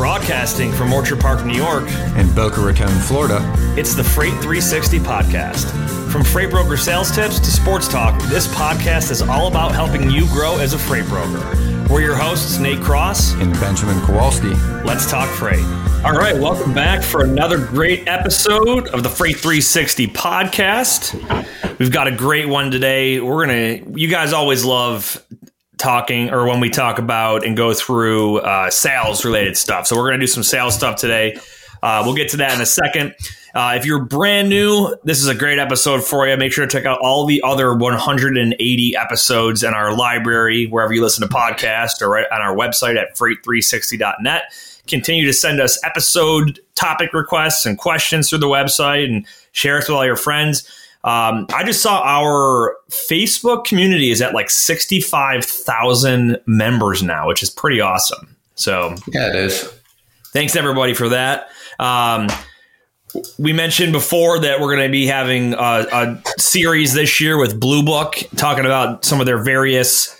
Broadcasting 0.00 0.72
from 0.72 0.94
Orchard 0.94 1.20
Park, 1.20 1.44
New 1.44 1.52
York, 1.52 1.84
and 2.16 2.34
Boca 2.34 2.62
Raton, 2.62 2.88
Florida. 3.00 3.38
it's 3.76 3.94
the 3.94 4.02
Freight 4.02 4.32
360 4.32 4.98
podcast. 5.00 5.68
From 6.10 6.24
freight 6.24 6.48
broker 6.48 6.78
sales 6.78 7.10
tips 7.10 7.38
to 7.38 7.50
sports 7.50 7.86
talk, 7.86 8.18
this 8.30 8.46
podcast 8.46 9.10
is 9.10 9.20
all 9.20 9.46
about 9.46 9.72
helping 9.72 10.10
you 10.10 10.26
grow 10.28 10.56
as 10.56 10.72
a 10.72 10.78
freight 10.78 11.04
broker. 11.04 11.38
We're 11.90 12.00
your 12.00 12.16
hosts, 12.16 12.58
Nate 12.58 12.80
Cross. 12.80 13.34
And 13.34 13.52
Benjamin 13.60 14.00
Kowalski. 14.00 14.54
Let's 14.86 15.10
talk 15.10 15.28
freight. 15.36 15.62
All 16.02 16.12
right, 16.12 16.34
welcome 16.34 16.72
back 16.72 17.02
for 17.02 17.22
another 17.22 17.58
great 17.58 18.08
episode 18.08 18.88
of 18.88 19.02
the 19.02 19.10
Freight 19.10 19.36
360 19.36 20.06
podcast. 20.06 21.78
We've 21.78 21.92
got 21.92 22.08
a 22.08 22.12
great 22.12 22.48
one 22.48 22.70
today. 22.70 23.20
We're 23.20 23.44
going 23.46 23.84
to, 23.84 24.00
you 24.00 24.08
guys 24.08 24.32
always 24.32 24.64
love 24.64 25.22
talking 25.80 26.30
or 26.30 26.46
when 26.46 26.60
we 26.60 26.70
talk 26.70 26.98
about 26.98 27.44
and 27.44 27.56
go 27.56 27.72
through 27.72 28.38
uh, 28.38 28.70
sales 28.70 29.24
related 29.24 29.56
stuff. 29.56 29.86
So 29.86 29.96
we're 29.96 30.08
going 30.08 30.20
to 30.20 30.26
do 30.26 30.26
some 30.26 30.42
sales 30.42 30.74
stuff 30.74 30.96
today. 30.96 31.36
Uh, 31.82 32.02
we'll 32.04 32.14
get 32.14 32.28
to 32.30 32.36
that 32.36 32.54
in 32.54 32.60
a 32.60 32.66
second. 32.66 33.14
Uh, 33.54 33.74
if 33.76 33.84
you're 33.84 34.04
brand 34.04 34.48
new, 34.48 34.94
this 35.02 35.20
is 35.20 35.26
a 35.26 35.34
great 35.34 35.58
episode 35.58 36.04
for 36.04 36.28
you. 36.28 36.36
Make 36.36 36.52
sure 36.52 36.66
to 36.66 36.70
check 36.70 36.84
out 36.84 37.00
all 37.00 37.26
the 37.26 37.42
other 37.42 37.74
180 37.74 38.96
episodes 38.96 39.62
in 39.62 39.74
our 39.74 39.96
library, 39.96 40.66
wherever 40.66 40.92
you 40.92 41.02
listen 41.02 41.26
to 41.26 41.34
podcasts 41.34 42.00
or 42.00 42.10
right 42.10 42.26
on 42.30 42.40
our 42.40 42.54
website 42.54 42.96
at 42.96 43.16
freight360.net. 43.16 44.42
Continue 44.86 45.26
to 45.26 45.32
send 45.32 45.60
us 45.60 45.82
episode 45.84 46.60
topic 46.74 47.12
requests 47.12 47.66
and 47.66 47.78
questions 47.78 48.28
through 48.28 48.38
the 48.38 48.46
website 48.46 49.04
and 49.04 49.26
share 49.52 49.78
us 49.78 49.88
with 49.88 49.96
all 49.96 50.04
your 50.04 50.16
friends. 50.16 50.68
Um, 51.02 51.46
I 51.54 51.64
just 51.64 51.82
saw 51.82 52.02
our 52.02 52.76
Facebook 52.90 53.64
community 53.64 54.10
is 54.10 54.20
at 54.20 54.34
like 54.34 54.50
65,000 54.50 56.40
members 56.46 57.02
now, 57.02 57.26
which 57.28 57.42
is 57.42 57.50
pretty 57.50 57.80
awesome. 57.80 58.36
So, 58.54 58.94
Yeah, 59.08 59.28
it 59.30 59.34
is. 59.36 59.72
thanks 60.32 60.56
everybody 60.56 60.92
for 60.94 61.08
that. 61.08 61.48
Um, 61.78 62.28
we 63.38 63.52
mentioned 63.52 63.92
before 63.92 64.38
that 64.40 64.60
we're 64.60 64.74
going 64.76 64.86
to 64.88 64.92
be 64.92 65.06
having 65.06 65.54
a, 65.54 65.58
a 65.58 66.22
series 66.38 66.92
this 66.92 67.20
year 67.20 67.38
with 67.38 67.58
Blue 67.58 67.82
Book, 67.82 68.16
talking 68.36 68.64
about 68.66 69.04
some 69.04 69.18
of 69.20 69.26
their 69.26 69.42
various. 69.42 70.16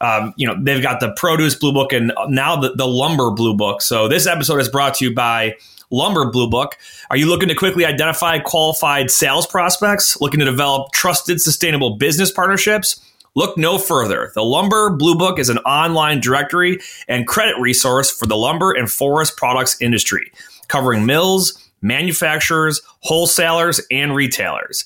Um, 0.00 0.34
you 0.36 0.46
know, 0.46 0.54
they've 0.60 0.82
got 0.82 1.00
the 1.00 1.12
produce 1.16 1.54
blue 1.54 1.72
book 1.72 1.92
and 1.92 2.12
now 2.28 2.56
the, 2.56 2.74
the 2.74 2.86
lumber 2.86 3.30
blue 3.30 3.56
book. 3.56 3.80
So 3.80 4.08
this 4.08 4.26
episode 4.26 4.60
is 4.60 4.68
brought 4.68 4.94
to 4.96 5.04
you 5.06 5.14
by 5.14 5.54
Lumber 5.90 6.30
Blue 6.30 6.48
Book. 6.48 6.78
Are 7.10 7.16
you 7.16 7.28
looking 7.28 7.48
to 7.48 7.54
quickly 7.54 7.84
identify 7.84 8.38
qualified 8.38 9.10
sales 9.10 9.46
prospects? 9.46 10.20
Looking 10.20 10.40
to 10.40 10.46
develop 10.46 10.92
trusted, 10.92 11.40
sustainable 11.40 11.96
business 11.96 12.30
partnerships? 12.30 13.00
Look 13.36 13.58
no 13.58 13.78
further. 13.78 14.30
The 14.34 14.44
Lumber 14.44 14.90
Blue 14.90 15.16
Book 15.16 15.38
is 15.38 15.48
an 15.48 15.58
online 15.58 16.20
directory 16.20 16.78
and 17.08 17.26
credit 17.26 17.58
resource 17.58 18.10
for 18.10 18.26
the 18.26 18.36
lumber 18.36 18.72
and 18.72 18.90
forest 18.90 19.36
products 19.36 19.80
industry, 19.80 20.30
covering 20.68 21.04
mills, 21.04 21.58
manufacturers, 21.82 22.80
wholesalers, 23.00 23.80
and 23.90 24.14
retailers. 24.14 24.84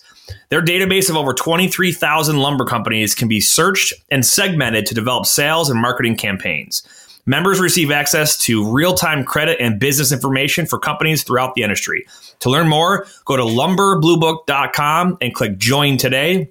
Their 0.48 0.62
database 0.62 1.10
of 1.10 1.16
over 1.16 1.32
23,000 1.32 2.38
lumber 2.38 2.64
companies 2.64 3.14
can 3.14 3.28
be 3.28 3.40
searched 3.40 3.94
and 4.10 4.24
segmented 4.24 4.86
to 4.86 4.94
develop 4.94 5.26
sales 5.26 5.70
and 5.70 5.80
marketing 5.80 6.16
campaigns. 6.16 6.82
Members 7.28 7.60
receive 7.60 7.90
access 7.90 8.38
to 8.38 8.66
real 8.66 8.94
time 8.94 9.22
credit 9.22 9.60
and 9.60 9.78
business 9.78 10.12
information 10.12 10.64
for 10.64 10.78
companies 10.78 11.22
throughout 11.22 11.54
the 11.54 11.62
industry. 11.62 12.06
To 12.40 12.48
learn 12.48 12.68
more, 12.68 13.06
go 13.26 13.36
to 13.36 13.42
lumberbluebook.com 13.42 15.18
and 15.20 15.34
click 15.34 15.58
join 15.58 15.98
today. 15.98 16.50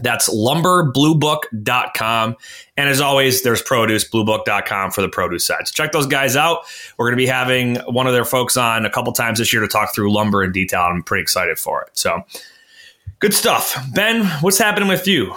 That's 0.00 0.28
lumberbluebook.com. 0.28 2.36
And 2.76 2.88
as 2.90 3.00
always, 3.00 3.42
there's 3.42 3.62
producebluebook.com 3.62 4.90
for 4.90 5.00
the 5.00 5.08
produce 5.08 5.46
side. 5.46 5.66
So 5.66 5.72
check 5.72 5.92
those 5.92 6.06
guys 6.06 6.36
out. 6.36 6.64
We're 6.98 7.06
going 7.06 7.16
to 7.16 7.22
be 7.22 7.26
having 7.26 7.76
one 7.86 8.06
of 8.06 8.12
their 8.12 8.26
folks 8.26 8.58
on 8.58 8.84
a 8.84 8.90
couple 8.90 9.14
times 9.14 9.38
this 9.38 9.54
year 9.54 9.62
to 9.62 9.68
talk 9.68 9.94
through 9.94 10.12
lumber 10.12 10.44
in 10.44 10.52
detail. 10.52 10.82
I'm 10.82 11.02
pretty 11.02 11.22
excited 11.22 11.58
for 11.58 11.80
it. 11.80 11.88
So 11.94 12.20
good 13.20 13.32
stuff. 13.32 13.74
Ben, 13.94 14.26
what's 14.42 14.58
happening 14.58 14.90
with 14.90 15.06
you? 15.06 15.34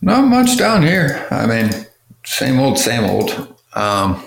Not 0.00 0.26
much 0.26 0.56
down 0.56 0.80
here. 0.82 1.28
I 1.30 1.44
mean, 1.46 1.70
same 2.32 2.58
old, 2.58 2.78
same 2.78 3.04
old. 3.04 3.30
Um, 3.74 4.26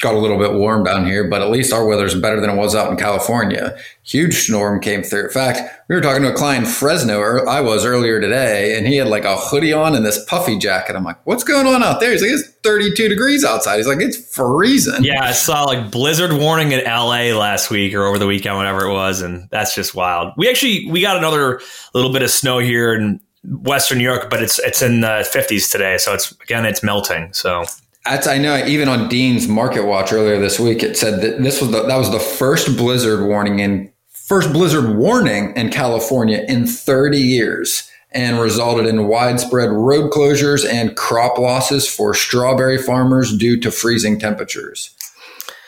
got 0.00 0.14
a 0.14 0.18
little 0.18 0.38
bit 0.38 0.52
warm 0.52 0.84
down 0.84 1.04
here, 1.04 1.28
but 1.28 1.42
at 1.42 1.50
least 1.50 1.72
our 1.72 1.84
weather's 1.84 2.14
better 2.14 2.40
than 2.40 2.50
it 2.50 2.56
was 2.56 2.76
out 2.76 2.90
in 2.90 2.96
California. 2.96 3.76
Huge 4.04 4.34
storm 4.34 4.80
came 4.80 5.02
through. 5.02 5.24
In 5.24 5.30
fact, 5.30 5.60
we 5.88 5.96
were 5.96 6.00
talking 6.00 6.22
to 6.22 6.30
a 6.30 6.34
client 6.34 6.64
in 6.64 6.70
Fresno, 6.70 7.18
or 7.18 7.48
I 7.48 7.60
was 7.60 7.84
earlier 7.84 8.20
today, 8.20 8.78
and 8.78 8.86
he 8.86 8.96
had 8.96 9.08
like 9.08 9.24
a 9.24 9.36
hoodie 9.36 9.72
on 9.72 9.96
and 9.96 10.06
this 10.06 10.24
puffy 10.26 10.58
jacket. 10.58 10.94
I'm 10.94 11.02
like, 11.02 11.24
what's 11.26 11.42
going 11.42 11.66
on 11.66 11.82
out 11.82 11.98
there? 11.98 12.12
He's 12.12 12.22
like, 12.22 12.30
it's 12.30 12.48
32 12.62 13.08
degrees 13.08 13.44
outside. 13.44 13.78
He's 13.78 13.88
like, 13.88 14.00
it's 14.00 14.32
freezing. 14.32 15.02
Yeah, 15.02 15.24
I 15.24 15.32
saw 15.32 15.64
like 15.64 15.90
blizzard 15.90 16.38
warning 16.38 16.70
in 16.70 16.84
LA 16.84 17.36
last 17.36 17.70
week 17.70 17.94
or 17.94 18.04
over 18.04 18.18
the 18.18 18.26
weekend, 18.28 18.56
whatever 18.56 18.84
it 18.84 18.92
was, 18.92 19.22
and 19.22 19.48
that's 19.50 19.74
just 19.74 19.94
wild. 19.94 20.34
We 20.36 20.48
actually 20.48 20.88
we 20.90 21.00
got 21.00 21.16
another 21.16 21.60
little 21.94 22.12
bit 22.12 22.22
of 22.22 22.30
snow 22.30 22.58
here 22.58 22.94
in 22.94 23.20
Western 23.48 23.98
New 23.98 24.04
York, 24.04 24.28
but 24.30 24.42
it's 24.42 24.58
it's 24.60 24.82
in 24.82 25.00
the 25.00 25.28
50s 25.32 25.70
today, 25.70 25.98
so 25.98 26.14
it's 26.14 26.32
again 26.42 26.64
it's 26.64 26.82
melting. 26.82 27.32
So 27.32 27.64
That's 28.04 28.26
I 28.26 28.38
know. 28.38 28.56
Even 28.66 28.88
on 28.88 29.08
Dean's 29.08 29.48
Market 29.48 29.84
Watch 29.86 30.12
earlier 30.12 30.38
this 30.38 30.58
week, 30.58 30.82
it 30.82 30.96
said 30.96 31.20
that 31.22 31.42
this 31.42 31.60
was 31.60 31.70
the, 31.70 31.82
that 31.82 31.96
was 31.96 32.10
the 32.10 32.20
first 32.20 32.76
blizzard 32.76 33.26
warning 33.26 33.58
in 33.60 33.92
first 34.10 34.52
blizzard 34.52 34.96
warning 34.96 35.54
in 35.56 35.70
California 35.70 36.44
in 36.48 36.66
30 36.66 37.18
years, 37.18 37.88
and 38.10 38.40
resulted 38.40 38.86
in 38.86 39.06
widespread 39.06 39.70
road 39.70 40.10
closures 40.10 40.68
and 40.68 40.96
crop 40.96 41.38
losses 41.38 41.86
for 41.88 42.14
strawberry 42.14 42.78
farmers 42.78 43.36
due 43.36 43.58
to 43.60 43.70
freezing 43.70 44.18
temperatures. 44.18 44.90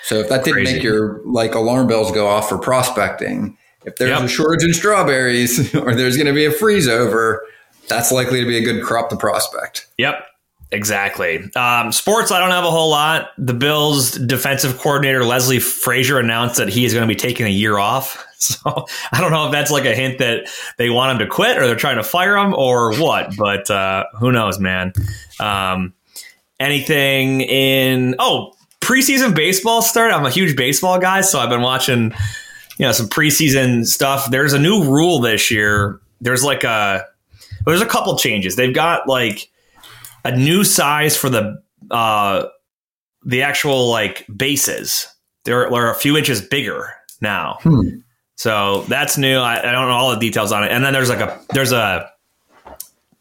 So 0.05 0.17
if 0.17 0.29
that 0.31 0.45
didn't 0.45 0.65
make 0.65 0.83
your 0.83 1.21
like 1.27 1.55
alarm 1.55 1.87
bells 1.87 2.11
go 2.13 2.27
off 2.27 2.49
for 2.49 2.59
prospecting, 2.59 3.59
if 3.85 3.97
there's 3.97 4.11
Yep. 4.11 4.23
a 4.23 4.29
shortage 4.29 4.65
in 4.65 4.73
strawberries 4.75 5.75
or 5.75 5.95
there's 5.95 6.17
going 6.17 6.27
to 6.27 6.33
be 6.33 6.47
a 6.47 6.51
freeze 6.51 6.89
over, 6.89 7.43
that's 7.89 8.13
likely 8.13 8.41
to 8.41 8.47
be 8.47 8.59
a 8.59 8.63
good 8.63 8.83
crop 8.83 9.11
to 9.11 9.17
prospect. 9.17 9.87
Yep, 9.99 10.27
exactly. 10.71 11.51
Um, 11.55 11.93
sports, 11.93 12.31
I 12.31 12.39
don't 12.39 12.51
have 12.51 12.65
a 12.65 12.71
whole 12.71 12.91
lot. 12.91 13.31
The 13.39 13.55
Bills' 13.55 14.13
defensive 14.13 14.79
coordinator 14.79 15.25
Leslie 15.25 15.61
Frazier 15.61 16.19
announced 16.19 16.57
that 16.57 16.69
he 16.69 16.85
is 16.85 16.95
going 16.95 17.07
to 17.07 17.13
be 17.13 17.19
taking 17.19 17.47
a 17.47 17.51
year 17.51 17.79
off. 17.79 18.25
So 18.41 18.87
I 19.11 19.21
don't 19.21 19.33
know 19.33 19.47
if 19.47 19.51
that's 19.51 19.73
like 19.73 19.85
a 19.85 19.97
hint 19.97 20.19
that 20.19 20.49
they 20.77 20.91
want 20.91 21.11
him 21.11 21.27
to 21.27 21.35
quit 21.35 21.59
or 21.59 21.67
they're 21.67 21.75
trying 21.75 21.97
to 21.97 22.05
fire 22.05 22.37
him 22.37 22.55
or 22.55 22.95
what. 22.95 23.37
But 23.37 23.69
uh, 23.69 24.05
who 24.17 24.31
knows, 24.31 24.61
man? 24.61 24.93
Um, 25.41 25.93
anything 26.61 27.41
in 27.41 28.15
oh 28.21 28.55
preseason 28.81 29.35
baseball 29.35 29.83
started. 29.83 30.15
I'm 30.15 30.25
a 30.25 30.31
huge 30.31 30.57
baseball 30.57 30.99
guy, 30.99 31.21
so 31.23 31.39
I've 31.41 31.51
been 31.51 31.63
watching 31.63 32.13
you 32.79 32.87
know 32.87 32.93
some 32.93 33.09
preseason 33.09 33.87
stuff. 33.87 34.31
There's 34.31 34.53
a 34.53 34.59
new 34.59 34.85
rule 34.85 35.21
this 35.21 35.51
year. 35.51 36.01
There's 36.21 36.45
like 36.45 36.65
a 36.65 37.07
there's 37.71 37.83
a 37.83 37.87
couple 37.87 38.17
changes. 38.19 38.57
They've 38.57 38.75
got 38.75 39.09
like 39.09 39.51
a 40.25 40.37
new 40.37 40.65
size 40.65 41.17
for 41.17 41.29
the 41.31 41.63
uh 41.91 42.47
the 43.25 43.43
actual 43.43 43.89
like 43.89 44.27
bases. 44.35 45.07
They're, 45.45 45.71
they're 45.71 45.91
a 45.91 45.95
few 45.95 46.17
inches 46.17 46.43
bigger 46.43 46.93
now. 47.21 47.59
Hmm. 47.63 48.01
So 48.37 48.83
that's 48.83 49.19
new. 49.19 49.39
I, 49.39 49.59
I 49.59 49.73
don't 49.73 49.89
know 49.89 49.95
all 49.95 50.11
the 50.11 50.21
details 50.21 50.53
on 50.53 50.63
it. 50.63 50.71
And 50.71 50.85
then 50.85 50.93
there's 50.93 51.09
like 51.09 51.21
a 51.21 51.41
there's 51.51 51.73
a 51.73 52.11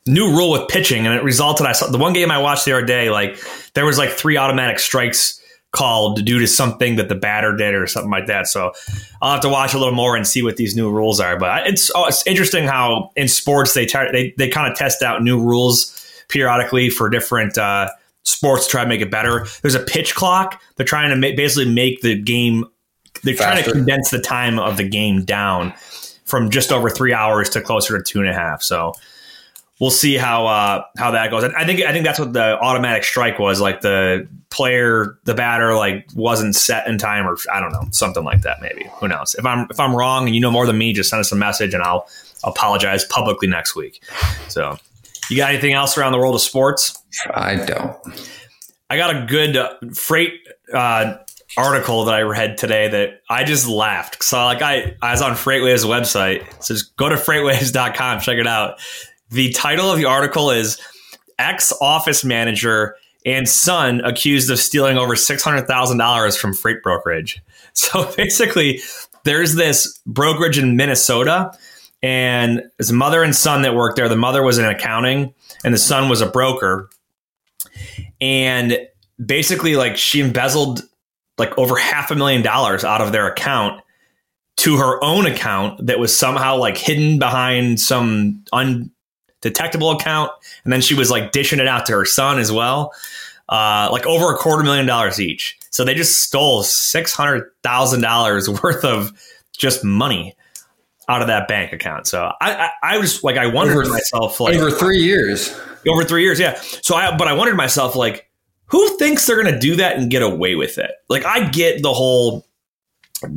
new 0.05 0.29
rule 0.29 0.51
with 0.51 0.67
pitching, 0.69 1.05
and 1.05 1.15
it 1.15 1.23
resulted. 1.23 1.65
I 1.65 1.71
saw 1.71 1.87
the 1.87 1.97
one 1.97 2.13
game 2.13 2.31
I 2.31 2.37
watched 2.37 2.65
the 2.65 2.73
other 2.73 2.85
day. 2.85 3.09
Like 3.09 3.39
there 3.73 3.85
was 3.85 3.97
like 3.97 4.11
three 4.11 4.37
automatic 4.37 4.79
strikes 4.79 5.36
called 5.71 6.23
due 6.25 6.39
to 6.39 6.47
something 6.47 6.95
that 6.95 7.09
the 7.09 7.15
batter 7.15 7.55
did 7.55 7.75
or 7.75 7.87
something 7.87 8.11
like 8.11 8.27
that. 8.27 8.47
So 8.47 8.71
I'll 9.21 9.33
have 9.33 9.41
to 9.41 9.49
watch 9.49 9.73
a 9.73 9.77
little 9.77 9.93
more 9.93 10.15
and 10.15 10.25
see 10.25 10.41
what 10.41 10.57
these 10.57 10.75
new 10.75 10.89
rules 10.91 11.19
are. 11.19 11.37
But 11.37 11.67
it's 11.67 11.91
oh, 11.95 12.05
it's 12.05 12.25
interesting 12.25 12.65
how 12.65 13.11
in 13.15 13.27
sports 13.27 13.73
they 13.73 13.85
try 13.85 14.11
they 14.11 14.33
they 14.37 14.49
kind 14.49 14.71
of 14.71 14.77
test 14.77 15.03
out 15.03 15.21
new 15.21 15.41
rules 15.41 16.23
periodically 16.29 16.89
for 16.89 17.09
different. 17.09 17.57
Uh, 17.57 17.89
Sports 18.23 18.65
to 18.65 18.71
try 18.71 18.83
to 18.83 18.89
make 18.89 18.99
it 18.99 19.09
better. 19.09 19.47
There's 19.61 19.73
a 19.73 19.79
pitch 19.79 20.13
clock. 20.13 20.61
They're 20.75 20.85
trying 20.85 21.11
to 21.11 21.15
ma- 21.15 21.33
basically 21.33 21.73
make 21.73 22.01
the 22.01 22.21
game. 22.21 22.65
They're 23.23 23.35
trying 23.35 23.63
to 23.63 23.71
condense 23.71 24.09
the 24.09 24.19
time 24.19 24.59
of 24.59 24.75
the 24.75 24.83
game 24.83 25.23
down 25.23 25.73
from 26.25 26.49
just 26.49 26.73
over 26.73 26.89
three 26.89 27.13
hours 27.13 27.49
to 27.51 27.61
closer 27.61 27.97
to 27.97 28.03
two 28.03 28.19
and 28.19 28.27
a 28.27 28.33
half. 28.33 28.61
So 28.61 28.91
we'll 29.79 29.91
see 29.91 30.17
how 30.17 30.45
uh, 30.45 30.83
how 30.97 31.11
that 31.11 31.31
goes. 31.31 31.43
And 31.43 31.55
I 31.55 31.65
think 31.65 31.81
I 31.83 31.93
think 31.93 32.05
that's 32.05 32.19
what 32.19 32.33
the 32.33 32.59
automatic 32.59 33.05
strike 33.05 33.39
was. 33.39 33.61
Like 33.61 33.79
the 33.79 34.27
player, 34.49 35.17
the 35.25 35.33
batter, 35.33 35.75
like 35.75 36.07
wasn't 36.15 36.55
set 36.55 36.87
in 36.87 36.97
time, 36.97 37.27
or 37.27 37.37
I 37.51 37.59
don't 37.59 37.71
know, 37.71 37.85
something 37.91 38.23
like 38.23 38.41
that. 38.41 38.61
Maybe 38.61 38.89
who 38.99 39.07
knows? 39.07 39.35
If 39.35 39.45
I'm 39.45 39.67
if 39.69 39.79
I'm 39.79 39.95
wrong 39.95 40.25
and 40.25 40.35
you 40.35 40.41
know 40.41 40.51
more 40.51 40.65
than 40.65 40.77
me, 40.77 40.93
just 40.93 41.09
send 41.09 41.19
us 41.19 41.31
a 41.31 41.35
message 41.35 41.73
and 41.73 41.83
I'll 41.83 42.07
apologize 42.43 43.05
publicly 43.05 43.47
next 43.47 43.75
week. 43.75 44.01
So 44.47 44.77
you 45.29 45.37
got 45.37 45.51
anything 45.51 45.73
else 45.73 45.97
around 45.97 46.13
the 46.13 46.17
world 46.17 46.35
of 46.35 46.41
sports? 46.41 46.97
I 47.33 47.55
don't. 47.55 47.95
I 48.89 48.97
got 48.97 49.15
a 49.15 49.25
good 49.25 49.57
uh, 49.57 49.73
freight 49.93 50.33
uh, 50.73 51.17
article 51.57 52.05
that 52.05 52.13
I 52.13 52.21
read 52.21 52.57
today 52.57 52.87
that 52.87 53.21
I 53.29 53.43
just 53.43 53.67
laughed. 53.67 54.23
So 54.23 54.37
like 54.37 54.61
I, 54.61 54.95
I 55.01 55.11
was 55.11 55.21
on 55.21 55.33
FreightWaves 55.33 55.85
website. 55.85 56.63
So 56.63 56.73
just 56.73 56.95
go 56.95 57.09
to 57.09 57.15
freightwaves.com, 57.15 58.21
check 58.21 58.37
it 58.37 58.47
out. 58.47 58.79
The 59.29 59.51
title 59.51 59.91
of 59.91 59.97
the 59.97 60.05
article 60.05 60.51
is 60.51 60.79
Ex 61.37 61.73
Office 61.81 62.23
Manager 62.23 62.95
and 63.27 63.47
son 63.47 63.99
accused 64.05 64.49
of 64.49 64.57
stealing 64.57 64.97
over 64.97 65.13
$600,000 65.13 66.37
from 66.37 66.53
freight 66.53 66.81
brokerage. 66.81 67.43
So 67.73 68.11
basically, 68.17 68.81
there's 69.23 69.53
this 69.53 69.99
brokerage 70.07 70.57
in 70.57 70.77
Minnesota, 70.77 71.51
and 72.01 72.63
a 72.79 72.91
mother 72.91 73.21
and 73.21 73.35
son 73.35 73.61
that 73.61 73.75
worked 73.75 73.97
there. 73.97 74.09
The 74.09 74.15
mother 74.15 74.41
was 74.41 74.57
in 74.57 74.65
accounting, 74.65 75.35
and 75.63 75.75
the 75.75 75.77
son 75.77 76.09
was 76.09 76.19
a 76.19 76.25
broker. 76.25 76.89
And 78.19 78.79
basically, 79.23 79.75
like, 79.75 79.95
she 79.95 80.21
embezzled 80.21 80.81
like 81.37 81.55
over 81.55 81.75
half 81.75 82.09
a 82.09 82.15
million 82.15 82.41
dollars 82.41 82.83
out 82.83 82.99
of 82.99 83.11
their 83.11 83.27
account 83.27 83.79
to 84.57 84.77
her 84.77 85.03
own 85.03 85.27
account 85.27 85.85
that 85.85 85.99
was 85.99 86.17
somehow 86.17 86.57
like 86.57 86.77
hidden 86.79 87.19
behind 87.19 87.79
some 87.79 88.43
undetectable 89.43 89.91
account. 89.91 90.31
And 90.63 90.73
then 90.73 90.81
she 90.81 90.93
was 90.95 91.11
like 91.11 91.31
dishing 91.31 91.59
it 91.59 91.67
out 91.67 91.85
to 91.87 91.93
her 91.93 92.05
son 92.05 92.39
as 92.39 92.51
well 92.51 92.93
uh, 93.49 93.89
like 93.91 94.05
over 94.05 94.33
a 94.33 94.37
quarter 94.37 94.63
million 94.63 94.85
dollars 94.85 95.19
each. 95.19 95.57
So 95.69 95.83
they 95.83 95.93
just 95.93 96.21
stole 96.21 96.63
six 96.63 97.13
hundred 97.13 97.49
thousand 97.63 98.01
dollars 98.01 98.49
worth 98.63 98.83
of 98.83 99.11
just 99.57 99.83
money 99.83 100.35
out 101.09 101.21
of 101.21 101.27
that 101.27 101.47
bank 101.47 101.71
account. 101.71 102.05
So 102.05 102.31
I, 102.41 102.53
I, 102.53 102.71
I 102.83 102.97
was 102.97 103.23
like, 103.23 103.37
I 103.37 103.47
wondered 103.47 103.85
over, 103.85 103.89
myself, 103.89 104.39
like 104.39 104.55
over 104.55 104.69
three 104.69 104.99
years, 104.99 105.57
over 105.87 106.03
three 106.03 106.23
years, 106.23 106.37
yeah. 106.39 106.59
So 106.59 106.95
I, 106.95 107.15
but 107.15 107.29
I 107.29 107.33
wondered 107.33 107.55
myself, 107.55 107.95
like, 107.95 108.29
who 108.65 108.97
thinks 108.97 109.25
they're 109.25 109.41
going 109.41 109.53
to 109.53 109.59
do 109.59 109.77
that 109.77 109.97
and 109.97 110.11
get 110.11 110.21
away 110.21 110.55
with 110.55 110.77
it? 110.77 110.91
Like, 111.07 111.23
I 111.23 111.47
get 111.47 111.81
the 111.81 111.93
whole, 111.93 112.45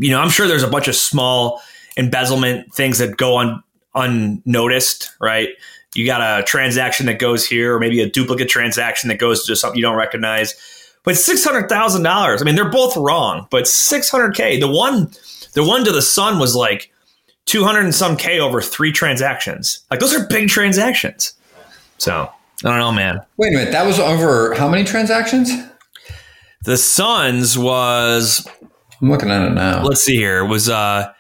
you 0.00 0.10
know, 0.10 0.20
I'm 0.20 0.30
sure 0.30 0.48
there's 0.48 0.64
a 0.64 0.68
bunch 0.68 0.88
of 0.88 0.96
small 0.96 1.62
embezzlement 1.96 2.74
things 2.74 2.98
that 2.98 3.16
go 3.16 3.36
on 3.36 3.62
unnoticed, 3.94 5.14
right? 5.20 5.50
You 5.94 6.06
got 6.06 6.20
a 6.20 6.42
transaction 6.44 7.06
that 7.06 7.18
goes 7.18 7.46
here, 7.46 7.74
or 7.74 7.80
maybe 7.80 8.00
a 8.00 8.08
duplicate 8.08 8.48
transaction 8.48 9.08
that 9.08 9.18
goes 9.18 9.44
to 9.46 9.56
something 9.56 9.76
you 9.76 9.82
don't 9.82 9.96
recognize. 9.96 10.54
But 11.02 11.16
six 11.16 11.42
hundred 11.44 11.68
thousand 11.68 12.02
dollars. 12.02 12.42
I 12.42 12.44
mean, 12.44 12.54
they're 12.54 12.68
both 12.68 12.96
wrong, 12.96 13.46
but 13.50 13.66
six 13.66 14.10
hundred 14.10 14.34
k. 14.34 14.60
The 14.60 14.68
one, 14.68 15.10
the 15.54 15.64
one 15.64 15.84
to 15.84 15.92
the 15.92 16.02
son 16.02 16.38
was 16.38 16.54
like 16.54 16.92
two 17.46 17.64
hundred 17.64 17.84
and 17.84 17.94
some 17.94 18.16
k 18.16 18.38
over 18.38 18.60
three 18.60 18.92
transactions. 18.92 19.80
Like 19.90 20.00
those 20.00 20.14
are 20.14 20.26
big 20.26 20.48
transactions. 20.48 21.32
So 21.98 22.30
I 22.64 22.68
don't 22.68 22.78
know, 22.78 22.92
man. 22.92 23.20
Wait 23.38 23.48
a 23.48 23.56
minute, 23.56 23.72
that 23.72 23.86
was 23.86 23.98
over 23.98 24.54
how 24.54 24.68
many 24.68 24.84
transactions? 24.84 25.50
The 26.64 26.76
son's 26.76 27.56
was. 27.58 28.46
I'm 29.00 29.10
looking 29.10 29.30
at 29.30 29.42
it 29.42 29.54
now. 29.54 29.82
Let's 29.82 30.02
see 30.02 30.16
here. 30.16 30.44
It 30.44 30.48
was 30.48 30.68
uh 30.68 31.12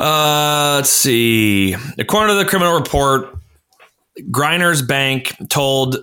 uh, 0.00 0.76
let's 0.76 0.88
see. 0.88 1.76
According 1.98 2.34
to 2.34 2.42
the 2.42 2.48
criminal 2.48 2.74
report, 2.74 3.36
Griner's 4.30 4.80
bank 4.80 5.36
told 5.50 5.98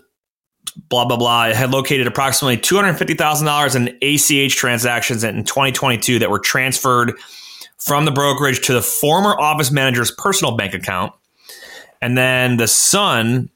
blah 0.89 1.05
blah 1.05 1.17
blah 1.17 1.47
it 1.47 1.55
had 1.55 1.71
located 1.71 2.05
approximately 2.05 2.57
two 2.57 2.75
hundred 2.75 2.93
fifty 2.93 3.15
thousand 3.15 3.47
dollars 3.47 3.75
in 3.75 3.97
ACH 4.03 4.55
transactions 4.55 5.23
in 5.23 5.43
2022 5.43 6.19
that 6.19 6.29
were 6.29 6.39
transferred 6.39 7.13
from 7.79 8.05
the 8.05 8.11
brokerage 8.11 8.61
to 8.67 8.73
the 8.73 8.83
former 8.83 9.31
office 9.39 9.71
manager's 9.71 10.11
personal 10.11 10.55
bank 10.55 10.75
account, 10.75 11.13
and 12.01 12.17
then 12.17 12.57
the 12.57 12.67
son. 12.67 13.49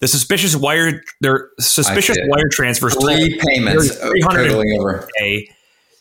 The 0.00 0.08
suspicious 0.08 0.56
wire, 0.56 1.02
their 1.20 1.50
suspicious 1.60 2.16
wire 2.24 2.48
transfers, 2.50 2.96
three 2.96 3.38
payments, 3.46 3.94
three 3.96 4.22
hundred 4.22 4.50
over. 4.50 5.06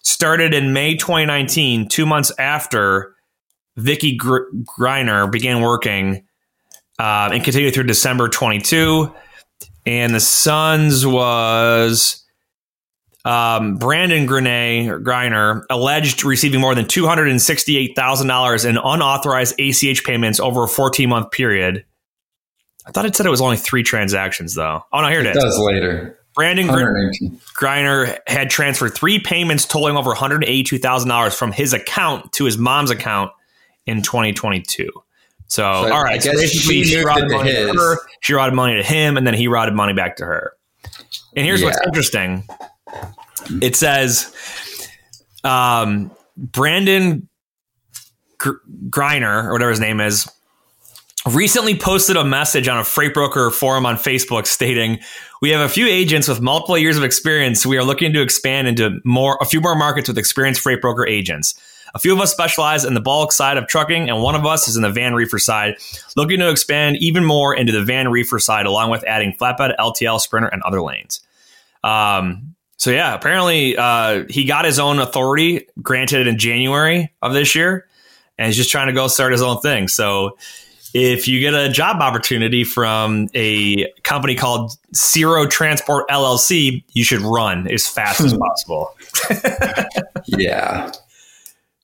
started 0.04 0.54
in 0.54 0.72
May 0.72 0.96
2019, 0.96 1.90
two 1.90 2.06
months 2.06 2.32
after 2.40 3.14
Vicky 3.78 4.16
Gr- 4.16 4.50
Griner 4.78 5.32
began 5.32 5.62
working 5.62 6.26
uh, 7.00 7.30
and 7.32 7.44
continued 7.44 7.74
through 7.74 7.86
December 7.86 8.28
22. 8.28 9.14
And 9.86 10.14
the 10.14 10.20
son's 10.20 11.08
was 11.08 12.24
um, 13.26 13.76
Brandon 13.78 14.28
Grenay, 14.28 14.88
or 14.88 15.00
Griner 15.00 15.64
alleged 15.70 16.24
receiving 16.24 16.62
more 16.62 16.76
than 16.76 16.86
$268,000 16.86 18.70
in 18.70 18.78
unauthorized 18.78 19.60
ACH 19.60 20.04
payments 20.04 20.40
over 20.40 20.64
a 20.64 20.68
14 20.68 21.10
month 21.10 21.32
period. 21.32 21.86
I 22.86 22.92
thought 22.92 23.06
it 23.06 23.16
said 23.16 23.26
it 23.26 23.30
was 23.30 23.42
only 23.42 23.58
three 23.58 23.84
transactions, 23.84 24.56
though. 24.56 24.84
Oh, 24.92 25.02
no, 25.02 25.10
here 25.10 25.20
it, 25.20 25.28
it 25.28 25.36
is. 25.36 25.44
does 25.44 25.60
later. 25.60 26.18
Brandon 26.36 26.68
Griner 26.68 28.18
had 28.28 28.50
transferred 28.50 28.96
three 28.96 29.20
payments 29.20 29.66
totaling 29.66 29.98
over 29.98 30.14
$182,000 30.14 31.36
from 31.36 31.52
his 31.52 31.74
account 31.74 32.32
to 32.34 32.46
his 32.46 32.58
mom's 32.58 32.92
account 32.92 33.32
in 33.90 34.02
2022. 34.02 34.90
So, 35.50 35.64
so 35.64 35.64
all 35.64 36.04
right, 36.04 36.22
so 36.22 36.32
basically 36.32 36.84
she, 36.84 36.92
she 36.92 37.04
routed 37.04 37.32
money 37.32 37.52
to 37.52 37.74
her, 37.74 37.98
she 38.22 38.34
routed 38.34 38.54
money 38.54 38.76
to 38.76 38.84
him, 38.84 39.18
and 39.18 39.26
then 39.26 39.34
he 39.34 39.48
routed 39.48 39.74
money 39.74 39.94
back 39.94 40.18
to 40.18 40.26
her. 40.26 40.54
And 41.36 41.44
here's 41.46 41.62
yeah. 41.62 41.68
what's 41.68 41.82
interesting: 41.88 42.44
it 43.60 43.76
says 43.76 44.32
um, 45.44 46.12
Brandon 46.38 47.28
Gr- 48.38 48.62
Griner 48.90 49.46
or 49.46 49.54
whatever 49.54 49.72
his 49.72 49.80
name 49.80 50.00
is 50.00 50.32
recently 51.26 51.76
posted 51.76 52.16
a 52.16 52.24
message 52.24 52.68
on 52.68 52.78
a 52.78 52.84
freight 52.84 53.16
broker 53.16 53.50
forum 53.50 53.88
on 53.88 53.96
Facebook 53.96 54.46
stating, 54.46 55.00
"We 55.42 55.50
have 55.50 55.62
a 55.62 55.70
few 55.70 55.88
agents 55.88 56.28
with 56.28 56.42
multiple 56.42 56.78
years 56.78 56.96
of 56.96 57.04
experience. 57.04 57.66
We 57.66 57.78
are 57.78 57.84
looking 57.84 58.14
to 58.14 58.22
expand 58.22 58.68
into 58.68 59.00
more 59.04 59.40
a 59.42 59.46
few 59.46 59.62
more 59.62 59.76
markets 59.76 60.10
with 60.10 60.20
experienced 60.20 60.62
freight 60.62 60.80
broker 60.80 61.08
agents." 61.08 61.60
A 61.96 62.00
few 62.00 62.14
of 62.14 62.20
us 62.20 62.32
specialize 62.32 62.86
in 62.86 62.94
the 62.94 63.02
bulk 63.02 63.32
side 63.32 63.58
of 63.58 63.68
trucking, 63.68 64.10
and 64.10 64.22
one 64.22 64.36
of 64.36 64.46
us 64.46 64.68
is 64.68 64.76
in 64.76 64.84
the 64.84 64.90
van 64.90 65.14
reefer 65.14 65.40
side, 65.40 65.76
looking 66.16 66.40
to 66.40 66.50
expand 66.50 66.98
even 66.98 67.26
more 67.26 67.56
into 67.56 67.72
the 67.72 67.84
van 67.84 68.10
reefer 68.10 68.40
side, 68.40 68.66
along 68.66 68.92
with 68.92 69.04
adding 69.06 69.34
flatbed, 69.40 69.76
LTL, 69.78 70.20
sprinter, 70.20 70.48
and 70.48 70.62
other 70.64 70.82
lanes. 70.82 71.22
Um, 71.84 72.56
so 72.78 72.92
yeah, 72.92 73.14
apparently 73.14 73.76
uh, 73.78 74.24
he 74.30 74.46
got 74.46 74.66
his 74.66 74.80
own 74.80 75.00
authority 75.00 75.68
granted 75.82 76.28
in 76.28 76.38
January 76.38 77.12
of 77.22 77.34
this 77.34 77.56
year, 77.56 77.88
and 78.38 78.48
he's 78.48 78.56
just 78.56 78.72
trying 78.72 78.88
to 78.88 78.94
go 78.94 79.08
start 79.08 79.32
his 79.32 79.42
own 79.42 79.60
thing. 79.60 79.88
So 79.88 80.38
if 80.94 81.28
you 81.28 81.40
get 81.40 81.54
a 81.54 81.70
job 81.70 82.02
opportunity 82.02 82.64
from 82.64 83.28
a 83.36 83.92
company 84.04 84.36
called 84.36 84.72
Zero 84.96 85.46
Transport 85.46 86.08
LLC, 86.10 86.84
you 86.94 87.04
should 87.04 87.22
run 87.22 87.68
as 87.68 87.88
fast 87.88 88.22
as 88.22 88.34
possible. 88.38 88.96
yeah. 90.26 90.92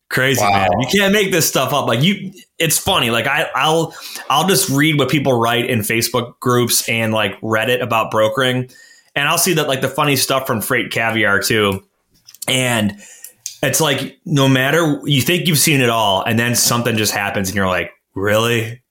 Crazy 0.10 0.42
wow. 0.42 0.52
man, 0.52 0.70
you 0.80 0.88
can't 0.88 1.12
make 1.12 1.32
this 1.32 1.48
stuff 1.48 1.74
up. 1.74 1.88
Like 1.88 2.02
you, 2.04 2.32
it's 2.60 2.78
funny. 2.78 3.10
Like 3.10 3.26
I, 3.26 3.50
I'll, 3.56 3.94
I'll 4.30 4.48
just 4.48 4.70
read 4.70 5.00
what 5.00 5.10
people 5.10 5.34
write 5.34 5.70
in 5.70 5.80
Facebook 5.80 6.40
groups 6.40 6.88
and 6.88 7.12
like 7.12 7.40
Reddit 7.42 7.82
about 7.82 8.12
brokering, 8.12 8.70
and 9.16 9.28
I'll 9.28 9.40
see 9.40 9.54
that 9.54 9.68
like 9.68 9.82
the 9.82 9.90
funny 9.90 10.16
stuff 10.16 10.46
from 10.46 10.62
Freight 10.62 10.92
Caviar 10.92 11.42
too, 11.42 11.84
and 12.48 12.96
it's 13.64 13.82
like 13.82 14.20
no 14.26 14.48
matter 14.48 15.02
you 15.06 15.22
think 15.22 15.48
you've 15.48 15.58
seen 15.58 15.82
it 15.82 15.90
all, 15.90 16.22
and 16.22 16.38
then 16.38 16.56
something 16.56 16.98
just 16.98 17.14
happens, 17.14 17.50
and 17.50 17.56
you're 17.56 17.68
like, 17.68 17.92
really? 18.14 18.82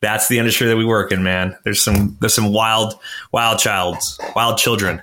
That's 0.00 0.28
the 0.28 0.38
industry 0.38 0.66
that 0.66 0.76
we 0.76 0.84
work 0.84 1.10
in, 1.10 1.22
man. 1.22 1.56
There's 1.64 1.82
some 1.82 2.16
there's 2.20 2.34
some 2.34 2.52
wild 2.52 2.94
wild 3.32 3.58
childs, 3.58 4.20
wild 4.34 4.58
children. 4.58 5.02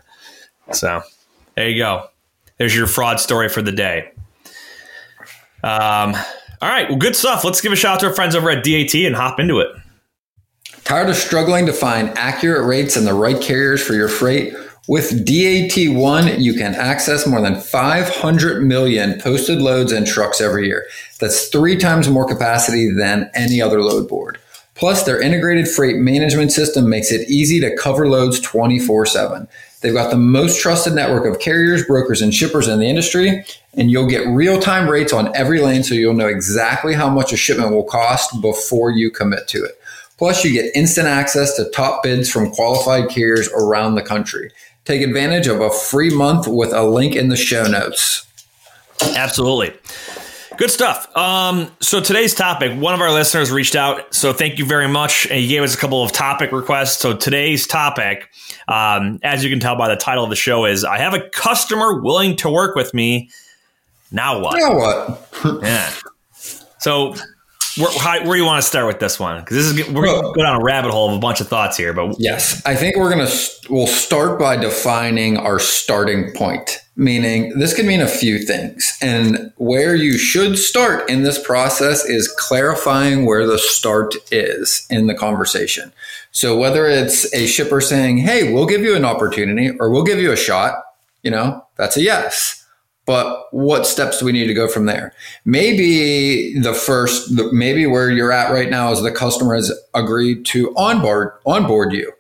So 0.72 1.01
there 1.55 1.70
you 1.70 1.77
go. 1.77 2.08
There's 2.58 2.75
your 2.75 2.88
fraud 2.88 3.20
story 3.20 3.50
for 3.50 3.62
the 3.62 3.72
day. 3.72 4.12
Um, 5.63 6.15
all 6.62 6.70
right, 6.70 6.88
well, 6.89 6.98
good 6.98 7.15
stuff. 7.15 7.43
Let's 7.43 7.62
give 7.62 7.72
a 7.72 7.75
shout 7.75 7.96
out 7.96 8.00
to 8.01 8.08
our 8.08 8.15
friends 8.15 8.36
over 8.36 8.50
at 8.50 8.63
DAT 8.63 8.93
and 8.96 9.15
hop 9.15 9.39
into 9.39 9.60
it. 9.60 9.70
Tired 10.84 11.10
of 11.10 11.15
struggling 11.15 11.65
to 11.65 11.74
find 11.74 12.10
accurate 12.17 12.65
rates 12.65 12.96
and 12.96 13.08
the 13.08 13.13
right 13.13 13.39
carriers 13.41 13.82
for 13.82 13.93
your 13.93 14.10
freight? 14.10 14.53
With 14.89 15.25
DAT 15.25 15.96
One, 15.96 16.41
you 16.41 16.53
can 16.53 16.75
access 16.75 17.25
more 17.25 17.39
than 17.41 17.60
500 17.60 18.63
million 18.63 19.20
posted 19.22 19.62
loads 19.62 19.93
and 19.93 20.05
trucks 20.05 20.41
every 20.41 20.67
year. 20.67 20.86
That's 21.22 21.48
three 21.48 21.77
times 21.77 22.10
more 22.10 22.27
capacity 22.27 22.91
than 22.91 23.32
any 23.34 23.62
other 23.62 23.82
load 23.82 24.10
board. 24.10 24.39
Plus, 24.75 25.03
their 25.03 25.22
integrated 25.22 25.70
freight 25.70 25.98
management 25.98 26.51
system 26.51 26.89
makes 26.89 27.12
it 27.13 27.29
easy 27.29 27.62
to 27.62 27.75
cover 27.77 28.10
loads 28.10 28.41
24 28.41 29.05
7. 29.05 29.48
They've 29.83 29.93
got 29.93 30.11
the 30.11 30.17
most 30.17 30.61
trusted 30.61 30.93
network 30.93 31.25
of 31.25 31.41
carriers, 31.41 31.85
brokers, 31.85 32.21
and 32.21 32.33
shippers 32.33 32.69
in 32.69 32.79
the 32.79 32.87
industry, 32.87 33.43
and 33.73 33.91
you'll 33.91 34.07
get 34.07 34.25
real 34.27 34.57
time 34.57 34.89
rates 34.89 35.11
on 35.11 35.35
every 35.35 35.59
lane 35.59 35.83
so 35.83 35.93
you'll 35.93 36.13
know 36.13 36.27
exactly 36.27 36.93
how 36.93 37.09
much 37.09 37.33
a 37.33 37.37
shipment 37.37 37.71
will 37.71 37.83
cost 37.83 38.41
before 38.41 38.91
you 38.91 39.11
commit 39.11 39.49
to 39.49 39.61
it. 39.61 39.77
Plus, 40.17 40.45
you 40.45 40.53
get 40.53 40.73
instant 40.73 41.07
access 41.07 41.57
to 41.57 41.69
top 41.71 42.01
bids 42.01 42.31
from 42.31 42.49
qualified 42.51 43.09
carriers 43.09 43.49
around 43.49 43.95
the 43.95 44.01
country. 44.01 44.51
Take 44.85 45.01
advantage 45.01 45.47
of 45.47 45.59
a 45.59 45.69
free 45.69 46.15
month 46.15 46.47
with 46.47 46.71
a 46.71 46.83
link 46.83 47.13
in 47.13 47.27
the 47.27 47.35
show 47.35 47.67
notes. 47.67 48.25
Absolutely. 49.01 49.73
Good 50.63 50.72
stuff. 50.72 51.13
Um, 51.17 51.70
so 51.82 52.00
today's 52.00 52.34
topic, 52.34 52.79
one 52.79 52.93
of 52.93 53.01
our 53.01 53.12
listeners 53.12 53.51
reached 53.51 53.75
out. 53.75 54.15
So 54.15 54.32
thank 54.32 54.60
you 54.60 54.65
very 54.65 54.88
much. 54.88 55.25
And 55.25 55.38
he 55.38 55.50
gave 55.50 55.62
us 55.62 55.75
a 55.75 55.77
couple 55.77 56.01
of 56.01 56.13
topic 56.13 56.53
requests. 56.53 57.01
So 57.01 57.13
today's 57.17 57.67
topic, 57.67 58.29
um, 58.70 59.20
as 59.24 59.43
you 59.43 59.50
can 59.50 59.60
tell 59.60 59.75
by 59.75 59.89
the 59.89 59.98
title 59.98 60.24
of 60.24 60.29
the 60.29 60.38
show, 60.38 60.63
is 60.63 60.86
I 60.86 61.00
have 61.00 61.13
a 61.13 61.29
customer 61.32 62.00
willing 62.00 62.38
to 62.38 62.50
work 62.50 62.77
with 62.77 62.93
me. 62.93 63.29
Now 64.10 64.39
what? 64.39 64.58
Now 64.58 64.77
what? 64.77 65.63
yeah. 65.63 65.91
So 66.79 67.13
where, 67.75 68.00
how, 68.00 68.20
where 68.20 68.36
do 68.36 68.38
you 68.38 68.46
want 68.46 68.63
to 68.63 68.65
start 68.65 68.88
with 68.88 69.01
this 69.01 69.20
one? 69.20 69.41
Because 69.41 69.58
this 69.58 69.65
is 69.65 69.93
we're 69.93 70.05
going 70.05 70.22
to 70.22 70.32
go 70.34 70.43
down 70.43 70.62
a 70.62 70.63
rabbit 70.63 70.91
hole 70.91 71.10
of 71.10 71.17
a 71.17 71.20
bunch 71.20 71.41
of 71.41 71.50
thoughts 71.50 71.75
here. 71.75 71.91
But 71.91 72.15
yes, 72.20 72.62
I 72.65 72.77
think 72.77 72.96
we're 72.96 73.13
going 73.13 73.27
to 73.27 73.50
we'll 73.70 73.86
start 73.86 74.39
by 74.39 74.55
defining 74.55 75.36
our 75.36 75.60
starting 75.60 76.32
point. 76.34 76.79
Meaning, 76.95 77.57
this 77.57 77.73
could 77.73 77.85
mean 77.85 78.01
a 78.01 78.07
few 78.07 78.38
things, 78.38 78.97
and 79.01 79.51
where 79.57 79.95
you 79.95 80.17
should 80.17 80.59
start 80.59 81.09
in 81.09 81.23
this 81.23 81.43
process 81.43 82.05
is 82.05 82.27
clarifying 82.27 83.25
where 83.25 83.47
the 83.47 83.57
start 83.57 84.13
is 84.31 84.85
in 84.91 85.07
the 85.07 85.15
conversation. 85.15 85.91
So 86.31 86.55
whether 86.55 86.85
it's 86.85 87.33
a 87.33 87.47
shipper 87.47 87.81
saying, 87.81 88.19
"Hey, 88.19 88.53
we'll 88.53 88.67
give 88.67 88.81
you 88.81 88.95
an 88.95 89.05
opportunity," 89.05 89.71
or 89.79 89.89
"We'll 89.89 90.03
give 90.03 90.19
you 90.19 90.31
a 90.31 90.38
shot," 90.38 90.83
you 91.23 91.31
know, 91.31 91.65
that's 91.77 91.97
a 91.97 92.01
yes 92.01 92.63
but 93.05 93.47
what 93.51 93.85
steps 93.85 94.19
do 94.19 94.25
we 94.25 94.31
need 94.31 94.47
to 94.47 94.53
go 94.53 94.67
from 94.67 94.85
there? 94.85 95.13
Maybe 95.45 96.57
the 96.59 96.73
first, 96.73 97.31
maybe 97.51 97.85
where 97.85 98.09
you're 98.09 98.31
at 98.31 98.51
right 98.51 98.69
now 98.69 98.91
is 98.91 99.01
the 99.01 99.12
customer 99.12 99.55
has 99.55 99.71
agreed 99.93 100.45
to 100.47 100.73
onboard 100.75 101.33
onboard 101.45 101.93
you, 101.93 102.12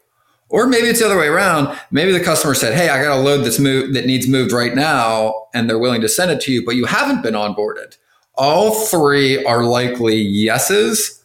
or 0.53 0.67
maybe 0.67 0.87
it's 0.87 0.99
the 0.99 1.05
other 1.05 1.17
way 1.17 1.27
around. 1.27 1.77
Maybe 1.89 2.11
the 2.11 2.23
customer 2.23 2.53
said, 2.53 2.75
"Hey, 2.75 2.87
I 2.87 3.01
got 3.01 3.17
a 3.17 3.19
load 3.19 3.43
that's 3.43 3.59
moved 3.59 3.95
that 3.95 4.05
needs 4.05 4.27
moved 4.27 4.51
right 4.51 4.75
now," 4.75 5.47
and 5.53 5.67
they're 5.67 5.79
willing 5.79 6.01
to 6.01 6.07
send 6.07 6.29
it 6.29 6.39
to 6.41 6.51
you, 6.51 6.63
but 6.63 6.75
you 6.75 6.85
haven't 6.85 7.23
been 7.23 7.33
onboarded. 7.33 7.97
All 8.35 8.85
three 8.85 9.43
are 9.43 9.63
likely 9.65 10.15
yeses 10.15 11.23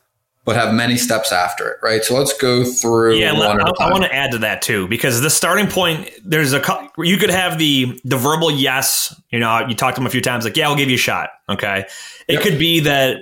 but 0.48 0.56
have 0.56 0.72
many 0.72 0.96
steps 0.96 1.30
after 1.30 1.72
it, 1.72 1.76
right? 1.82 2.02
So 2.02 2.16
let's 2.16 2.32
go 2.32 2.64
through. 2.64 3.16
Yeah, 3.16 3.34
I, 3.34 3.84
I 3.84 3.92
want 3.92 4.04
to 4.04 4.14
add 4.14 4.30
to 4.30 4.38
that 4.38 4.62
too 4.62 4.88
because 4.88 5.20
the 5.20 5.28
starting 5.28 5.66
point 5.66 6.08
there's 6.24 6.54
a 6.54 6.62
you 6.96 7.18
could 7.18 7.28
have 7.28 7.58
the 7.58 8.00
the 8.04 8.16
verbal 8.16 8.50
yes. 8.50 9.14
You 9.28 9.40
know, 9.40 9.66
you 9.68 9.74
talked 9.74 9.96
to 9.96 10.00
them 10.00 10.06
a 10.06 10.10
few 10.10 10.22
times, 10.22 10.46
like 10.46 10.56
yeah, 10.56 10.66
I'll 10.66 10.74
give 10.74 10.88
you 10.88 10.94
a 10.94 10.98
shot. 10.98 11.28
Okay, 11.50 11.84
it 12.28 12.32
yep. 12.32 12.42
could 12.42 12.58
be 12.58 12.80
that. 12.80 13.18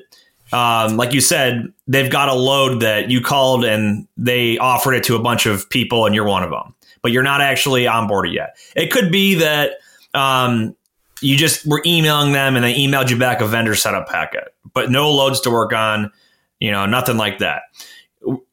Um, 0.53 0.97
like 0.97 1.12
you 1.12 1.21
said, 1.21 1.73
they've 1.88 2.11
got 2.11 2.29
a 2.29 2.35
load 2.35 2.81
that 2.81 3.11
you 3.11 3.21
called 3.21 3.65
and 3.65 4.07
they 4.17 4.59
offered 4.59 4.95
it 4.95 5.05
to 5.05 5.17
a 5.17 5.21
bunch 5.21 5.47
of 5.47 5.69
people, 5.71 6.07
and 6.07 6.15
you're 6.15 6.26
one 6.26 6.43
of 6.43 6.50
them, 6.50 6.75
but 7.03 7.12
you're 7.12 7.23
not 7.23 7.41
actually 7.41 7.87
on 7.87 8.07
board 8.07 8.31
yet. 8.31 8.57
It 8.75 8.93
could 8.93 9.11
be 9.11 9.35
that 9.37 9.73
um, 10.15 10.76
you 11.21 11.37
just 11.37 11.67
were 11.67 11.83
emailing 11.85 12.33
them 12.33 12.57
and 12.57 12.65
they 12.65 12.75
emailed 12.75 13.11
you 13.11 13.19
back 13.19 13.41
a 13.41 13.47
vendor 13.47 13.75
setup 13.75 14.09
packet, 14.09 14.55
but 14.73 14.91
no 14.91 15.11
loads 15.11 15.41
to 15.41 15.50
work 15.50 15.73
on 15.73 16.12
you 16.61 16.71
know, 16.71 16.87
nothing 16.87 17.17
like 17.17 17.38
that. 17.38 17.62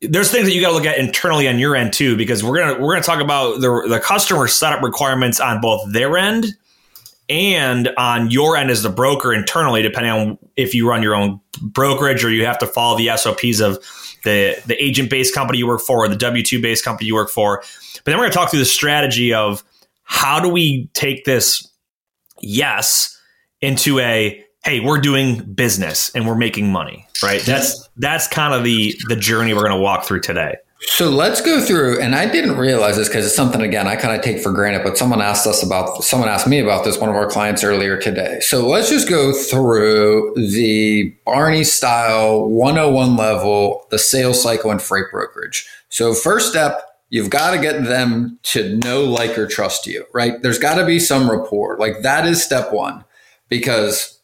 There's 0.01 0.31
things 0.31 0.45
that 0.45 0.53
you 0.53 0.61
got 0.61 0.69
to 0.69 0.75
look 0.75 0.85
at 0.85 0.97
internally 0.97 1.47
on 1.47 1.57
your 1.57 1.75
end 1.75 1.93
too, 1.93 2.15
because 2.15 2.43
we're 2.43 2.59
gonna 2.59 2.79
we're 2.79 2.93
gonna 2.93 3.03
talk 3.03 3.21
about 3.21 3.59
the 3.59 3.85
the 3.87 3.99
customer 3.99 4.47
setup 4.47 4.83
requirements 4.83 5.39
on 5.39 5.61
both 5.61 5.91
their 5.91 6.17
end 6.17 6.45
and 7.29 7.89
on 7.97 8.29
your 8.29 8.57
end 8.57 8.69
as 8.69 8.83
the 8.83 8.89
broker 8.89 9.33
internally, 9.33 9.81
depending 9.81 10.11
on 10.11 10.37
if 10.55 10.73
you 10.73 10.87
run 10.87 11.01
your 11.01 11.15
own 11.15 11.39
brokerage 11.61 12.23
or 12.23 12.29
you 12.29 12.45
have 12.45 12.57
to 12.59 12.67
follow 12.67 12.97
the 12.97 13.15
SOPs 13.15 13.59
of 13.59 13.75
the 14.23 14.61
the 14.65 14.75
agent 14.83 15.09
based 15.09 15.33
company 15.33 15.57
you 15.57 15.67
work 15.67 15.81
for 15.81 16.03
or 16.03 16.07
the 16.07 16.15
W 16.15 16.43
two 16.43 16.61
based 16.61 16.83
company 16.83 17.07
you 17.07 17.15
work 17.15 17.29
for. 17.29 17.63
But 17.95 18.05
then 18.05 18.17
we're 18.17 18.25
gonna 18.25 18.33
talk 18.33 18.51
through 18.51 18.59
the 18.59 18.65
strategy 18.65 19.33
of 19.33 19.63
how 20.03 20.39
do 20.39 20.49
we 20.49 20.89
take 20.93 21.25
this 21.25 21.67
yes 22.41 23.19
into 23.61 23.99
a 23.99 24.43
hey, 24.63 24.79
we're 24.79 24.99
doing 24.99 25.43
business 25.53 26.09
and 26.15 26.25
we're 26.25 26.35
making 26.35 26.71
money, 26.71 27.05
right? 27.21 27.41
That's 27.41 27.89
that's 27.97 28.27
kind 28.27 28.53
of 28.53 28.63
the 28.63 28.95
the 29.07 29.15
journey 29.15 29.53
we're 29.53 29.61
going 29.61 29.71
to 29.71 29.81
walk 29.81 30.05
through 30.05 30.21
today. 30.21 30.55
So 30.87 31.09
let's 31.09 31.41
go 31.41 31.61
through, 31.61 32.01
and 32.01 32.13
I 32.13 32.29
didn't 32.29 32.57
realize 32.57 32.97
this 32.97 33.07
because 33.07 33.25
it's 33.25 33.35
something 33.35 33.61
again 33.61 33.87
I 33.87 33.95
kind 33.95 34.15
of 34.15 34.21
take 34.21 34.39
for 34.41 34.51
granted. 34.51 34.83
But 34.83 34.97
someone 34.97 35.21
asked 35.21 35.47
us 35.47 35.63
about, 35.63 36.03
someone 36.03 36.29
asked 36.29 36.47
me 36.47 36.59
about 36.59 36.83
this, 36.83 36.99
one 36.99 37.09
of 37.09 37.15
our 37.15 37.27
clients 37.27 37.63
earlier 37.63 37.97
today. 37.97 38.39
So 38.41 38.67
let's 38.67 38.89
just 38.89 39.09
go 39.09 39.33
through 39.33 40.33
the 40.35 41.15
Barney 41.25 41.63
style 41.63 42.47
101 42.47 43.15
level, 43.15 43.87
the 43.89 43.97
sales 43.97 44.41
cycle 44.41 44.71
and 44.71 44.81
freight 44.81 45.05
brokerage. 45.11 45.67
So 45.89 46.13
first 46.13 46.49
step, 46.49 46.81
you've 47.09 47.29
got 47.29 47.51
to 47.51 47.61
get 47.61 47.85
them 47.85 48.39
to 48.43 48.75
know, 48.77 49.03
like, 49.03 49.37
or 49.37 49.47
trust 49.47 49.87
you, 49.87 50.05
right? 50.13 50.41
There's 50.41 50.59
got 50.59 50.75
to 50.75 50.85
be 50.85 50.99
some 50.99 51.29
rapport. 51.29 51.77
Like 51.77 52.01
that 52.01 52.27
is 52.27 52.43
step 52.43 52.73
one, 52.73 53.05
because 53.49 54.19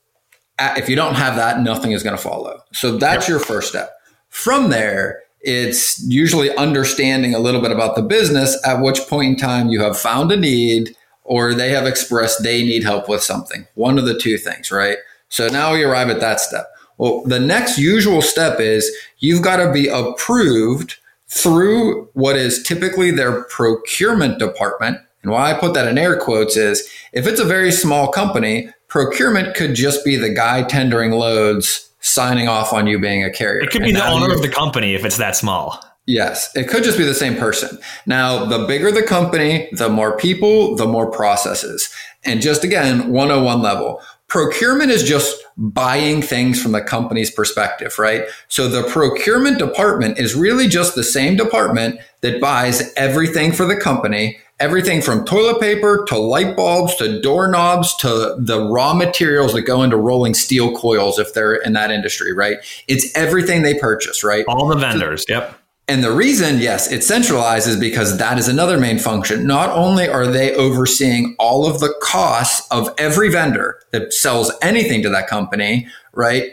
uh, 0.59 0.73
if 0.77 0.89
you 0.89 0.95
don't 0.95 1.15
have 1.15 1.35
that, 1.37 1.61
nothing 1.61 1.93
is 1.93 2.03
going 2.03 2.17
to 2.17 2.21
follow. 2.21 2.61
So 2.73 2.97
that's 2.97 3.23
yep. 3.25 3.29
your 3.29 3.39
first 3.39 3.69
step. 3.69 3.91
From 4.29 4.69
there, 4.69 5.21
it's 5.41 6.01
usually 6.07 6.55
understanding 6.55 7.33
a 7.33 7.39
little 7.39 7.61
bit 7.61 7.71
about 7.71 7.95
the 7.95 8.01
business, 8.01 8.59
at 8.65 8.81
which 8.81 8.99
point 9.07 9.29
in 9.29 9.35
time 9.37 9.69
you 9.69 9.81
have 9.81 9.97
found 9.97 10.31
a 10.31 10.37
need 10.37 10.95
or 11.23 11.53
they 11.53 11.69
have 11.69 11.85
expressed 11.85 12.43
they 12.43 12.63
need 12.63 12.83
help 12.83 13.07
with 13.07 13.21
something. 13.21 13.67
One 13.75 13.99
of 13.99 14.05
the 14.05 14.17
two 14.17 14.37
things, 14.37 14.71
right? 14.71 14.97
So 15.29 15.47
now 15.47 15.73
we 15.73 15.83
arrive 15.83 16.09
at 16.09 16.19
that 16.21 16.39
step. 16.39 16.67
Well, 16.97 17.23
the 17.23 17.39
next 17.39 17.77
usual 17.77 18.21
step 18.21 18.59
is 18.59 18.93
you've 19.19 19.43
got 19.43 19.57
to 19.57 19.71
be 19.71 19.87
approved 19.87 20.97
through 21.27 22.09
what 22.13 22.35
is 22.35 22.63
typically 22.63 23.11
their 23.11 23.43
procurement 23.43 24.39
department. 24.39 24.97
And 25.21 25.31
why 25.31 25.51
I 25.51 25.59
put 25.59 25.73
that 25.75 25.87
in 25.87 25.97
air 25.97 26.17
quotes 26.17 26.57
is 26.57 26.89
if 27.13 27.27
it's 27.27 27.39
a 27.39 27.45
very 27.45 27.71
small 27.71 28.09
company, 28.09 28.69
procurement 28.87 29.55
could 29.55 29.75
just 29.75 30.03
be 30.03 30.15
the 30.15 30.33
guy 30.33 30.63
tendering 30.63 31.11
loads 31.11 31.88
signing 32.09 32.47
off 32.47 32.73
on 32.73 32.87
you 32.87 32.99
being 32.99 33.23
a 33.23 33.29
carrier. 33.29 33.61
It 33.61 33.71
could 33.71 33.81
be 33.81 33.89
and 33.89 33.97
the 33.97 34.07
owner 34.07 34.33
of 34.33 34.41
the 34.41 34.49
company 34.49 34.95
if 34.95 35.05
it's 35.05 35.17
that 35.17 35.35
small. 35.35 35.83
Yes, 36.05 36.49
it 36.55 36.67
could 36.67 36.83
just 36.83 36.97
be 36.97 37.03
the 37.03 37.13
same 37.13 37.35
person. 37.35 37.77
Now, 38.07 38.43
the 38.43 38.65
bigger 38.65 38.91
the 38.91 39.03
company, 39.03 39.69
the 39.73 39.89
more 39.89 40.17
people, 40.17 40.75
the 40.75 40.87
more 40.87 41.11
processes. 41.11 41.87
And 42.25 42.41
just 42.41 42.63
again, 42.63 43.11
101 43.11 43.61
level. 43.61 44.01
Procurement 44.29 44.91
is 44.91 45.03
just 45.03 45.43
buying 45.57 46.21
things 46.21 46.61
from 46.61 46.71
the 46.71 46.81
company's 46.81 47.31
perspective, 47.31 47.99
right? 47.99 48.25
So 48.47 48.67
the 48.67 48.83
procurement 48.83 49.59
department 49.59 50.17
is 50.17 50.35
really 50.35 50.67
just 50.67 50.95
the 50.95 51.03
same 51.03 51.35
department 51.35 51.99
that 52.21 52.39
buys 52.39 52.93
everything 52.95 53.51
for 53.51 53.65
the 53.65 53.75
company 53.75 54.39
everything 54.59 55.01
from 55.01 55.25
toilet 55.25 55.59
paper 55.59 56.05
to 56.05 56.17
light 56.17 56.55
bulbs 56.55 56.95
to 56.95 57.21
doorknobs 57.21 57.95
to 57.95 58.35
the 58.37 58.67
raw 58.69 58.93
materials 58.93 59.53
that 59.53 59.61
go 59.61 59.83
into 59.83 59.97
rolling 59.97 60.33
steel 60.33 60.75
coils 60.75 61.17
if 61.17 61.33
they're 61.33 61.55
in 61.55 61.73
that 61.73 61.91
industry, 61.91 62.33
right? 62.33 62.57
It's 62.87 63.15
everything 63.15 63.61
they 63.61 63.75
purchase, 63.75 64.23
right? 64.23 64.45
All 64.47 64.67
the 64.67 64.75
vendors, 64.75 65.25
so, 65.27 65.33
yep. 65.33 65.58
And 65.89 66.03
the 66.03 66.11
reason, 66.11 66.59
yes, 66.59 66.91
it 66.91 66.99
centralizes 67.01 67.79
because 67.79 68.19
that 68.19 68.37
is 68.37 68.47
another 68.47 68.77
main 68.77 68.99
function. 68.99 69.47
Not 69.47 69.71
only 69.71 70.07
are 70.07 70.27
they 70.27 70.53
overseeing 70.53 71.35
all 71.39 71.65
of 71.65 71.79
the 71.79 71.91
costs 71.99 72.67
of 72.69 72.93
every 72.99 73.29
vendor 73.29 73.81
that 73.89 74.13
sells 74.13 74.51
anything 74.61 75.01
to 75.01 75.09
that 75.09 75.27
company, 75.27 75.87
right? 76.13 76.51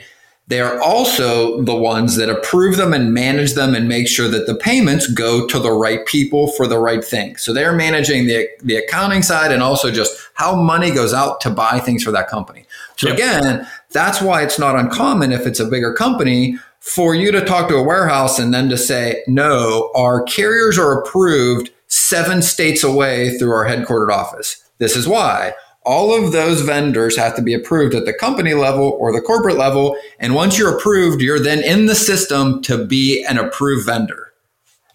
They 0.48 0.60
are 0.60 0.80
also 0.80 1.60
the 1.62 1.74
ones 1.74 2.16
that 2.16 2.30
approve 2.30 2.78
them 2.78 2.94
and 2.94 3.12
manage 3.12 3.52
them 3.52 3.74
and 3.74 3.86
make 3.86 4.08
sure 4.08 4.28
that 4.28 4.46
the 4.46 4.54
payments 4.54 5.06
go 5.06 5.46
to 5.48 5.58
the 5.58 5.72
right 5.72 6.06
people 6.06 6.50
for 6.52 6.66
the 6.66 6.78
right 6.78 7.04
thing. 7.04 7.36
So 7.36 7.52
they're 7.52 7.74
managing 7.74 8.28
the, 8.28 8.48
the 8.62 8.76
accounting 8.76 9.22
side 9.22 9.52
and 9.52 9.62
also 9.62 9.90
just 9.90 10.18
how 10.32 10.54
money 10.54 10.90
goes 10.92 11.12
out 11.12 11.42
to 11.42 11.50
buy 11.50 11.78
things 11.78 12.02
for 12.02 12.12
that 12.12 12.28
company. 12.28 12.64
So 12.96 13.08
yep. 13.08 13.16
again, 13.16 13.68
that's 13.90 14.22
why 14.22 14.42
it's 14.44 14.58
not 14.58 14.76
uncommon 14.76 15.32
if 15.32 15.46
it's 15.46 15.60
a 15.60 15.66
bigger 15.66 15.92
company 15.92 16.58
for 16.86 17.16
you 17.16 17.32
to 17.32 17.44
talk 17.44 17.68
to 17.68 17.74
a 17.74 17.82
warehouse 17.82 18.38
and 18.38 18.54
then 18.54 18.68
to 18.68 18.78
say, 18.78 19.22
no, 19.26 19.90
our 19.96 20.22
carriers 20.22 20.78
are 20.78 21.02
approved 21.02 21.70
seven 21.88 22.40
states 22.40 22.84
away 22.84 23.36
through 23.36 23.50
our 23.50 23.66
headquartered 23.66 24.12
office. 24.12 24.64
This 24.78 24.94
is 24.94 25.08
why 25.08 25.54
all 25.84 26.14
of 26.14 26.30
those 26.30 26.60
vendors 26.60 27.16
have 27.16 27.34
to 27.34 27.42
be 27.42 27.54
approved 27.54 27.94
at 27.94 28.04
the 28.04 28.12
company 28.12 28.54
level 28.54 28.96
or 29.00 29.12
the 29.12 29.20
corporate 29.20 29.56
level. 29.56 29.96
And 30.20 30.36
once 30.36 30.58
you're 30.58 30.76
approved, 30.76 31.20
you're 31.20 31.40
then 31.40 31.62
in 31.62 31.86
the 31.86 31.94
system 31.96 32.62
to 32.62 32.84
be 32.84 33.24
an 33.24 33.36
approved 33.36 33.84
vendor. 33.84 34.32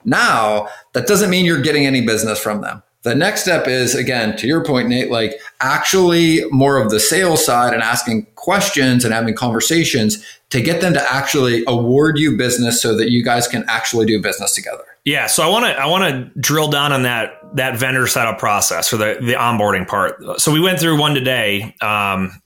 Now, 0.06 0.70
that 0.94 1.08
doesn't 1.08 1.30
mean 1.30 1.46
you're 1.46 1.62
getting 1.62 1.86
any 1.86 2.06
business 2.06 2.40
from 2.40 2.62
them. 2.62 2.84
The 3.04 3.16
next 3.16 3.42
step 3.42 3.68
is, 3.68 3.96
again, 3.96 4.38
to 4.38 4.48
your 4.48 4.64
point, 4.64 4.88
Nate, 4.88 5.10
like 5.10 5.40
actually 5.60 6.44
more 6.52 6.78
of 6.78 6.92
the 6.92 7.00
sales 7.00 7.44
side 7.44 7.74
and 7.74 7.82
asking 7.82 8.28
questions 8.36 9.04
and 9.04 9.14
having 9.14 9.34
conversations 9.34 10.24
to 10.52 10.62
get 10.62 10.82
them 10.82 10.94
to 10.94 11.12
actually 11.12 11.64
award 11.68 12.20
you 12.20 12.38
business 12.38 12.82
so 12.82 12.96
that 12.96 13.10
you 13.10 13.24
guys 13.24 13.48
can 13.48 13.64
actually 13.68 14.06
do 14.06 14.22
business 14.22 14.54
together. 14.54 14.84
Yeah, 15.04 15.26
so 15.26 15.44
I 15.44 15.48
want 15.48 15.66
to 15.66 15.72
I 15.72 15.88
want 15.88 16.04
to 16.04 16.40
drill 16.40 16.68
down 16.68 16.94
on 16.94 17.04
that 17.04 17.40
that 17.56 17.78
vendor 17.78 18.06
setup 18.06 18.38
process 18.38 18.88
for 18.88 18.98
the 18.98 19.18
the 19.20 19.34
onboarding 19.34 19.88
part. 19.88 20.40
So 20.40 20.52
we 20.52 20.60
went 20.60 20.80
through 20.80 21.00
one 21.00 21.16
today 21.16 21.76
um, 21.82 22.40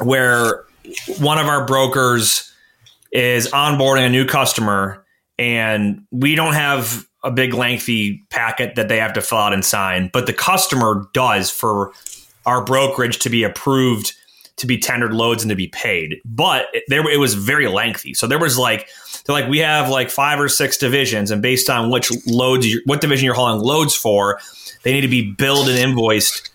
where 0.00 0.64
one 1.18 1.38
of 1.38 1.46
our 1.46 1.66
brokers 1.66 2.52
is 3.10 3.48
onboarding 3.48 4.06
a 4.06 4.10
new 4.10 4.24
customer, 4.24 5.04
and 5.36 6.06
we 6.12 6.36
don't 6.36 6.54
have 6.54 7.08
a 7.24 7.30
big 7.30 7.54
lengthy 7.54 8.22
packet 8.30 8.76
that 8.76 8.88
they 8.88 8.98
have 8.98 9.14
to 9.14 9.20
fill 9.20 9.38
out 9.38 9.52
and 9.52 9.64
sign, 9.64 10.10
but 10.12 10.26
the 10.26 10.32
customer 10.32 11.08
does 11.12 11.50
for 11.50 11.92
our 12.46 12.64
brokerage 12.64 13.18
to 13.20 13.30
be 13.30 13.42
approved 13.42 14.14
to 14.56 14.66
be 14.66 14.78
tendered 14.78 15.12
loads 15.12 15.42
and 15.42 15.50
to 15.50 15.56
be 15.56 15.66
paid. 15.68 16.20
But 16.24 16.66
there 16.86 17.08
it 17.10 17.18
was 17.18 17.34
very 17.34 17.66
lengthy. 17.66 18.14
So 18.14 18.26
there 18.26 18.38
was 18.38 18.56
like 18.56 18.88
they're 19.24 19.34
like 19.34 19.48
we 19.48 19.58
have 19.58 19.88
like 19.88 20.10
five 20.10 20.38
or 20.38 20.48
six 20.48 20.76
divisions, 20.76 21.30
and 21.30 21.42
based 21.42 21.68
on 21.68 21.90
which 21.90 22.10
loads, 22.26 22.66
you, 22.66 22.80
what 22.84 23.00
division 23.00 23.24
you're 23.24 23.34
hauling 23.34 23.60
loads 23.60 23.94
for, 23.94 24.38
they 24.82 24.92
need 24.92 25.00
to 25.00 25.08
be 25.08 25.32
billed 25.32 25.68
and 25.68 25.78
invoiced 25.78 26.50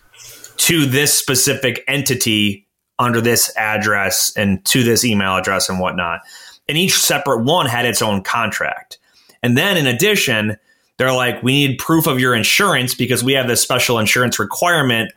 to 0.57 0.85
this 0.85 1.13
specific 1.13 1.83
entity 1.87 2.67
under 2.99 3.21
this 3.21 3.55
address 3.57 4.33
and 4.35 4.63
to 4.65 4.83
this 4.83 5.05
email 5.05 5.35
address 5.37 5.69
and 5.69 5.79
whatnot. 5.79 6.19
and 6.67 6.77
each 6.77 6.93
separate 6.93 7.43
one 7.43 7.65
had 7.65 7.85
its 7.85 8.01
own 8.01 8.21
contract. 8.21 8.99
And 9.43 9.57
then 9.57 9.77
in 9.77 9.87
addition, 9.87 10.57
they're 10.97 11.13
like, 11.13 11.41
we 11.43 11.67
need 11.67 11.77
proof 11.77 12.07
of 12.07 12.19
your 12.19 12.35
insurance 12.35 12.93
because 12.93 13.23
we 13.23 13.33
have 13.33 13.47
this 13.47 13.61
special 13.61 13.99
insurance 13.99 14.39
requirement 14.39 15.11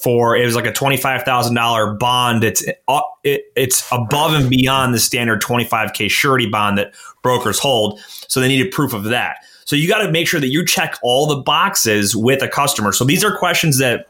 for 0.00 0.36
it 0.36 0.44
was 0.44 0.54
like 0.54 0.66
a 0.66 0.72
twenty 0.72 0.96
five 0.96 1.24
thousand 1.24 1.54
dollar 1.56 1.94
bond. 1.94 2.44
It's 2.44 2.64
uh, 2.86 3.00
it, 3.24 3.42
it's 3.56 3.86
above 3.90 4.32
and 4.32 4.48
beyond 4.48 4.94
the 4.94 5.00
standard 5.00 5.40
twenty 5.40 5.64
five 5.64 5.92
k 5.92 6.08
surety 6.08 6.46
bond 6.46 6.78
that 6.78 6.94
brokers 7.22 7.58
hold. 7.58 8.00
So 8.28 8.40
they 8.40 8.48
needed 8.48 8.70
proof 8.70 8.92
of 8.92 9.04
that. 9.04 9.38
So 9.64 9.76
you 9.76 9.88
got 9.88 10.02
to 10.02 10.12
make 10.12 10.28
sure 10.28 10.40
that 10.40 10.50
you 10.50 10.64
check 10.64 10.96
all 11.02 11.26
the 11.26 11.36
boxes 11.36 12.14
with 12.14 12.42
a 12.42 12.48
customer. 12.48 12.92
So 12.92 13.04
these 13.04 13.24
are 13.24 13.36
questions 13.36 13.78
that 13.78 14.06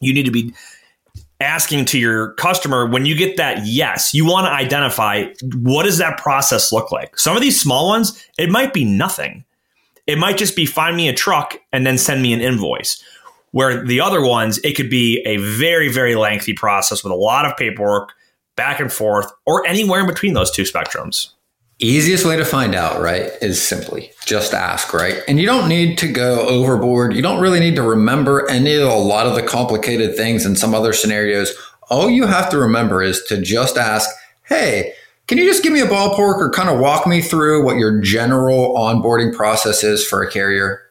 you 0.00 0.12
need 0.12 0.26
to 0.26 0.30
be 0.30 0.52
asking 1.40 1.84
to 1.86 1.98
your 1.98 2.32
customer 2.34 2.86
when 2.86 3.06
you 3.06 3.14
get 3.14 3.36
that 3.36 3.64
yes 3.64 4.12
you 4.12 4.26
want 4.26 4.46
to 4.46 4.50
identify 4.50 5.24
what 5.62 5.84
does 5.84 5.98
that 5.98 6.18
process 6.18 6.72
look 6.72 6.90
like? 6.90 7.18
Some 7.18 7.36
of 7.36 7.42
these 7.42 7.60
small 7.60 7.88
ones 7.88 8.24
it 8.38 8.50
might 8.50 8.72
be 8.72 8.84
nothing. 8.84 9.44
It 10.06 10.18
might 10.18 10.38
just 10.38 10.56
be 10.56 10.66
find 10.66 10.96
me 10.96 11.08
a 11.08 11.14
truck 11.14 11.58
and 11.72 11.86
then 11.86 11.98
send 11.98 12.22
me 12.22 12.32
an 12.32 12.40
invoice. 12.40 13.02
Where 13.52 13.84
the 13.84 14.00
other 14.00 14.22
ones 14.22 14.58
it 14.58 14.76
could 14.76 14.90
be 14.90 15.22
a 15.24 15.36
very 15.36 15.88
very 15.88 16.14
lengthy 16.14 16.54
process 16.54 17.04
with 17.04 17.12
a 17.12 17.16
lot 17.16 17.46
of 17.46 17.56
paperwork 17.56 18.12
back 18.56 18.80
and 18.80 18.92
forth 18.92 19.30
or 19.46 19.66
anywhere 19.66 20.00
in 20.00 20.06
between 20.06 20.34
those 20.34 20.50
two 20.50 20.62
spectrums 20.62 21.30
Easiest 21.80 22.24
way 22.24 22.36
to 22.36 22.44
find 22.44 22.74
out, 22.74 23.00
right, 23.00 23.30
is 23.40 23.62
simply 23.62 24.10
just 24.26 24.52
ask, 24.52 24.92
right? 24.92 25.22
And 25.28 25.38
you 25.38 25.46
don't 25.46 25.68
need 25.68 25.96
to 25.98 26.10
go 26.10 26.40
overboard. 26.48 27.14
You 27.14 27.22
don't 27.22 27.40
really 27.40 27.60
need 27.60 27.76
to 27.76 27.82
remember 27.82 28.50
any 28.50 28.74
of 28.74 28.88
a 28.88 28.94
lot 28.96 29.28
of 29.28 29.36
the 29.36 29.44
complicated 29.44 30.16
things 30.16 30.44
in 30.44 30.56
some 30.56 30.74
other 30.74 30.92
scenarios. 30.92 31.54
All 31.88 32.10
you 32.10 32.26
have 32.26 32.50
to 32.50 32.58
remember 32.58 33.00
is 33.00 33.22
to 33.28 33.40
just 33.40 33.78
ask, 33.78 34.10
hey, 34.48 34.92
can 35.28 35.38
you 35.38 35.44
just 35.44 35.62
give 35.62 35.72
me 35.72 35.80
a 35.80 35.86
ballpark 35.86 36.38
or 36.38 36.50
kind 36.50 36.68
of 36.68 36.80
walk 36.80 37.06
me 37.06 37.22
through 37.22 37.64
what 37.64 37.76
your 37.76 38.00
general 38.00 38.74
onboarding 38.74 39.32
process 39.32 39.84
is 39.84 40.04
for 40.04 40.20
a 40.20 40.30
carrier? 40.30 40.82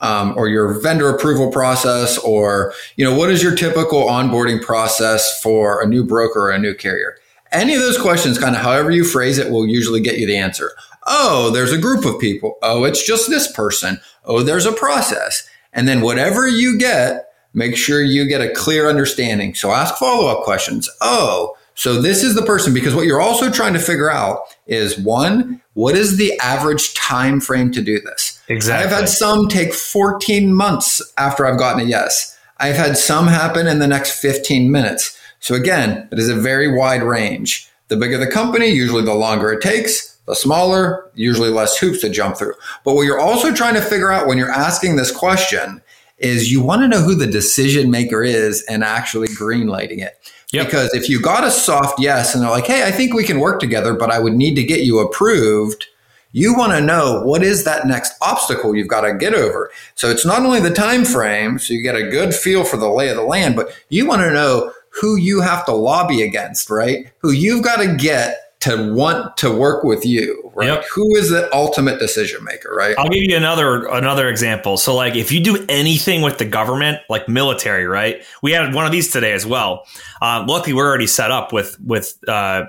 Um, 0.00 0.34
or 0.36 0.48
your 0.48 0.78
vendor 0.82 1.08
approval 1.08 1.50
process, 1.50 2.18
or 2.18 2.74
you 2.96 3.04
know, 3.06 3.16
what 3.16 3.30
is 3.30 3.42
your 3.42 3.54
typical 3.54 4.02
onboarding 4.02 4.60
process 4.60 5.40
for 5.40 5.80
a 5.80 5.86
new 5.86 6.04
broker 6.04 6.40
or 6.40 6.50
a 6.50 6.58
new 6.58 6.74
carrier? 6.74 7.16
Any 7.54 7.74
of 7.74 7.80
those 7.80 7.98
questions, 7.98 8.38
kind 8.38 8.54
of 8.54 8.62
however 8.62 8.90
you 8.90 9.04
phrase 9.04 9.38
it, 9.38 9.50
will 9.50 9.66
usually 9.66 10.00
get 10.00 10.18
you 10.18 10.26
the 10.26 10.36
answer. 10.36 10.72
Oh, 11.06 11.50
there's 11.50 11.72
a 11.72 11.78
group 11.78 12.04
of 12.04 12.18
people. 12.18 12.56
Oh, 12.62 12.84
it's 12.84 13.06
just 13.06 13.28
this 13.28 13.50
person. 13.52 14.00
Oh, 14.24 14.42
there's 14.42 14.66
a 14.66 14.72
process. 14.72 15.48
And 15.72 15.86
then 15.86 16.00
whatever 16.00 16.46
you 16.46 16.78
get, 16.78 17.32
make 17.52 17.76
sure 17.76 18.02
you 18.02 18.26
get 18.26 18.40
a 18.40 18.52
clear 18.52 18.88
understanding. 18.88 19.54
So 19.54 19.72
ask 19.72 19.96
follow 19.96 20.28
up 20.28 20.44
questions. 20.44 20.88
Oh, 21.00 21.56
so 21.74 22.00
this 22.00 22.22
is 22.22 22.34
the 22.34 22.42
person 22.42 22.72
because 22.72 22.94
what 22.94 23.06
you're 23.06 23.20
also 23.20 23.50
trying 23.50 23.72
to 23.72 23.80
figure 23.80 24.10
out 24.10 24.40
is 24.66 24.98
one, 24.98 25.60
what 25.74 25.96
is 25.96 26.16
the 26.16 26.38
average 26.38 26.94
time 26.94 27.40
frame 27.40 27.72
to 27.72 27.82
do 27.82 28.00
this? 28.00 28.40
Exactly. 28.48 28.84
I've 28.84 28.96
had 28.96 29.08
some 29.08 29.48
take 29.48 29.74
14 29.74 30.54
months 30.54 31.02
after 31.18 31.44
I've 31.44 31.58
gotten 31.58 31.80
a 31.80 31.84
yes. 31.84 32.38
I've 32.58 32.76
had 32.76 32.96
some 32.96 33.26
happen 33.26 33.66
in 33.66 33.80
the 33.80 33.88
next 33.88 34.20
15 34.20 34.70
minutes. 34.70 35.13
So 35.44 35.54
again, 35.54 36.08
it 36.10 36.18
is 36.18 36.30
a 36.30 36.34
very 36.34 36.74
wide 36.74 37.02
range. 37.02 37.68
The 37.88 37.98
bigger 37.98 38.16
the 38.16 38.26
company, 38.26 38.68
usually 38.68 39.04
the 39.04 39.12
longer 39.12 39.52
it 39.52 39.60
takes. 39.60 40.16
The 40.24 40.34
smaller, 40.34 41.10
usually 41.14 41.50
less 41.50 41.76
hoops 41.76 42.00
to 42.00 42.08
jump 42.08 42.38
through. 42.38 42.54
But 42.82 42.94
what 42.94 43.02
you're 43.02 43.20
also 43.20 43.52
trying 43.52 43.74
to 43.74 43.82
figure 43.82 44.10
out 44.10 44.26
when 44.26 44.38
you're 44.38 44.50
asking 44.50 44.96
this 44.96 45.14
question 45.14 45.82
is 46.16 46.50
you 46.50 46.62
want 46.62 46.80
to 46.80 46.88
know 46.88 47.02
who 47.02 47.14
the 47.14 47.26
decision 47.26 47.90
maker 47.90 48.24
is 48.24 48.64
and 48.70 48.82
actually 48.82 49.28
greenlighting 49.28 49.98
it. 49.98 50.14
Yep. 50.54 50.64
Because 50.64 50.94
if 50.94 51.10
you 51.10 51.20
got 51.20 51.44
a 51.44 51.50
soft 51.50 52.00
yes 52.00 52.34
and 52.34 52.42
they're 52.42 52.50
like, 52.50 52.66
hey, 52.66 52.84
I 52.84 52.90
think 52.90 53.12
we 53.12 53.22
can 53.22 53.38
work 53.38 53.60
together, 53.60 53.92
but 53.92 54.10
I 54.10 54.20
would 54.20 54.32
need 54.32 54.54
to 54.54 54.64
get 54.64 54.80
you 54.80 54.98
approved, 55.00 55.84
you 56.32 56.56
want 56.56 56.72
to 56.72 56.80
know 56.80 57.22
what 57.22 57.42
is 57.42 57.64
that 57.64 57.86
next 57.86 58.14
obstacle 58.22 58.74
you've 58.74 58.88
got 58.88 59.02
to 59.02 59.12
get 59.12 59.34
over. 59.34 59.70
So 59.94 60.08
it's 60.08 60.24
not 60.24 60.40
only 60.40 60.60
the 60.60 60.72
time 60.72 61.04
frame, 61.04 61.58
so 61.58 61.74
you 61.74 61.82
get 61.82 61.96
a 61.96 62.08
good 62.08 62.34
feel 62.34 62.64
for 62.64 62.78
the 62.78 62.88
lay 62.88 63.10
of 63.10 63.16
the 63.16 63.22
land, 63.22 63.56
but 63.56 63.68
you 63.90 64.06
want 64.06 64.22
to 64.22 64.32
know 64.32 64.72
who 65.00 65.16
you 65.16 65.40
have 65.40 65.64
to 65.66 65.72
lobby 65.72 66.22
against, 66.22 66.70
right? 66.70 67.10
Who 67.18 67.32
you've 67.32 67.64
got 67.64 67.76
to 67.76 67.96
get 67.96 68.40
to 68.60 68.92
want 68.94 69.36
to 69.36 69.54
work 69.54 69.84
with 69.84 70.06
you, 70.06 70.50
right? 70.54 70.68
Yep. 70.68 70.84
Who 70.94 71.16
is 71.16 71.28
the 71.28 71.54
ultimate 71.54 71.98
decision 71.98 72.42
maker, 72.44 72.74
right? 72.74 72.94
I'll 72.98 73.08
give 73.08 73.22
you 73.22 73.36
another 73.36 73.86
another 73.86 74.28
example. 74.28 74.78
So 74.78 74.94
like 74.94 75.16
if 75.16 75.30
you 75.30 75.42
do 75.42 75.66
anything 75.68 76.22
with 76.22 76.38
the 76.38 76.46
government, 76.46 77.00
like 77.10 77.28
military, 77.28 77.86
right? 77.86 78.24
We 78.42 78.52
had 78.52 78.72
one 78.72 78.86
of 78.86 78.92
these 78.92 79.12
today 79.12 79.32
as 79.32 79.44
well. 79.44 79.86
Um, 80.22 80.46
luckily, 80.46 80.72
we're 80.72 80.88
already 80.88 81.06
set 81.06 81.30
up 81.30 81.52
with 81.52 81.78
with 81.80 82.16
uh, 82.26 82.64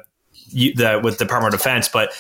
the 0.52 1.00
with 1.02 1.18
Department 1.18 1.54
of 1.54 1.60
Defense, 1.62 1.88
but 1.88 2.12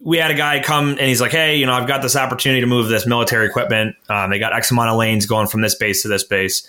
we 0.00 0.18
had 0.18 0.32
a 0.32 0.34
guy 0.34 0.60
come 0.60 0.90
and 0.90 1.00
he's 1.00 1.20
like, 1.20 1.30
"Hey, 1.30 1.56
you 1.56 1.66
know, 1.66 1.74
I've 1.74 1.86
got 1.86 2.02
this 2.02 2.16
opportunity 2.16 2.60
to 2.60 2.66
move 2.66 2.88
this 2.88 3.06
military 3.06 3.46
equipment. 3.46 3.94
Um, 4.08 4.30
they 4.30 4.40
got 4.40 4.52
X 4.52 4.72
amount 4.72 4.90
of 4.90 4.96
lanes 4.96 5.26
going 5.26 5.46
from 5.46 5.60
this 5.60 5.76
base 5.76 6.02
to 6.02 6.08
this 6.08 6.24
base." 6.24 6.66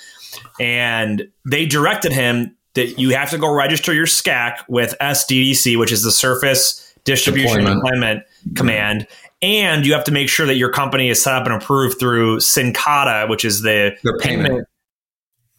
And 0.59 1.27
they 1.45 1.65
directed 1.65 2.11
him 2.11 2.55
that 2.73 2.99
you 2.99 3.11
have 3.11 3.29
to 3.31 3.37
go 3.37 3.53
register 3.53 3.93
your 3.93 4.05
SCAC 4.05 4.57
with 4.67 4.93
SDDC, 5.01 5.77
which 5.79 5.91
is 5.91 6.03
the 6.03 6.11
Surface 6.11 6.93
Distribution 7.05 7.63
Deployment, 7.63 7.83
Deployment 7.83 8.23
Command, 8.55 9.07
and 9.41 9.85
you 9.85 9.93
have 9.93 10.03
to 10.05 10.11
make 10.11 10.29
sure 10.29 10.45
that 10.45 10.55
your 10.55 10.71
company 10.71 11.09
is 11.09 11.21
set 11.21 11.35
up 11.35 11.45
and 11.45 11.53
approved 11.53 11.99
through 11.99 12.37
Syncada, 12.37 13.29
which 13.29 13.45
is 13.45 13.61
the 13.61 13.95
Their 14.03 14.17
payment. 14.17 14.47
payment. 14.47 14.67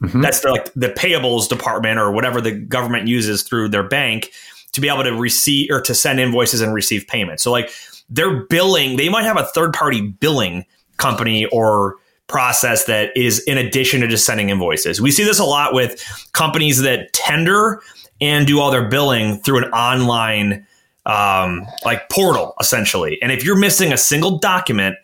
Mm-hmm. 0.02 0.20
That's 0.20 0.40
the, 0.40 0.50
like 0.50 0.72
the 0.74 0.88
payables 0.88 1.48
department 1.48 1.98
or 1.98 2.10
whatever 2.12 2.40
the 2.40 2.52
government 2.52 3.08
uses 3.08 3.42
through 3.42 3.70
their 3.70 3.82
bank 3.82 4.30
to 4.72 4.80
be 4.80 4.88
able 4.88 5.04
to 5.04 5.14
receive 5.14 5.70
or 5.70 5.80
to 5.80 5.94
send 5.94 6.20
invoices 6.20 6.60
and 6.60 6.74
receive 6.74 7.06
payments. 7.06 7.42
So 7.42 7.50
like 7.50 7.70
they're 8.10 8.44
billing, 8.44 8.96
they 8.96 9.08
might 9.08 9.24
have 9.24 9.38
a 9.38 9.44
third 9.44 9.72
party 9.72 10.02
billing 10.02 10.66
company 10.98 11.46
or 11.46 11.96
process 12.28 12.84
that 12.84 13.16
is 13.16 13.38
in 13.44 13.58
addition 13.58 14.00
to 14.00 14.08
just 14.08 14.26
sending 14.26 14.50
invoices. 14.50 15.00
We 15.00 15.10
see 15.10 15.24
this 15.24 15.38
a 15.38 15.44
lot 15.44 15.74
with 15.74 16.02
companies 16.32 16.82
that 16.82 17.12
tender 17.12 17.80
and 18.20 18.46
do 18.46 18.60
all 18.60 18.70
their 18.70 18.88
billing 18.88 19.38
through 19.42 19.58
an 19.58 19.70
online 19.72 20.66
um, 21.04 21.66
like 21.84 22.08
portal 22.08 22.54
essentially. 22.60 23.18
And 23.22 23.30
if 23.30 23.44
you're 23.44 23.58
missing 23.58 23.92
a 23.92 23.96
single 23.96 24.38
document, 24.38 24.96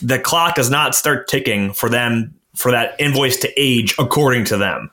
the 0.00 0.18
clock 0.18 0.54
does 0.54 0.70
not 0.70 0.94
start 0.94 1.28
ticking 1.28 1.72
for 1.72 1.88
them 1.88 2.34
for 2.54 2.70
that 2.70 2.94
invoice 2.98 3.36
to 3.38 3.52
age 3.60 3.94
according 3.98 4.44
to 4.46 4.56
them. 4.56 4.90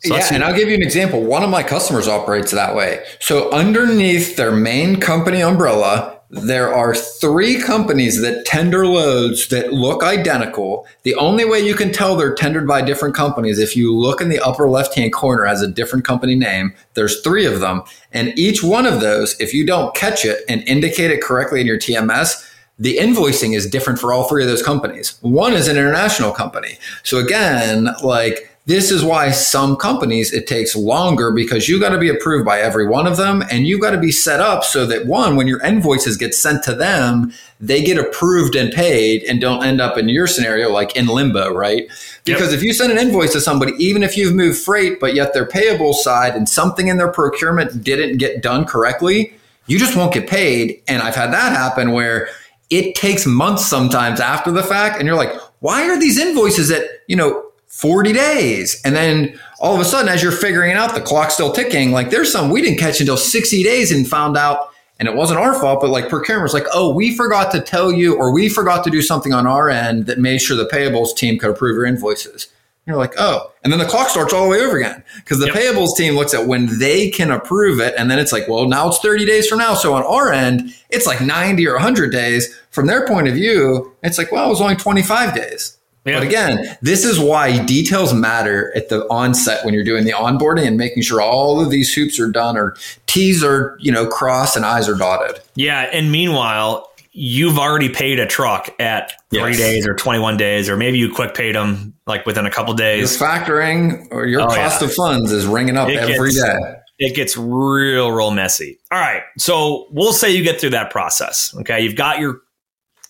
So 0.00 0.14
yeah, 0.14 0.28
and 0.32 0.44
I'll 0.44 0.54
give 0.54 0.68
you 0.68 0.74
an 0.74 0.82
example. 0.82 1.22
One 1.22 1.42
of 1.42 1.50
my 1.50 1.62
customers 1.62 2.06
operates 2.06 2.50
that 2.50 2.76
way. 2.76 3.04
So 3.18 3.50
underneath 3.50 4.36
their 4.36 4.52
main 4.52 5.00
company 5.00 5.40
umbrella, 5.40 6.15
there 6.30 6.74
are 6.74 6.94
three 6.94 7.60
companies 7.60 8.20
that 8.20 8.44
tender 8.44 8.86
loads 8.86 9.48
that 9.48 9.72
look 9.72 10.02
identical. 10.02 10.86
The 11.04 11.14
only 11.14 11.44
way 11.44 11.60
you 11.60 11.74
can 11.74 11.92
tell 11.92 12.16
they're 12.16 12.34
tendered 12.34 12.66
by 12.66 12.82
different 12.82 13.14
companies, 13.14 13.58
if 13.58 13.76
you 13.76 13.94
look 13.96 14.20
in 14.20 14.28
the 14.28 14.40
upper 14.40 14.68
left 14.68 14.94
hand 14.94 15.12
corner 15.12 15.44
has 15.44 15.62
a 15.62 15.68
different 15.68 16.04
company 16.04 16.34
name, 16.34 16.74
there's 16.94 17.20
three 17.20 17.46
of 17.46 17.60
them. 17.60 17.82
And 18.12 18.36
each 18.38 18.62
one 18.62 18.86
of 18.86 19.00
those, 19.00 19.38
if 19.40 19.54
you 19.54 19.64
don't 19.64 19.94
catch 19.94 20.24
it 20.24 20.44
and 20.48 20.62
indicate 20.62 21.12
it 21.12 21.22
correctly 21.22 21.60
in 21.60 21.66
your 21.66 21.78
TMS, 21.78 22.52
the 22.78 22.98
invoicing 22.98 23.54
is 23.54 23.68
different 23.70 23.98
for 23.98 24.12
all 24.12 24.28
three 24.28 24.42
of 24.42 24.48
those 24.48 24.62
companies. 24.62 25.18
One 25.22 25.52
is 25.52 25.68
an 25.68 25.76
international 25.76 26.32
company. 26.32 26.78
So 27.04 27.18
again, 27.18 27.88
like 28.02 28.55
this 28.66 28.90
is 28.90 29.04
why 29.04 29.30
some 29.30 29.76
companies 29.76 30.32
it 30.32 30.48
takes 30.48 30.74
longer 30.74 31.30
because 31.30 31.68
you 31.68 31.78
got 31.78 31.90
to 31.90 31.98
be 31.98 32.08
approved 32.08 32.44
by 32.44 32.60
every 32.60 32.86
one 32.86 33.06
of 33.06 33.16
them 33.16 33.42
and 33.50 33.66
you 33.66 33.80
got 33.80 33.92
to 33.92 33.98
be 33.98 34.10
set 34.10 34.40
up 34.40 34.64
so 34.64 34.84
that 34.84 35.06
one 35.06 35.36
when 35.36 35.46
your 35.46 35.62
invoices 35.62 36.16
get 36.16 36.34
sent 36.34 36.62
to 36.64 36.74
them 36.74 37.32
they 37.60 37.82
get 37.82 37.96
approved 37.96 38.54
and 38.54 38.72
paid 38.72 39.22
and 39.24 39.40
don't 39.40 39.64
end 39.64 39.80
up 39.80 39.96
in 39.96 40.08
your 40.08 40.26
scenario 40.26 40.68
like 40.68 40.94
in 40.96 41.06
limbo 41.06 41.52
right 41.52 41.88
because 42.24 42.50
yep. 42.50 42.58
if 42.58 42.62
you 42.62 42.72
send 42.72 42.92
an 42.92 42.98
invoice 42.98 43.32
to 43.32 43.40
somebody 43.40 43.72
even 43.78 44.02
if 44.02 44.16
you've 44.16 44.34
moved 44.34 44.58
freight 44.58 45.00
but 45.00 45.14
yet 45.14 45.32
their 45.32 45.46
payable 45.46 45.94
side 45.94 46.34
and 46.34 46.48
something 46.48 46.88
in 46.88 46.98
their 46.98 47.10
procurement 47.10 47.82
didn't 47.82 48.18
get 48.18 48.42
done 48.42 48.64
correctly 48.64 49.32
you 49.66 49.78
just 49.78 49.96
won't 49.96 50.12
get 50.12 50.28
paid 50.28 50.82
and 50.88 51.02
i've 51.02 51.14
had 51.14 51.32
that 51.32 51.52
happen 51.52 51.92
where 51.92 52.28
it 52.68 52.96
takes 52.96 53.24
months 53.26 53.64
sometimes 53.64 54.18
after 54.18 54.50
the 54.50 54.62
fact 54.62 54.98
and 54.98 55.06
you're 55.06 55.16
like 55.16 55.32
why 55.60 55.88
are 55.88 55.98
these 55.98 56.18
invoices 56.18 56.68
that, 56.68 56.82
you 57.06 57.16
know 57.16 57.45
40 57.76 58.14
days. 58.14 58.80
And 58.86 58.96
then 58.96 59.38
all 59.60 59.74
of 59.74 59.80
a 59.82 59.84
sudden, 59.84 60.08
as 60.08 60.22
you're 60.22 60.32
figuring 60.32 60.70
it 60.70 60.78
out 60.78 60.94
the 60.94 61.00
clock's 61.00 61.34
still 61.34 61.52
ticking, 61.52 61.92
like 61.92 62.08
there's 62.08 62.32
some 62.32 62.48
we 62.48 62.62
didn't 62.62 62.78
catch 62.78 63.00
until 63.00 63.18
60 63.18 63.62
days 63.62 63.92
and 63.92 64.08
found 64.08 64.34
out, 64.38 64.70
and 64.98 65.06
it 65.06 65.14
wasn't 65.14 65.38
our 65.38 65.52
fault, 65.60 65.82
but 65.82 65.90
like 65.90 66.08
procurement 66.08 66.44
was 66.44 66.54
like, 66.54 66.64
oh, 66.72 66.94
we 66.94 67.14
forgot 67.14 67.52
to 67.52 67.60
tell 67.60 67.92
you, 67.92 68.16
or 68.16 68.32
we 68.32 68.48
forgot 68.48 68.82
to 68.84 68.90
do 68.90 69.02
something 69.02 69.34
on 69.34 69.46
our 69.46 69.68
end 69.68 70.06
that 70.06 70.18
made 70.18 70.40
sure 70.40 70.56
the 70.56 70.64
payables 70.64 71.14
team 71.14 71.38
could 71.38 71.50
approve 71.50 71.74
your 71.74 71.84
invoices. 71.84 72.46
And 72.86 72.94
you're 72.94 72.96
like, 72.96 73.12
oh, 73.18 73.52
and 73.62 73.70
then 73.70 73.78
the 73.78 73.84
clock 73.84 74.08
starts 74.08 74.32
all 74.32 74.44
the 74.44 74.50
way 74.50 74.60
over 74.60 74.78
again 74.78 75.04
because 75.16 75.38
the 75.38 75.46
yep. 75.48 75.56
payables 75.56 75.94
team 75.98 76.14
looks 76.14 76.32
at 76.32 76.46
when 76.46 76.78
they 76.78 77.10
can 77.10 77.30
approve 77.30 77.78
it. 77.78 77.92
And 77.98 78.10
then 78.10 78.18
it's 78.18 78.32
like, 78.32 78.48
well, 78.48 78.66
now 78.66 78.88
it's 78.88 79.00
30 79.00 79.26
days 79.26 79.46
from 79.46 79.58
now. 79.58 79.74
So 79.74 79.92
on 79.92 80.02
our 80.04 80.32
end, 80.32 80.74
it's 80.88 81.06
like 81.06 81.20
90 81.20 81.68
or 81.68 81.74
100 81.74 82.10
days. 82.10 82.58
From 82.70 82.86
their 82.86 83.06
point 83.06 83.28
of 83.28 83.34
view, 83.34 83.94
it's 84.02 84.16
like, 84.16 84.32
well, 84.32 84.46
it 84.46 84.48
was 84.48 84.62
only 84.62 84.76
25 84.76 85.34
days 85.34 85.76
Yeah. 86.06 86.20
But 86.20 86.28
again, 86.28 86.78
this 86.82 87.04
is 87.04 87.18
why 87.18 87.64
details 87.64 88.14
matter 88.14 88.72
at 88.76 88.88
the 88.88 89.02
onset 89.08 89.64
when 89.64 89.74
you're 89.74 89.84
doing 89.84 90.04
the 90.04 90.12
onboarding 90.12 90.66
and 90.66 90.76
making 90.76 91.02
sure 91.02 91.20
all 91.20 91.60
of 91.60 91.70
these 91.70 91.92
hoops 91.92 92.20
are 92.20 92.30
done 92.30 92.56
or 92.56 92.76
T's 93.06 93.42
are, 93.42 93.76
you 93.80 93.90
know, 93.90 94.06
crossed 94.06 94.56
and 94.56 94.64
I's 94.64 94.88
are 94.88 94.94
dotted. 94.94 95.40
Yeah. 95.56 95.88
And 95.92 96.12
meanwhile, 96.12 96.88
you've 97.10 97.58
already 97.58 97.88
paid 97.88 98.20
a 98.20 98.26
truck 98.26 98.68
at 98.78 99.14
three 99.30 99.52
yes. 99.52 99.58
days 99.58 99.86
or 99.86 99.94
21 99.94 100.36
days, 100.36 100.68
or 100.68 100.76
maybe 100.76 100.98
you 100.98 101.12
quick 101.12 101.34
paid 101.34 101.56
them 101.56 101.94
like 102.06 102.24
within 102.26 102.46
a 102.46 102.50
couple 102.50 102.72
days. 102.74 103.18
Your 103.18 103.28
factoring 103.28 104.06
or 104.10 104.26
your 104.26 104.42
oh, 104.42 104.48
cost 104.48 104.82
yeah. 104.82 104.88
of 104.88 104.94
funds 104.94 105.32
is 105.32 105.46
ringing 105.46 105.76
up 105.76 105.88
it 105.88 105.96
every 105.96 106.30
gets, 106.30 106.42
day. 106.42 106.74
It 106.98 107.16
gets 107.16 107.36
real, 107.36 108.12
real 108.12 108.30
messy. 108.30 108.78
All 108.92 109.00
right. 109.00 109.22
So 109.38 109.88
we'll 109.90 110.12
say 110.12 110.30
you 110.30 110.44
get 110.44 110.60
through 110.60 110.70
that 110.70 110.90
process. 110.90 111.54
Okay. 111.60 111.80
You've 111.80 111.96
got 111.96 112.20
your 112.20 112.42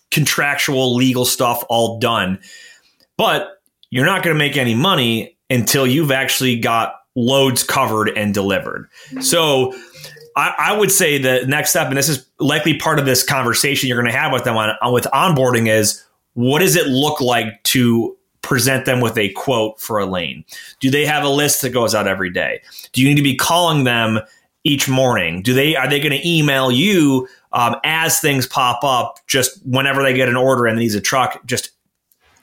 contractual 0.09 0.95
legal 0.95 1.25
stuff 1.25 1.63
all 1.69 1.99
done, 1.99 2.39
but 3.17 3.61
you're 3.89 4.05
not 4.05 4.23
going 4.23 4.35
to 4.35 4.37
make 4.37 4.57
any 4.57 4.75
money 4.75 5.37
until 5.49 5.87
you've 5.87 6.11
actually 6.11 6.59
got 6.59 6.93
loads 7.15 7.63
covered 7.63 8.09
and 8.09 8.33
delivered. 8.33 8.87
So 9.21 9.73
I, 10.35 10.53
I, 10.57 10.77
would 10.77 10.91
say 10.91 11.17
the 11.17 11.45
next 11.47 11.71
step, 11.71 11.87
and 11.87 11.97
this 11.97 12.09
is 12.09 12.25
likely 12.39 12.77
part 12.77 12.99
of 12.99 13.05
this 13.05 13.23
conversation 13.23 13.87
you're 13.87 13.99
going 13.99 14.11
to 14.11 14.17
have 14.17 14.31
with 14.31 14.43
them 14.43 14.55
on, 14.55 14.75
on 14.81 14.93
with 14.93 15.05
onboarding, 15.05 15.67
is 15.67 16.03
what 16.33 16.59
does 16.59 16.75
it 16.75 16.87
look 16.87 17.19
like 17.19 17.63
to 17.63 18.15
present 18.43 18.85
them 18.85 19.01
with 19.01 19.17
a 19.17 19.29
quote 19.29 19.79
for 19.79 19.97
a 19.97 20.05
lane? 20.05 20.45
Do 20.79 20.91
they 20.91 21.05
have 21.05 21.23
a 21.23 21.29
list 21.29 21.63
that 21.63 21.71
goes 21.71 21.95
out 21.95 22.07
every 22.07 22.29
day? 22.29 22.61
Do 22.93 23.01
you 23.01 23.09
need 23.09 23.15
to 23.15 23.23
be 23.23 23.35
calling 23.35 23.83
them 23.83 24.19
each 24.63 24.87
morning? 24.87 25.41
Do 25.41 25.53
they 25.53 25.75
are 25.75 25.89
they 25.89 25.99
going 25.99 26.17
to 26.17 26.27
email 26.27 26.71
you 26.71 27.27
um, 27.51 27.77
as 27.83 28.19
things 28.19 28.45
pop 28.45 28.83
up, 28.83 29.19
just 29.25 29.65
whenever 29.65 30.03
they 30.03 30.13
get 30.13 30.29
an 30.29 30.35
order 30.35 30.67
and 30.67 30.77
needs 30.77 30.93
a 30.93 31.01
truck, 31.01 31.43
just 31.47 31.71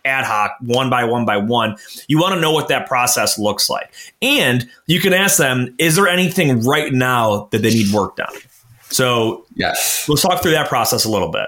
ad 0.04 0.24
hoc, 0.24 0.56
one 0.60 0.90
by 0.90 1.04
one 1.04 1.24
by 1.24 1.36
one. 1.36 1.76
You 2.08 2.18
want 2.20 2.34
to 2.34 2.40
know 2.40 2.52
what 2.52 2.68
that 2.68 2.86
process 2.86 3.38
looks 3.38 3.70
like. 3.70 3.92
And 4.22 4.68
you 4.86 5.00
can 5.00 5.12
ask 5.12 5.38
them, 5.38 5.74
is 5.78 5.96
there 5.96 6.08
anything 6.08 6.60
right 6.62 6.92
now 6.92 7.48
that 7.50 7.62
they 7.62 7.70
need 7.70 7.92
work 7.92 8.16
done? 8.16 8.34
So, 8.90 9.44
yes, 9.54 10.08
let's 10.08 10.22
talk 10.22 10.42
through 10.42 10.52
that 10.52 10.68
process 10.68 11.04
a 11.04 11.10
little 11.10 11.30
bit. 11.30 11.46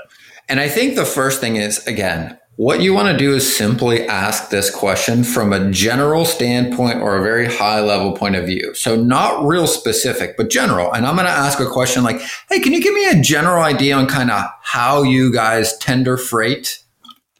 And 0.49 0.61
I 0.61 0.69
think 0.69 0.97
the 0.97 1.05
first 1.05 1.41
thing 1.41 1.57
is, 1.57 1.85
again, 1.87 2.39
what 2.57 2.81
you 2.81 2.95
want 2.95 3.09
to 3.09 3.17
do 3.19 3.35
is 3.35 3.57
simply 3.57 4.07
ask 4.09 4.49
this 4.49 4.75
question 4.75 5.23
from 5.23 5.53
a 5.53 5.71
general 5.71 6.25
standpoint 6.25 7.01
or 7.01 7.17
a 7.17 7.23
very 7.23 7.47
high 7.47 7.81
level 7.81 8.13
point 8.17 8.35
of 8.35 8.47
view. 8.47 8.75
So, 8.75 8.97
not 8.97 9.45
real 9.45 9.67
specific, 9.67 10.37
but 10.37 10.49
general. 10.49 10.93
And 10.93 11.07
I'm 11.07 11.17
going 11.17 11.27
to 11.27 11.33
ask 11.33 11.61
a 11.61 11.67
question 11.67 12.03
like, 12.03 12.21
hey, 12.49 12.61
can 12.61 12.73
you 12.73 12.83
give 12.83 12.95
me 12.95 13.09
a 13.11 13.21
general 13.21 13.63
idea 13.63 13.95
on 13.95 14.07
kind 14.07 14.31
of 14.31 14.45
how 14.63 15.03
you 15.03 15.33
guys 15.33 15.77
tender 15.79 16.17
freight? 16.17 16.83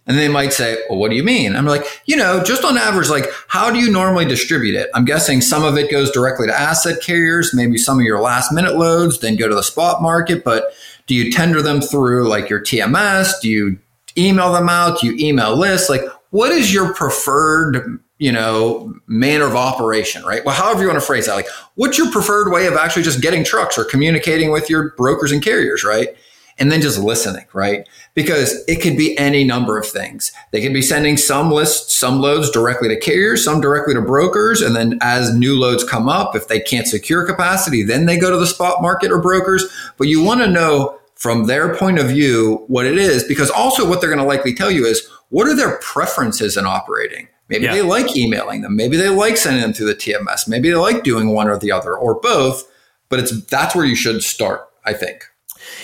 And 0.09 0.17
they 0.17 0.29
might 0.29 0.53
say, 0.53 0.79
well, 0.89 0.99
what 0.99 1.11
do 1.11 1.17
you 1.17 1.25
mean? 1.25 1.57
I'm 1.57 1.67
like, 1.67 1.85
you 2.07 2.17
know, 2.17 2.43
just 2.43 2.65
on 2.65 2.79
average, 2.79 3.09
like, 3.09 3.27
how 3.49 3.73
do 3.73 3.81
you 3.81 3.91
normally 3.91 4.25
distribute 4.25 4.77
it? 4.77 4.89
I'm 4.95 5.05
guessing 5.05 5.41
some 5.41 5.65
of 5.65 5.77
it 5.77 5.91
goes 5.91 6.13
directly 6.13 6.47
to 6.47 6.55
asset 6.55 7.03
carriers, 7.03 7.53
maybe 7.53 7.77
some 7.77 7.99
of 7.99 8.05
your 8.05 8.21
last 8.21 8.53
minute 8.53 8.77
loads, 8.77 9.19
then 9.19 9.35
go 9.35 9.49
to 9.49 9.55
the 9.55 9.65
spot 9.65 10.01
market. 10.01 10.45
But 10.45 10.73
do 11.07 11.15
you 11.15 11.33
tender 11.33 11.61
them 11.61 11.81
through 11.81 12.29
like 12.29 12.49
your 12.49 12.61
TMS? 12.61 13.41
Do 13.41 13.51
you 13.51 13.79
email 14.17 14.53
them 14.53 14.69
out? 14.69 15.01
Do 15.01 15.09
you 15.09 15.29
email 15.29 15.57
lists? 15.57 15.91
Like, 15.91 16.03
what 16.31 16.53
is 16.53 16.73
your 16.73 16.95
preferred, 16.95 17.99
you 18.19 18.31
know, 18.31 18.95
manner 19.09 19.47
of 19.47 19.57
operation, 19.57 20.25
right? 20.25 20.45
Well, 20.45 20.55
however 20.55 20.83
you 20.83 20.89
want 20.89 21.01
to 21.01 21.07
phrase 21.07 21.27
that, 21.27 21.35
like, 21.35 21.49
what's 21.75 21.99
your 21.99 22.13
preferred 22.13 22.53
way 22.53 22.67
of 22.67 22.75
actually 22.75 23.03
just 23.03 23.23
getting 23.23 23.43
trucks 23.43 23.77
or 23.77 23.85
communicating 23.85 24.53
with 24.53 24.71
your 24.71 24.91
brokers 24.97 25.33
and 25.33 25.43
carriers, 25.43 25.83
right? 25.83 26.17
And 26.59 26.73
then 26.73 26.81
just 26.81 26.99
listening, 26.99 27.45
right? 27.53 27.87
Because 28.15 28.65
it 28.67 28.81
could 28.81 28.97
be 28.97 29.17
any 29.19 29.45
number 29.45 29.79
of 29.79 29.87
things. 29.87 30.33
They 30.53 30.63
could 30.63 30.73
be 30.73 30.83
sending 30.83 31.17
some 31.17 31.51
lists, 31.51 31.95
some 31.95 32.21
loads 32.21 32.51
directly 32.51 32.89
to 32.89 32.99
carriers, 32.99 33.45
some 33.45 33.61
directly 33.61 33.95
to 33.95 34.01
brokers. 34.01 34.63
And 34.63 34.75
then 34.75 34.99
as 35.03 35.35
new 35.35 35.59
loads 35.59 35.85
come 35.85 36.09
up, 36.09 36.35
if 36.35 36.49
they 36.49 36.61
can't 36.61 36.87
secure 36.87 37.27
capacity, 37.27 37.83
then 37.83 38.07
they 38.07 38.19
go 38.19 38.31
to 38.31 38.39
the 38.39 38.47
spot 38.47 38.81
market 38.81 39.11
or 39.13 39.21
brokers. 39.21 39.65
But 39.99 40.09
you 40.09 40.23
want 40.23 40.41
to 40.41 40.47
know 40.47 40.99
from 41.15 41.45
their 41.45 41.75
point 41.75 41.99
of 41.99 42.09
view 42.09 42.65
what 42.69 42.87
it 42.87 42.97
is, 42.97 43.25
because 43.25 43.51
also 43.51 43.89
what 43.89 44.01
they're 44.01 44.11
going 44.11 44.21
to 44.21 44.25
likely 44.25 44.55
tell 44.55 44.71
you 44.71 44.87
is 44.87 45.07
what 45.29 45.47
are 45.47 45.57
their 45.57 45.79
preferences 45.79 46.57
in 46.57 46.67
operating? 46.67 47.29
Maybe 47.49 47.65
yeah. 47.65 47.75
they 47.75 47.83
like 47.83 48.17
emailing 48.17 48.63
them. 48.63 48.77
Maybe 48.77 48.97
they 48.97 49.09
like 49.09 49.37
sending 49.37 49.63
them 49.63 49.73
through 49.73 49.87
the 49.87 49.95
TMS. 49.95 50.49
Maybe 50.49 50.69
they 50.69 50.77
like 50.77 51.05
doing 51.05 51.31
one 51.31 51.49
or 51.49 51.59
the 51.59 51.73
other 51.73 51.95
or 51.95 52.19
both. 52.21 52.65
But 53.09 53.21
it's 53.21 53.47
that's 53.47 53.75
where 53.75 53.85
you 53.85 53.95
should 53.95 54.23
start, 54.23 54.69
I 54.85 54.93
think. 54.93 55.27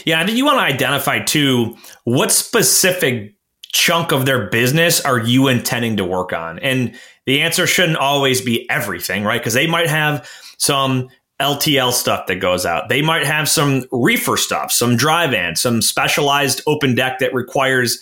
Yeah, 0.05 0.21
I 0.21 0.25
think 0.25 0.37
you 0.37 0.45
want 0.45 0.59
to 0.59 0.75
identify 0.75 1.21
too 1.21 1.77
what 2.05 2.31
specific 2.31 3.35
chunk 3.73 4.13
of 4.13 4.27
their 4.27 4.49
business 4.49 5.01
are 5.01 5.19
you 5.19 5.49
intending 5.49 5.97
to 5.97 6.05
work 6.05 6.33
on? 6.33 6.59
And 6.59 6.95
the 7.27 7.41
answer 7.41 7.67
shouldn't 7.67 7.99
always 7.99 8.41
be 8.41 8.69
everything, 8.71 9.25
right? 9.25 9.41
Because 9.41 9.55
they 9.55 9.67
might 9.67 9.89
have 9.89 10.29
some 10.59 11.09
LTL 11.41 11.93
stuff 11.93 12.27
that 12.27 12.37
goes 12.37 12.65
out. 12.65 12.89
They 12.89 13.03
might 13.03 13.25
have 13.27 13.49
some 13.49 13.85
reefer 13.91 14.37
stuff, 14.37 14.71
some 14.71 14.97
dry 14.97 15.27
van, 15.27 15.57
some 15.57 15.83
specialized 15.83 16.61
open 16.67 16.95
deck 16.95 17.19
that 17.19 17.35
requires 17.35 18.01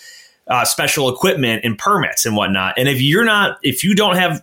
uh, 0.48 0.64
special 0.64 1.08
equipment 1.08 1.62
and 1.64 1.78
permits 1.78 2.26
and 2.26 2.36
whatnot. 2.36 2.74
And 2.76 2.88
if 2.88 3.00
you're 3.00 3.24
not, 3.24 3.58
if 3.62 3.84
you 3.84 3.94
don't 3.94 4.16
have 4.16 4.42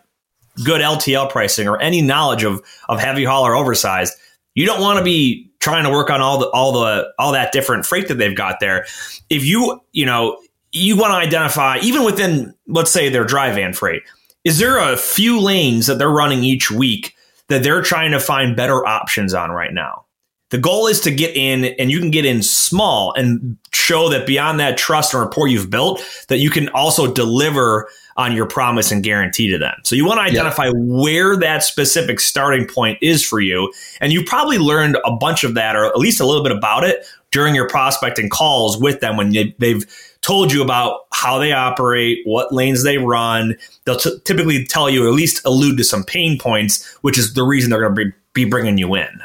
good 0.64 0.82
LTL 0.82 1.30
pricing 1.30 1.68
or 1.68 1.80
any 1.80 2.02
knowledge 2.02 2.44
of 2.44 2.62
of 2.90 3.00
heavy 3.00 3.24
haul 3.24 3.46
or 3.46 3.56
oversized, 3.56 4.14
you 4.56 4.66
don't 4.66 4.82
want 4.82 4.98
to 4.98 5.04
be 5.04 5.47
trying 5.68 5.84
to 5.84 5.90
work 5.90 6.10
on 6.10 6.22
all 6.22 6.38
the 6.38 6.48
all 6.52 6.72
the 6.72 7.14
all 7.20 7.34
that 7.34 7.52
different 7.52 7.86
freight 7.86 8.08
that 8.08 8.18
they've 8.18 8.38
got 8.38 8.62
there. 8.62 8.86
If 9.30 9.44
you 9.44 9.82
you 9.92 10.06
know 10.06 10.40
you 10.72 10.96
want 10.96 11.12
to 11.12 11.16
identify 11.16 11.78
even 11.80 12.06
within 12.06 12.54
let's 12.68 12.90
say 12.90 13.10
their 13.10 13.26
dry 13.26 13.52
van 13.52 13.74
freight, 13.74 14.04
is 14.46 14.60
there 14.60 14.78
a 14.78 14.96
few 14.96 15.42
lanes 15.42 15.88
that 15.88 15.96
they're 15.96 16.10
running 16.10 16.42
each 16.42 16.72
week 16.72 17.16
that 17.50 17.64
they're 17.64 17.82
trying 17.82 18.12
to 18.12 18.20
find 18.20 18.56
better 18.56 18.86
options 18.86 19.34
on 19.34 19.52
right 19.52 19.74
now? 19.74 20.06
The 20.52 20.58
goal 20.58 20.88
is 20.88 21.02
to 21.02 21.12
get 21.12 21.36
in 21.36 21.66
and 21.78 21.92
you 21.92 22.00
can 22.00 22.12
get 22.12 22.24
in 22.24 22.42
small 22.42 23.14
and 23.18 23.58
show 23.74 24.08
that 24.08 24.26
beyond 24.26 24.62
that 24.62 24.78
trust 24.78 25.14
and 25.14 25.22
rapport 25.22 25.50
you've 25.50 25.70
built, 25.70 26.02
that 26.30 26.38
you 26.38 26.50
can 26.50 26.70
also 26.70 27.12
deliver 27.12 27.90
on 28.18 28.36
your 28.36 28.48
promise 28.48 28.92
and 28.92 29.04
guarantee 29.04 29.48
to 29.52 29.58
them. 29.58 29.76
So 29.84 29.96
you 29.96 30.06
want 30.06 30.18
to 30.18 30.24
identify 30.24 30.66
yeah. 30.66 30.72
where 30.76 31.38
that 31.38 31.64
specific 31.64 32.20
starting 32.20 32.68
point 32.68 32.98
is 33.02 33.24
for 33.24 33.40
you. 33.40 33.72
And 34.02 34.12
you 34.12 34.24
probably 34.24 34.58
learned 34.58 34.98
a 35.06 35.16
bunch 35.16 35.44
of 35.44 35.54
that 35.54 35.76
or 35.76 35.86
at 35.86 35.98
least 35.98 36.20
a 36.20 36.26
little 36.26 36.44
bit 36.44 36.52
about 36.52 36.84
it 36.84 37.06
during 37.32 37.54
your 37.54 37.68
prospecting 37.68 38.30
calls 38.30 38.80
with 38.80 39.02
them 39.02 39.18
when 39.18 39.32
they've 39.60 39.86
told 40.22 40.52
you 40.52 40.64
about 40.64 41.02
how 41.14 41.38
they 41.38 41.52
operate, 41.52 42.20
what 42.26 42.52
lanes 42.52 42.84
they 42.84 42.98
run. 42.98 43.56
They'll 43.86 43.98
t- 43.98 44.18
typically 44.26 44.66
tell 44.66 44.90
you, 44.90 45.06
or 45.06 45.08
at 45.08 45.14
least 45.14 45.46
allude 45.46 45.78
to 45.78 45.84
some 45.84 46.04
pain 46.04 46.40
points, 46.40 46.86
which 47.02 47.18
is 47.18 47.34
the 47.34 47.44
reason 47.44 47.70
they're 47.70 47.82
going 47.82 47.96
to 47.96 48.06
be, 48.06 48.44
be 48.46 48.50
bringing 48.50 48.78
you 48.78 48.96
in. 48.96 49.22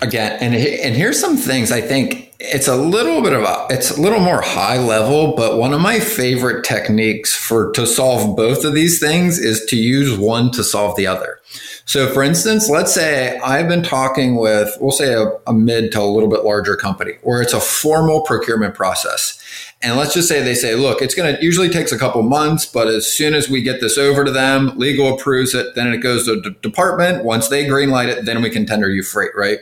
Again, 0.00 0.38
and 0.40 0.54
and 0.54 0.94
here's 0.94 1.20
some 1.20 1.36
things 1.36 1.70
I 1.70 1.82
think 1.82 2.29
it's 2.40 2.68
a 2.68 2.76
little 2.76 3.20
bit 3.20 3.34
of 3.34 3.42
a 3.42 3.66
it's 3.68 3.90
a 3.90 4.00
little 4.00 4.18
more 4.18 4.40
high 4.40 4.78
level, 4.78 5.36
but 5.36 5.58
one 5.58 5.74
of 5.74 5.80
my 5.80 6.00
favorite 6.00 6.64
techniques 6.64 7.36
for 7.36 7.70
to 7.72 7.86
solve 7.86 8.34
both 8.34 8.64
of 8.64 8.72
these 8.72 8.98
things 8.98 9.38
is 9.38 9.64
to 9.66 9.76
use 9.76 10.18
one 10.18 10.50
to 10.52 10.64
solve 10.64 10.96
the 10.96 11.06
other. 11.06 11.38
So 11.84 12.10
for 12.12 12.22
instance, 12.22 12.70
let's 12.70 12.94
say 12.94 13.38
I've 13.40 13.68
been 13.68 13.82
talking 13.82 14.36
with 14.36 14.74
we'll 14.80 14.90
say 14.90 15.12
a, 15.12 15.32
a 15.46 15.52
mid 15.52 15.92
to 15.92 16.00
a 16.00 16.02
little 16.04 16.30
bit 16.30 16.42
larger 16.42 16.76
company 16.76 17.18
where 17.22 17.42
it's 17.42 17.52
a 17.52 17.60
formal 17.60 18.22
procurement 18.22 18.74
process. 18.74 19.36
And 19.82 19.96
let's 19.96 20.14
just 20.14 20.28
say 20.28 20.42
they 20.42 20.54
say, 20.54 20.74
look, 20.74 21.00
it's 21.00 21.14
going 21.14 21.34
to 21.34 21.42
usually 21.42 21.70
takes 21.70 21.90
a 21.90 21.98
couple 21.98 22.22
months, 22.22 22.66
but 22.66 22.86
as 22.88 23.10
soon 23.10 23.32
as 23.32 23.48
we 23.48 23.62
get 23.62 23.80
this 23.80 23.96
over 23.96 24.24
to 24.24 24.30
them, 24.30 24.72
legal 24.76 25.14
approves 25.14 25.54
it, 25.54 25.74
then 25.74 25.90
it 25.90 25.98
goes 25.98 26.26
to 26.26 26.38
the 26.38 26.50
department. 26.50 27.24
Once 27.24 27.48
they 27.48 27.64
greenlight 27.64 28.08
it, 28.08 28.26
then 28.26 28.42
we 28.42 28.50
can 28.50 28.66
tender 28.66 28.90
you 28.90 29.02
freight, 29.02 29.30
right? 29.34 29.58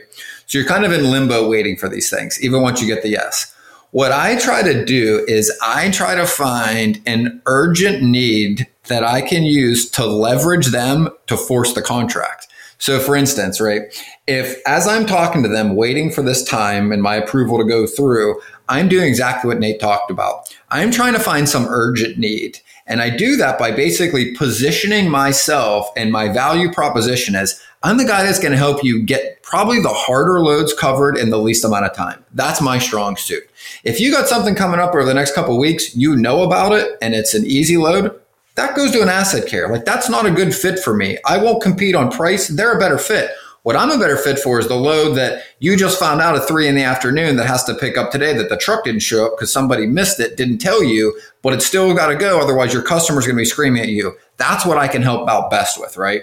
So 0.49 0.57
you're 0.57 0.67
kind 0.67 0.83
of 0.83 0.91
in 0.91 1.11
limbo 1.11 1.47
waiting 1.47 1.77
for 1.77 1.87
these 1.87 2.09
things, 2.09 2.41
even 2.41 2.63
once 2.63 2.81
you 2.81 2.87
get 2.87 3.03
the 3.03 3.09
yes. 3.09 3.55
What 3.91 4.11
I 4.11 4.35
try 4.35 4.63
to 4.63 4.83
do 4.83 5.23
is 5.27 5.55
I 5.61 5.91
try 5.91 6.15
to 6.15 6.25
find 6.25 6.99
an 7.05 7.39
urgent 7.45 8.01
need 8.01 8.67
that 8.87 9.03
I 9.03 9.21
can 9.21 9.43
use 9.43 9.87
to 9.91 10.07
leverage 10.07 10.67
them 10.67 11.09
to 11.27 11.37
force 11.37 11.73
the 11.73 11.83
contract. 11.83 12.47
So 12.79 12.99
for 12.99 13.15
instance, 13.15 13.61
right, 13.61 13.81
if 14.25 14.59
as 14.65 14.87
I'm 14.87 15.05
talking 15.05 15.43
to 15.43 15.49
them, 15.49 15.75
waiting 15.75 16.11
for 16.11 16.23
this 16.23 16.43
time 16.43 16.91
and 16.91 17.03
my 17.03 17.15
approval 17.15 17.59
to 17.59 17.63
go 17.63 17.85
through, 17.85 18.41
I'm 18.69 18.89
doing 18.89 19.07
exactly 19.07 19.49
what 19.49 19.59
Nate 19.59 19.79
talked 19.79 20.09
about. 20.09 20.51
I'm 20.69 20.89
trying 20.89 21.13
to 21.13 21.19
find 21.19 21.47
some 21.47 21.67
urgent 21.67 22.17
need. 22.17 22.59
And 22.87 23.03
I 23.03 23.15
do 23.15 23.35
that 23.35 23.59
by 23.59 23.69
basically 23.69 24.33
positioning 24.33 25.11
myself 25.11 25.89
and 25.95 26.11
my 26.11 26.27
value 26.27 26.71
proposition 26.71 27.35
as 27.35 27.61
I'm 27.81 27.97
the 27.97 28.05
guy 28.05 28.23
that's 28.23 28.39
going 28.39 28.51
to 28.51 28.57
help 28.57 28.83
you 28.83 29.03
get 29.03 29.41
probably 29.41 29.81
the 29.81 29.89
harder 29.89 30.41
loads 30.41 30.73
covered 30.73 31.17
in 31.17 31.29
the 31.29 31.39
least 31.39 31.63
amount 31.63 31.85
of 31.85 31.95
time. 31.95 32.23
That's 32.33 32.61
my 32.61 32.77
strong 32.77 33.15
suit. 33.15 33.43
If 33.83 33.99
you 33.99 34.11
got 34.11 34.27
something 34.27 34.53
coming 34.53 34.79
up 34.79 34.89
over 34.89 35.05
the 35.05 35.13
next 35.13 35.33
couple 35.33 35.57
weeks, 35.57 35.95
you 35.95 36.15
know 36.15 36.43
about 36.43 36.73
it 36.73 36.97
and 37.01 37.15
it's 37.15 37.33
an 37.33 37.45
easy 37.45 37.77
load, 37.77 38.19
that 38.55 38.75
goes 38.75 38.91
to 38.91 39.01
an 39.01 39.07
asset 39.07 39.47
care. 39.47 39.69
Like 39.69 39.85
that's 39.85 40.09
not 40.09 40.25
a 40.25 40.31
good 40.31 40.53
fit 40.53 40.79
for 40.79 40.93
me. 40.93 41.17
I 41.25 41.37
won't 41.37 41.63
compete 41.63 41.95
on 41.95 42.11
price. 42.11 42.49
They're 42.49 42.75
a 42.75 42.79
better 42.79 42.97
fit. 42.97 43.31
What 43.63 43.75
I'm 43.75 43.91
a 43.91 43.97
better 43.97 44.17
fit 44.17 44.39
for 44.39 44.59
is 44.59 44.67
the 44.67 44.75
load 44.75 45.15
that 45.15 45.43
you 45.59 45.77
just 45.77 45.99
found 45.99 46.21
out 46.21 46.35
at 46.35 46.47
three 46.47 46.67
in 46.67 46.75
the 46.75 46.83
afternoon 46.83 47.35
that 47.37 47.47
has 47.47 47.63
to 47.65 47.75
pick 47.75 47.97
up 47.97 48.11
today 48.11 48.33
that 48.33 48.49
the 48.49 48.57
truck 48.57 48.83
didn't 48.85 49.01
show 49.01 49.25
up 49.25 49.33
because 49.37 49.51
somebody 49.51 49.85
missed 49.85 50.19
it, 50.19 50.37
didn't 50.37 50.59
tell 50.59 50.83
you, 50.83 51.17
but 51.41 51.53
it's 51.53 51.65
still 51.65 51.93
got 51.93 52.07
to 52.07 52.15
go. 52.15 52.39
Otherwise, 52.39 52.73
your 52.73 52.83
customer's 52.83 53.25
going 53.25 53.35
to 53.35 53.41
be 53.41 53.45
screaming 53.45 53.81
at 53.81 53.89
you. 53.89 54.17
That's 54.37 54.65
what 54.65 54.77
I 54.77 54.87
can 54.87 55.01
help 55.01 55.29
out 55.29 55.51
best 55.51 55.79
with, 55.79 55.97
right? 55.97 56.21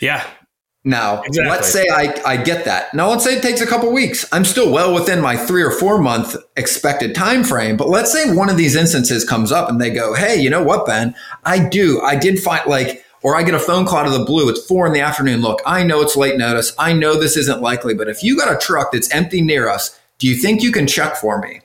Yeah. 0.00 0.26
Now, 0.84 1.22
exactly. 1.22 1.50
let's 1.50 1.68
say 1.68 1.86
I, 1.92 2.20
I 2.26 2.36
get 2.36 2.64
that. 2.64 2.92
Now, 2.92 3.08
let's 3.08 3.22
say 3.22 3.36
it 3.36 3.42
takes 3.42 3.60
a 3.60 3.66
couple 3.66 3.92
weeks. 3.92 4.26
I'm 4.32 4.44
still 4.44 4.72
well 4.72 4.92
within 4.92 5.20
my 5.20 5.36
three 5.36 5.62
or 5.62 5.70
four 5.70 5.98
month 5.98 6.34
expected 6.56 7.14
time 7.14 7.44
frame. 7.44 7.76
But 7.76 7.88
let's 7.88 8.12
say 8.12 8.34
one 8.34 8.50
of 8.50 8.56
these 8.56 8.74
instances 8.74 9.24
comes 9.24 9.52
up 9.52 9.68
and 9.68 9.80
they 9.80 9.90
go, 9.90 10.14
"Hey, 10.14 10.40
you 10.40 10.50
know 10.50 10.62
what, 10.62 10.86
Ben? 10.86 11.14
I 11.44 11.60
do. 11.60 12.00
I 12.00 12.16
did 12.16 12.40
find 12.40 12.66
like." 12.66 13.04
Or 13.24 13.36
I 13.36 13.44
get 13.44 13.54
a 13.54 13.60
phone 13.60 13.86
call 13.86 13.98
out 13.98 14.06
of 14.06 14.14
the 14.14 14.24
blue. 14.24 14.48
It's 14.48 14.66
four 14.66 14.84
in 14.84 14.92
the 14.92 14.98
afternoon. 14.98 15.42
Look, 15.42 15.60
I 15.64 15.84
know 15.84 16.00
it's 16.00 16.16
late 16.16 16.36
notice. 16.36 16.74
I 16.76 16.92
know 16.92 17.14
this 17.14 17.36
isn't 17.36 17.62
likely, 17.62 17.94
but 17.94 18.08
if 18.08 18.24
you 18.24 18.36
got 18.36 18.52
a 18.52 18.58
truck 18.58 18.90
that's 18.90 19.08
empty 19.14 19.40
near 19.40 19.68
us, 19.68 19.96
do 20.18 20.26
you 20.26 20.34
think 20.34 20.60
you 20.60 20.72
can 20.72 20.88
check 20.88 21.14
for 21.14 21.38
me? 21.38 21.60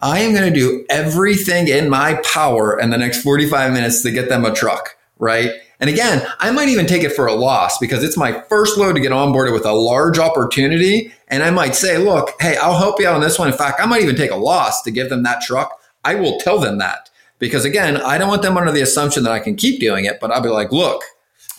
I 0.00 0.20
am 0.20 0.32
going 0.32 0.52
to 0.52 0.56
do 0.56 0.84
everything 0.88 1.66
in 1.66 1.88
my 1.88 2.20
power 2.24 2.78
in 2.78 2.90
the 2.90 2.98
next 2.98 3.22
45 3.22 3.72
minutes 3.72 4.02
to 4.02 4.12
get 4.12 4.28
them 4.28 4.44
a 4.44 4.54
truck, 4.54 4.96
right? 5.18 5.50
And 5.82 5.90
again, 5.90 6.24
I 6.38 6.52
might 6.52 6.68
even 6.68 6.86
take 6.86 7.02
it 7.02 7.10
for 7.10 7.26
a 7.26 7.34
loss 7.34 7.76
because 7.78 8.04
it's 8.04 8.16
my 8.16 8.40
first 8.42 8.78
load 8.78 8.92
to 8.94 9.00
get 9.00 9.10
onboarded 9.10 9.52
with 9.52 9.66
a 9.66 9.72
large 9.72 10.16
opportunity. 10.16 11.12
And 11.26 11.42
I 11.42 11.50
might 11.50 11.74
say, 11.74 11.98
look, 11.98 12.30
hey, 12.40 12.56
I'll 12.56 12.78
help 12.78 13.00
you 13.00 13.08
out 13.08 13.16
on 13.16 13.20
this 13.20 13.36
one. 13.36 13.48
In 13.48 13.58
fact, 13.58 13.80
I 13.80 13.86
might 13.86 14.00
even 14.00 14.14
take 14.14 14.30
a 14.30 14.36
loss 14.36 14.82
to 14.82 14.92
give 14.92 15.10
them 15.10 15.24
that 15.24 15.42
truck. 15.42 15.76
I 16.04 16.14
will 16.14 16.38
tell 16.38 16.60
them 16.60 16.78
that 16.78 17.10
because 17.40 17.64
again, 17.64 17.96
I 17.96 18.16
don't 18.16 18.28
want 18.28 18.42
them 18.42 18.56
under 18.56 18.70
the 18.70 18.80
assumption 18.80 19.24
that 19.24 19.32
I 19.32 19.40
can 19.40 19.56
keep 19.56 19.80
doing 19.80 20.04
it, 20.04 20.20
but 20.20 20.30
I'll 20.30 20.40
be 20.40 20.50
like, 20.50 20.70
look, 20.70 21.02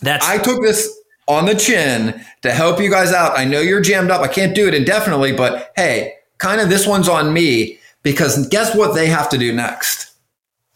that's 0.02 0.26
I 0.26 0.38
took 0.38 0.62
this 0.62 0.90
on 1.28 1.46
the 1.46 1.56
chin 1.56 2.24
to 2.44 2.52
help 2.54 2.80
you 2.80 2.90
guys 2.90 3.12
out. 3.12 3.38
I 3.38 3.44
know 3.44 3.60
you're 3.60 3.82
jammed 3.82 4.10
up. 4.10 4.22
I 4.22 4.30
can't 4.30 4.56
do 4.56 4.70
it 4.70 4.74
indefinitely, 4.74 5.34
but 5.34 5.74
hey, 5.76 6.14
kind 6.38 6.62
of 6.62 6.70
this 6.70 6.88
one's 6.88 7.10
on 7.10 7.34
me 7.34 7.78
because 8.04 8.48
guess 8.48 8.74
what 8.74 8.96
they 8.96 9.08
have 9.08 9.28
to 9.32 9.38
do 9.38 9.52
next 9.52 10.14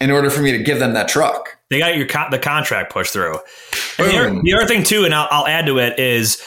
in 0.01 0.11
order 0.11 0.29
for 0.29 0.41
me 0.41 0.51
to 0.51 0.59
give 0.59 0.79
them 0.79 0.91
that 0.95 1.07
truck? 1.07 1.56
They 1.69 1.79
got 1.79 1.97
your 1.97 2.07
con- 2.07 2.31
the 2.31 2.39
contract 2.39 2.91
pushed 2.91 3.13
through. 3.13 3.39
And 3.97 4.09
the 4.09 4.17
other, 4.17 4.41
the 4.41 4.53
other, 4.53 4.65
thing 4.67 4.83
too, 4.83 5.05
and 5.05 5.13
I'll, 5.13 5.27
I'll 5.29 5.47
add 5.47 5.65
to 5.65 5.79
it 5.79 5.99
is 5.99 6.41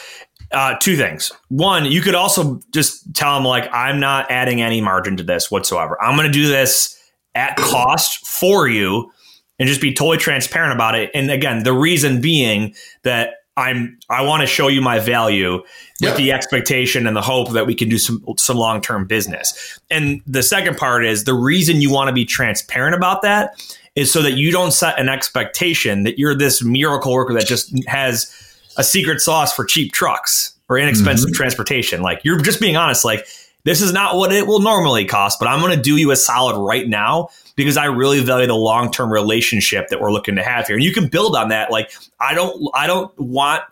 uh, 0.51 0.75
two 0.79 0.97
things. 0.97 1.31
One, 1.49 1.85
you 1.85 2.01
could 2.01 2.15
also 2.15 2.59
just 2.71 3.13
tell 3.13 3.35
them 3.35 3.45
like, 3.45 3.69
I'm 3.71 3.99
not 3.99 4.31
adding 4.31 4.61
any 4.61 4.81
margin 4.81 5.17
to 5.17 5.23
this 5.23 5.51
whatsoever. 5.51 6.01
I'm 6.01 6.17
going 6.17 6.27
to 6.27 6.33
do 6.33 6.47
this 6.47 6.97
at 7.35 7.55
cost 7.55 8.25
for 8.25 8.67
you, 8.67 9.11
and 9.59 9.67
just 9.67 9.79
be 9.79 9.93
totally 9.93 10.17
transparent 10.17 10.73
about 10.73 10.95
it. 10.95 11.11
And 11.13 11.29
again, 11.29 11.63
the 11.63 11.71
reason 11.71 12.19
being 12.19 12.73
that 13.03 13.35
I'm 13.57 13.99
I 14.09 14.23
want 14.23 14.41
to 14.41 14.47
show 14.47 14.69
you 14.69 14.81
my 14.81 14.99
value 14.99 15.53
with 15.53 15.63
yep. 16.01 16.17
the 16.17 16.31
expectation 16.31 17.05
and 17.05 17.15
the 17.15 17.21
hope 17.21 17.51
that 17.51 17.67
we 17.67 17.75
can 17.75 17.89
do 17.89 17.97
some 17.97 18.23
some 18.37 18.57
long 18.57 18.81
term 18.81 19.05
business. 19.05 19.79
And 19.89 20.21
the 20.25 20.41
second 20.41 20.77
part 20.77 21.05
is 21.05 21.25
the 21.25 21.33
reason 21.33 21.81
you 21.81 21.91
want 21.91 22.07
to 22.07 22.13
be 22.13 22.25
transparent 22.25 22.95
about 22.95 23.21
that 23.21 23.53
is 23.95 24.11
so 24.11 24.21
that 24.21 24.33
you 24.33 24.51
don't 24.51 24.71
set 24.71 24.99
an 24.99 25.09
expectation 25.09 26.03
that 26.03 26.17
you're 26.17 26.35
this 26.35 26.63
miracle 26.63 27.13
worker 27.13 27.33
that 27.33 27.45
just 27.45 27.73
has 27.87 28.33
a 28.77 28.83
secret 28.83 29.19
sauce 29.19 29.53
for 29.53 29.65
cheap 29.65 29.91
trucks 29.91 30.53
or 30.69 30.77
inexpensive 30.77 31.27
mm-hmm. 31.27 31.35
transportation. 31.35 32.01
Like 32.01 32.21
you're 32.23 32.39
just 32.39 32.61
being 32.61 32.77
honest, 32.77 33.03
like 33.03 33.27
this 33.63 33.81
is 33.81 33.91
not 33.91 34.15
what 34.15 34.31
it 34.31 34.47
will 34.47 34.61
normally 34.61 35.05
cost, 35.05 35.39
but 35.39 35.47
I'm 35.47 35.59
going 35.59 35.75
to 35.75 35.81
do 35.81 35.97
you 35.97 36.11
a 36.11 36.15
solid 36.15 36.59
right 36.63 36.87
now 36.87 37.29
because 37.55 37.77
I 37.77 37.85
really 37.85 38.23
value 38.23 38.47
the 38.47 38.55
long-term 38.55 39.11
relationship 39.11 39.89
that 39.89 39.99
we're 39.99 40.11
looking 40.11 40.35
to 40.35 40.43
have 40.43 40.67
here. 40.67 40.77
And 40.77 40.83
you 40.83 40.93
can 40.93 41.07
build 41.07 41.35
on 41.35 41.49
that. 41.49 41.71
Like 41.71 41.91
I 42.19 42.33
don't 42.33 42.69
I 42.73 42.87
don't 42.87 43.11
want 43.19 43.63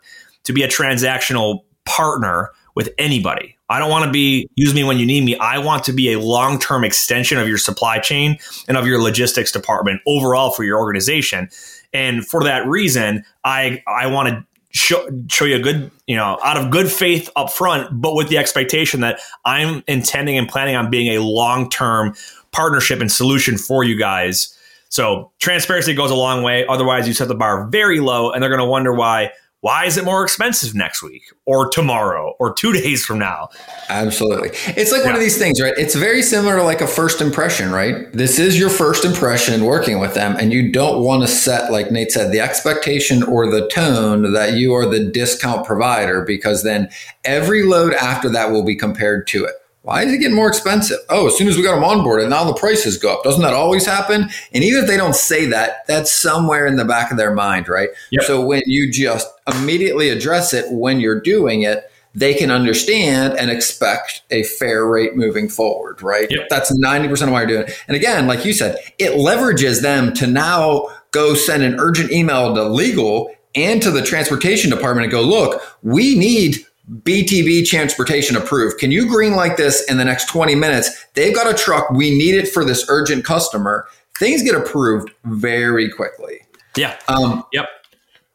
to 0.43 0.53
be 0.53 0.63
a 0.63 0.67
transactional 0.67 1.63
partner 1.86 2.51
with 2.75 2.89
anybody. 2.97 3.58
I 3.69 3.79
don't 3.79 3.91
want 3.91 4.05
to 4.05 4.12
be 4.12 4.49
use 4.55 4.73
me 4.73 4.84
when 4.84 4.97
you 4.97 5.05
need 5.05 5.23
me. 5.23 5.38
I 5.38 5.60
want 5.60 5.84
to 5.86 5.93
be 5.93 6.12
a 6.13 6.19
long 6.19 6.60
term 6.60 6.84
extension 6.84 7.38
of 7.38 7.47
your 7.47 7.58
supply 7.58 7.99
chain 7.99 8.38
and 8.67 8.77
of 8.77 8.88
your 8.88 9.01
logistics 9.01 9.51
department 9.51 10.01
overall 10.08 10.51
for 10.51 10.63
your 10.63 10.79
organization. 10.79 11.49
And 11.93 12.25
for 12.25 12.43
that 12.43 12.67
reason, 12.67 13.23
I 13.43 13.84
I 13.88 14.08
want 14.08 14.29
to 14.29 14.45
show, 14.71 15.08
show 15.29 15.45
you 15.45 15.55
a 15.55 15.60
good, 15.60 15.91
you 16.08 16.15
know, 16.15 16.39
out 16.43 16.58
of 16.58 16.71
good 16.71 16.91
faith 16.91 17.29
up 17.36 17.51
front, 17.51 18.01
but 18.01 18.15
with 18.15 18.29
the 18.29 18.38
expectation 18.38 19.01
that 19.01 19.19
I'm 19.45 19.84
intending 19.88 20.38
and 20.38 20.47
planning 20.47 20.75
on 20.75 20.89
being 20.89 21.15
a 21.15 21.21
long 21.21 21.69
term 21.69 22.15
partnership 22.51 22.99
and 23.01 23.12
solution 23.12 23.58
for 23.58 23.84
you 23.84 23.97
guys. 23.97 24.55
So 24.89 25.32
transparency 25.39 25.93
goes 25.93 26.10
a 26.10 26.15
long 26.15 26.41
way. 26.41 26.65
Otherwise, 26.67 27.08
you 27.08 27.13
set 27.13 27.27
the 27.27 27.36
bar 27.36 27.67
very 27.67 27.99
low, 27.99 28.32
and 28.32 28.41
they're 28.41 28.49
going 28.49 28.60
to 28.62 28.65
wonder 28.65 28.93
why 28.93 29.32
why 29.61 29.85
is 29.85 29.97
it 29.97 30.05
more 30.05 30.23
expensive 30.23 30.73
next 30.73 31.03
week 31.03 31.33
or 31.45 31.69
tomorrow 31.69 32.33
or 32.39 32.53
two 32.53 32.71
days 32.81 33.05
from 33.05 33.19
now? 33.19 33.49
Absolutely. 33.89 34.49
It's 34.67 34.91
like 34.91 35.01
yeah. 35.01 35.07
one 35.07 35.15
of 35.15 35.21
these 35.21 35.37
things, 35.37 35.61
right? 35.61 35.73
It's 35.77 35.95
very 35.95 36.21
similar 36.21 36.57
to 36.57 36.63
like 36.63 36.81
a 36.81 36.87
first 36.87 37.21
impression, 37.21 37.71
right? 37.71 38.11
This 38.13 38.39
is 38.39 38.57
your 38.57 38.69
first 38.69 39.03
impression 39.03 39.65
working 39.65 39.99
with 39.99 40.13
them, 40.13 40.35
and 40.37 40.53
you 40.53 40.71
don't 40.71 41.03
want 41.03 41.23
to 41.23 41.27
set, 41.27 41.71
like 41.71 41.91
Nate 41.91 42.11
said, 42.11 42.31
the 42.31 42.39
expectation 42.39 43.23
or 43.23 43.49
the 43.49 43.67
tone 43.67 44.33
that 44.33 44.53
you 44.53 44.73
are 44.73 44.85
the 44.85 45.09
discount 45.11 45.65
provider 45.65 46.23
because 46.23 46.63
then 46.63 46.89
every 47.25 47.63
load 47.63 47.93
after 47.93 48.29
that 48.29 48.51
will 48.51 48.63
be 48.63 48.75
compared 48.75 49.27
to 49.27 49.45
it. 49.45 49.55
Why 49.81 50.03
is 50.03 50.13
it 50.13 50.17
getting 50.17 50.35
more 50.35 50.49
expensive? 50.49 50.97
Oh, 51.09 51.27
as 51.27 51.37
soon 51.37 51.47
as 51.47 51.55
we 51.55 51.63
got 51.63 51.73
them 51.73 51.83
on 51.83 52.03
board 52.03 52.21
and 52.21 52.29
now 52.29 52.43
the 52.43 52.53
prices 52.53 52.97
go 52.97 53.13
up. 53.13 53.23
Doesn't 53.23 53.41
that 53.41 53.53
always 53.53 53.85
happen? 53.85 54.29
And 54.53 54.63
even 54.63 54.83
if 54.83 54.87
they 54.87 54.97
don't 54.97 55.15
say 55.15 55.45
that, 55.47 55.87
that's 55.87 56.11
somewhere 56.11 56.67
in 56.67 56.75
the 56.75 56.85
back 56.85 57.11
of 57.11 57.17
their 57.17 57.33
mind, 57.33 57.69
right? 57.69 57.89
Yep. 58.11 58.23
So 58.23 58.45
when 58.45 58.61
you 58.65 58.91
just 58.91 59.27
immediately 59.47 60.09
address 60.09 60.53
it 60.53 60.65
when 60.69 60.99
you're 60.99 61.21
doing 61.21 61.61
it, 61.61 61.89
they 62.13 62.33
can 62.33 62.51
understand 62.51 63.37
and 63.39 63.49
expect 63.49 64.23
a 64.31 64.43
fair 64.43 64.85
rate 64.85 65.15
moving 65.15 65.47
forward, 65.47 66.01
right? 66.01 66.27
Yep. 66.29 66.47
That's 66.49 66.77
90% 66.77 67.21
of 67.23 67.31
why 67.31 67.41
you're 67.41 67.47
doing 67.47 67.67
it. 67.67 67.83
And 67.87 67.95
again, 67.95 68.27
like 68.27 68.43
you 68.43 68.51
said, 68.51 68.77
it 68.97 69.13
leverages 69.13 69.81
them 69.81 70.13
to 70.15 70.27
now 70.27 70.87
go 71.11 71.33
send 71.35 71.63
an 71.63 71.79
urgent 71.79 72.11
email 72.11 72.53
to 72.53 72.63
legal 72.63 73.33
and 73.55 73.81
to 73.81 73.91
the 73.91 74.01
transportation 74.01 74.69
department 74.69 75.05
and 75.05 75.11
go, 75.11 75.21
look, 75.21 75.61
we 75.81 76.17
need 76.17 76.65
BTB 76.89 77.67
transportation 77.67 78.36
approved. 78.36 78.80
Can 78.80 78.91
you 78.91 79.08
green 79.08 79.36
like 79.36 79.58
this 79.58 79.84
in 79.89 79.97
the 79.97 80.06
next 80.06 80.28
20 80.30 80.56
minutes? 80.56 81.06
They've 81.13 81.36
got 81.36 81.47
a 81.47 81.54
truck. 81.54 81.89
We 81.91 82.17
need 82.17 82.36
it 82.36 82.47
for 82.47 82.65
this 82.65 82.86
urgent 82.89 83.25
customer. 83.25 83.88
Things 84.17 84.43
get 84.43 84.56
approved 84.56 85.12
very 85.25 85.89
quickly. 85.89 86.41
Yeah. 86.75 86.97
Um, 87.08 87.45
yep. 87.54 87.67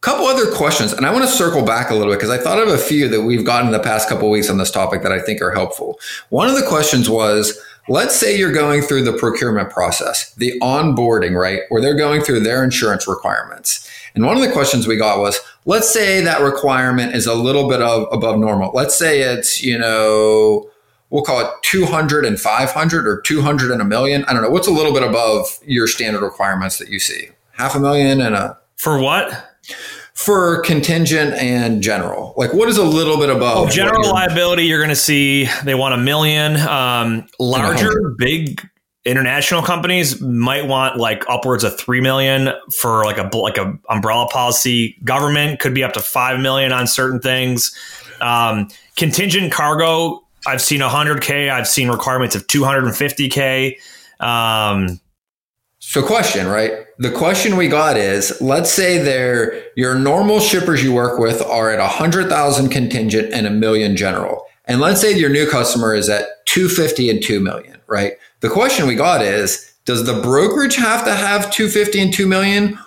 Couple 0.01 0.27
other 0.27 0.51
questions, 0.53 0.93
and 0.93 1.07
I 1.07 1.13
want 1.13 1.25
to 1.25 1.31
circle 1.31 1.65
back 1.65 1.89
a 1.89 1.95
little 1.95 2.13
bit 2.13 2.19
because 2.19 2.29
I 2.29 2.37
thought 2.37 2.59
of 2.59 2.69
a 2.69 2.77
few 2.77 3.09
that 3.09 3.23
we've 3.23 3.45
gotten 3.45 3.71
the 3.71 3.81
past 3.81 4.07
couple 4.07 4.29
weeks 4.29 4.51
on 4.51 4.59
this 4.59 4.71
topic 4.71 5.03
that 5.03 5.13
I 5.13 5.19
think 5.19 5.41
are 5.41 5.51
helpful. 5.51 5.99
One 6.29 6.47
of 6.47 6.55
the 6.55 6.67
questions 6.67 7.09
was, 7.09 7.59
let's 7.89 8.17
say 8.17 8.37
you're 8.37 8.53
going 8.53 8.83
through 8.83 9.05
the 9.05 9.13
procurement 9.13 9.71
process, 9.71 10.35
the 10.35 10.59
onboarding, 10.61 11.39
right, 11.39 11.63
where 11.69 11.83
they're 11.83 11.97
going 11.97 12.23
through 12.23 12.41
their 12.41 12.65
insurance 12.65 13.07
requirements. 13.07 13.89
And 14.15 14.25
one 14.25 14.37
of 14.37 14.43
the 14.43 14.53
questions 14.53 14.87
we 14.87 14.97
got 14.97 15.19
was, 15.19 15.39
let's 15.65 15.93
say 15.93 16.21
that 16.21 16.41
requirement 16.41 17.15
is 17.15 17.27
a 17.27 17.35
little 17.35 17.69
bit 17.69 17.83
of 17.83 18.07
above 18.13 18.39
normal. 18.39 18.71
Let's 18.73 18.97
say 18.97 19.21
it's, 19.21 19.63
you 19.63 19.77
know, 19.77 20.71
we'll 21.11 21.25
call 21.25 21.41
it 21.41 21.51
200 21.63 22.25
and 22.25 22.41
500 22.41 23.07
or 23.07 23.21
200 23.21 23.71
and 23.71 23.83
a 23.83 23.85
million. 23.85 24.25
I 24.25 24.33
don't 24.33 24.43
know. 24.43 24.51
What's 24.51 24.69
a 24.69 24.73
little 24.73 24.93
bit 24.93 25.03
above 25.03 25.59
your 25.67 25.87
standard 25.87 26.23
requirements 26.23 26.79
that 26.79 26.89
you 26.89 27.01
see? 27.01 27.29
Half 27.53 27.75
a 27.75 27.81
million 27.81 28.21
and 28.21 28.35
a. 28.35 28.59
For 28.77 28.99
what? 28.99 29.57
For 30.15 30.61
contingent 30.61 31.35
and 31.35 31.83
general, 31.83 32.35
like 32.37 32.53
what 32.55 32.69
is 32.69 32.79
a 32.79 32.85
little 32.85 33.17
bit 33.17 33.31
above? 33.31 33.67
Oh, 33.67 33.69
general 33.69 34.11
liability, 34.11 34.65
you're 34.65 34.79
going 34.79 34.89
to 34.89 34.97
see 34.97 35.49
they 35.65 35.75
want 35.75 35.95
a 35.95 35.97
million. 35.97 36.57
Um, 36.57 37.27
larger, 37.41 38.15
big 38.17 38.67
international 39.05 39.61
companies 39.61 40.21
might 40.21 40.67
want 40.67 40.97
like 40.99 41.25
upwards 41.29 41.65
of 41.65 41.77
3 41.79 42.01
million 42.01 42.51
for 42.73 43.05
like 43.05 43.19
a 43.19 43.29
like 43.37 43.59
a 43.59 43.77
umbrella 43.91 44.29
policy. 44.29 44.97
Government 45.03 45.59
could 45.59 45.75
be 45.75 45.83
up 45.83 45.93
to 45.95 46.01
5 46.01 46.41
million 46.41 46.71
on 46.73 46.87
certain 46.87 47.21
things. 47.21 47.77
Um, 48.21 48.69
contingent 48.97 49.53
cargo 49.53 50.23
i've 50.47 50.63
seen 50.63 50.81
100k 50.81 51.51
i've 51.51 51.67
seen 51.67 51.89
requirements 51.89 52.35
of 52.35 52.47
250k 52.47 53.77
um, 54.21 55.01
so 55.95 56.05
question 56.05 56.47
right 56.49 56.87
the 56.99 57.11
question 57.11 57.57
we 57.57 57.69
got 57.69 57.97
is 57.97 58.41
let's 58.41 58.71
say 58.71 58.99
they're 58.99 59.65
your 59.77 59.95
normal 59.95 60.41
shippers 60.41 60.83
you 60.83 60.93
work 60.93 61.19
with 61.19 61.41
are 61.43 61.71
at 61.71 61.79
100000 61.79 62.69
contingent 62.69 63.33
and 63.33 63.47
a 63.47 63.51
million 63.51 63.97
general 63.97 64.45
and 64.65 64.81
let's 64.81 65.01
say 65.01 65.17
your 65.17 65.31
new 65.31 65.49
customer 65.49 65.95
is 65.95 66.09
at 66.09 66.45
250 66.47 67.11
and 67.11 67.23
2 67.23 67.39
million 67.39 67.81
right 67.87 68.15
the 68.45 68.51
question 68.51 68.87
we 68.87 68.95
got 68.95 69.23
is 69.23 69.75
Does 69.87 70.05
the 70.05 70.21
brokerage 70.21 70.77
have 70.77 71.03
to 71.07 71.15
have 71.15 71.51
250 71.51 71.99
and 71.99 72.13
2 72.13 72.27
million? 72.27 72.79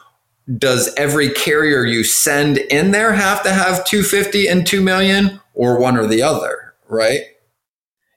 Does 0.58 0.93
every 0.98 1.32
carrier 1.32 1.84
you 1.84 2.04
send 2.04 2.60
in 2.60 2.91
there 2.91 3.13
have 3.13 3.41
to 3.41 3.52
have 3.52 3.84
250 3.86 4.48
and 4.48 4.67
2 4.67 4.82
million 4.82 5.41
or 5.56 5.80
one 5.80 5.98
or 5.98 6.06
the 6.06 6.22
other? 6.22 6.76
Right. 6.88 7.22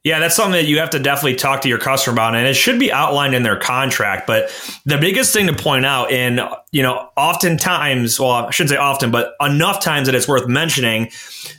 Yeah, 0.02 0.18
that's 0.18 0.34
something 0.34 0.52
that 0.52 0.64
you 0.64 0.78
have 0.78 0.90
to 0.90 0.98
definitely 0.98 1.34
talk 1.34 1.60
to 1.60 1.68
your 1.68 1.78
customer 1.78 2.14
about, 2.14 2.34
and 2.34 2.46
it 2.46 2.54
should 2.54 2.78
be 2.78 2.90
outlined 2.90 3.34
in 3.34 3.42
their 3.42 3.58
contract. 3.58 4.26
But 4.26 4.50
the 4.86 4.96
biggest 4.96 5.30
thing 5.30 5.46
to 5.46 5.52
point 5.52 5.84
out, 5.84 6.10
and 6.10 6.40
you 6.72 6.82
know, 6.82 7.10
oftentimes, 7.18 8.18
well, 8.18 8.30
I 8.30 8.50
shouldn't 8.50 8.70
say 8.70 8.76
often, 8.76 9.10
but 9.10 9.34
enough 9.42 9.82
times 9.82 10.06
that 10.08 10.14
it's 10.14 10.26
worth 10.26 10.48
mentioning, 10.48 11.10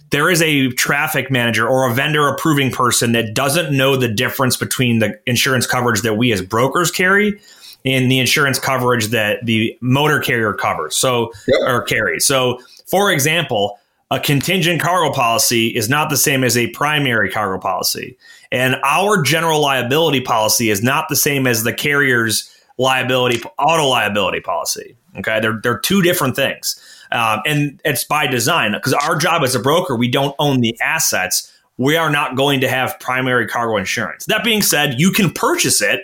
there 0.09 0.27
is 0.27 0.41
a 0.41 0.69
traffic 0.69 1.29
manager 1.29 1.67
or 1.67 1.87
a 1.87 1.93
vendor 1.93 2.27
approving 2.27 2.71
person 2.71 3.11
that 3.11 3.35
doesn't 3.35 3.75
know 3.75 3.95
the 3.95 4.07
difference 4.07 4.57
between 4.57 4.99
the 4.99 5.19
insurance 5.27 5.67
coverage 5.67 6.01
that 6.01 6.15
we 6.15 6.31
as 6.31 6.41
brokers 6.41 6.89
carry 6.89 7.39
and 7.85 8.11
the 8.11 8.17
insurance 8.17 8.57
coverage 8.57 9.07
that 9.07 9.45
the 9.45 9.77
motor 9.81 10.19
carrier 10.19 10.53
covers. 10.53 10.95
So 10.95 11.31
yep. 11.47 11.59
or 11.67 11.83
carries. 11.83 12.25
So, 12.25 12.59
for 12.87 13.11
example 13.11 13.77
a 14.11 14.19
contingent 14.19 14.81
cargo 14.81 15.11
policy 15.13 15.67
is 15.67 15.89
not 15.89 16.09
the 16.09 16.17
same 16.17 16.43
as 16.43 16.57
a 16.57 16.67
primary 16.71 17.31
cargo 17.31 17.59
policy. 17.59 18.17
And 18.51 18.75
our 18.83 19.21
general 19.21 19.61
liability 19.61 20.19
policy 20.19 20.69
is 20.69 20.83
not 20.83 21.07
the 21.07 21.15
same 21.15 21.47
as 21.47 21.63
the 21.63 21.73
carrier's 21.73 22.53
liability, 22.77 23.41
auto 23.57 23.87
liability 23.87 24.41
policy. 24.41 24.97
Okay. 25.17 25.39
They're, 25.39 25.59
they're 25.63 25.79
two 25.79 26.01
different 26.01 26.35
things. 26.35 26.79
Um, 27.13 27.39
and 27.45 27.81
it's 27.85 28.03
by 28.03 28.27
design 28.27 28.73
because 28.73 28.93
our 28.93 29.15
job 29.15 29.43
as 29.43 29.55
a 29.55 29.59
broker, 29.59 29.95
we 29.95 30.09
don't 30.09 30.35
own 30.39 30.59
the 30.59 30.77
assets. 30.81 31.51
We 31.77 31.95
are 31.95 32.09
not 32.09 32.35
going 32.35 32.59
to 32.61 32.69
have 32.69 32.99
primary 32.99 33.47
cargo 33.47 33.77
insurance. 33.77 34.25
That 34.25 34.43
being 34.43 34.61
said, 34.61 34.99
you 34.99 35.11
can 35.11 35.31
purchase 35.31 35.81
it 35.81 36.01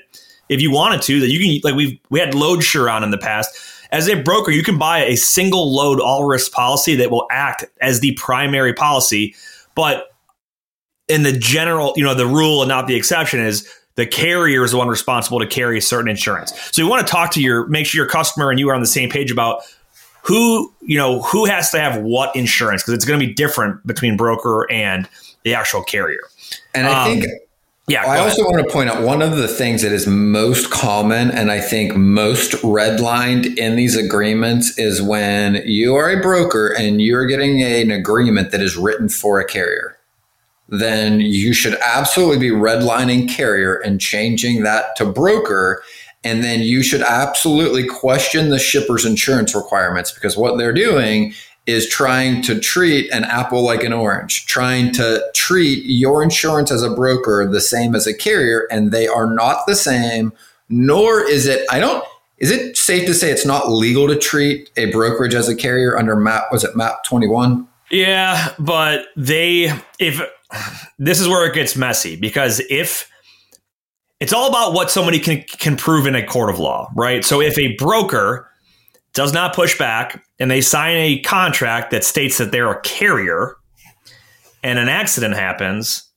if 0.50 0.62
you 0.62 0.72
wanted 0.72 1.02
to. 1.04 1.20
That 1.20 1.30
you 1.30 1.40
can 1.40 1.62
like 1.70 1.78
we 1.78 2.02
we 2.10 2.20
had 2.20 2.34
LoadSure 2.34 2.92
on 2.92 3.04
in 3.04 3.12
the 3.12 3.18
past 3.18 3.56
as 3.92 4.08
a 4.08 4.22
broker, 4.22 4.52
you 4.52 4.64
can 4.64 4.78
buy 4.78 5.04
a 5.04 5.16
single 5.16 5.74
load 5.74 6.00
all 6.00 6.26
risk 6.26 6.52
policy 6.52 6.96
that 6.96 7.12
will 7.12 7.26
act 7.32 7.66
as 7.82 8.00
the 8.00 8.14
primary 8.14 8.74
policy. 8.74 9.36
But 9.76 10.08
in 11.08 11.24
the 11.24 11.32
general, 11.32 11.94
you 11.96 12.04
know, 12.04 12.14
the 12.14 12.26
rule 12.26 12.62
and 12.62 12.70
not 12.70 12.88
the 12.88 12.96
exception 12.96 13.40
is 13.40 13.72
the 13.96 14.06
carrier 14.06 14.64
is 14.64 14.72
the 14.72 14.78
one 14.78 14.88
responsible 14.88 15.40
to 15.40 15.48
carry 15.48 15.80
certain 15.82 16.10
insurance. 16.10 16.54
So 16.72 16.82
you 16.82 16.88
want 16.88 17.06
to 17.06 17.12
talk 17.12 17.32
to 17.32 17.42
your, 17.42 17.66
make 17.68 17.86
sure 17.86 18.00
your 18.04 18.10
customer 18.10 18.52
and 18.52 18.60
you 18.60 18.70
are 18.70 18.76
on 18.76 18.82
the 18.82 18.88
same 18.88 19.10
page 19.10 19.32
about 19.32 19.62
who, 20.22 20.74
you 20.82 20.98
know, 20.98 21.22
who 21.22 21.46
has 21.46 21.72
to 21.72 21.80
have 21.80 22.02
what 22.02 22.36
insurance 22.36 22.84
because 22.84 22.94
it's 22.94 23.06
going 23.06 23.20
to 23.20 23.26
be 23.26 23.34
different 23.34 23.86
between 23.88 24.18
broker 24.18 24.70
and 24.70 25.08
the 25.44 25.56
actual 25.56 25.84
carrier. 25.84 26.22
And 26.76 26.88
I 26.88 27.06
um, 27.06 27.20
think 27.20 27.26
yeah. 27.88 28.06
I 28.06 28.20
also 28.20 28.44
want 28.44 28.66
to 28.66 28.74
point 28.74 28.90
out 28.90 29.02
one 29.02 29.22
of 29.22 29.38
the 29.38 29.48
things 29.48 29.82
that 29.82 29.94
is 29.94 30.06
most 30.08 30.70
common 30.70 31.32
and 31.32 31.50
I 31.50 31.62
think 31.62 31.96
most 31.96 32.52
redlined 32.62 33.58
in 33.58 33.78
these 33.78 33.96
agreements 33.96 34.78
is 34.78 35.02
when 35.02 35.62
you 35.66 35.96
are 35.96 36.10
a 36.10 36.22
broker 36.22 36.68
and 36.78 37.02
you're 37.02 37.26
getting 37.26 37.64
an 37.64 37.92
agreement 37.92 38.52
that 38.52 38.62
is 38.62 38.76
written 38.76 39.08
for 39.08 39.40
a 39.40 39.46
carrier. 39.46 39.98
Then 40.68 41.22
you 41.22 41.54
should 41.54 41.76
absolutely 41.76 42.40
be 42.40 42.54
redlining 42.54 43.30
carrier 43.30 43.76
and 43.76 44.02
changing 44.02 44.64
that 44.64 44.98
to 44.98 45.06
broker. 45.06 45.82
And 46.26 46.44
then 46.44 46.60
you 46.60 46.84
should 46.84 47.04
absolutely 47.04 47.88
question 47.88 48.50
the 48.50 48.60
shipper's 48.60 49.06
insurance 49.06 49.56
requirements 49.56 50.12
because 50.12 50.36
what 50.36 50.58
they're 50.58 50.74
doing 50.74 51.34
is 51.68 51.88
trying 51.88 52.42
to 52.42 52.58
treat 52.58 53.12
an 53.12 53.26
apple 53.26 53.62
like 53.62 53.84
an 53.84 53.92
orange, 53.92 54.46
trying 54.46 54.92
to 54.94 55.22
treat 55.36 55.84
your 55.84 56.24
insurance 56.24 56.72
as 56.72 56.82
a 56.82 56.90
broker 56.90 57.46
the 57.46 57.60
same 57.60 57.94
as 57.94 58.08
a 58.08 58.14
carrier, 58.14 58.68
and 58.72 58.92
they 58.92 59.06
are 59.06 59.32
not 59.32 59.68
the 59.68 59.76
same. 59.76 60.32
Nor 60.70 61.22
is 61.22 61.46
it, 61.46 61.68
I 61.70 61.80
don't, 61.80 62.04
is 62.38 62.52
it 62.52 62.78
safe 62.78 63.06
to 63.08 63.14
say 63.14 63.32
it's 63.32 63.46
not 63.46 63.70
legal 63.70 64.08
to 64.08 64.16
treat 64.16 64.72
a 64.78 64.90
brokerage 64.92 65.34
as 65.34 65.50
a 65.50 65.56
carrier 65.56 65.98
under 65.98 66.16
MAP, 66.16 66.52
was 66.52 66.64
it 66.64 66.76
MAP 66.76 67.04
21? 67.04 67.68
Yeah, 67.92 68.54
but 68.58 69.06
they, 69.16 69.74
if 70.00 70.22
this 70.98 71.20
is 71.20 71.28
where 71.28 71.46
it 71.50 71.54
gets 71.54 71.76
messy 71.76 72.16
because 72.16 72.62
if, 72.70 73.12
it's 74.20 74.34
all 74.34 74.50
about 74.50 74.74
what 74.74 74.90
somebody 74.90 75.20
can 75.20 75.44
can 75.44 75.78
prove 75.78 76.08
in 76.08 76.16
a 76.16 76.26
court 76.26 76.50
of 76.50 76.58
law, 76.58 76.90
right? 76.96 77.24
So 77.24 77.40
if 77.40 77.56
a 77.60 77.76
broker 77.76 78.50
does 79.18 79.34
not 79.34 79.56
push 79.56 79.76
back 79.80 80.24
and 80.38 80.52
they 80.52 80.62
sign 80.62 80.96
a 80.96 81.20
contract 81.22 81.90
that 81.90 82.04
states 82.04 82.38
that 82.38 82.52
they're 82.52 82.70
a 82.70 82.80
carrier 82.82 83.56
and 84.62 84.78
an 84.78 84.90
accident 84.90 85.34
happens, 85.34 86.08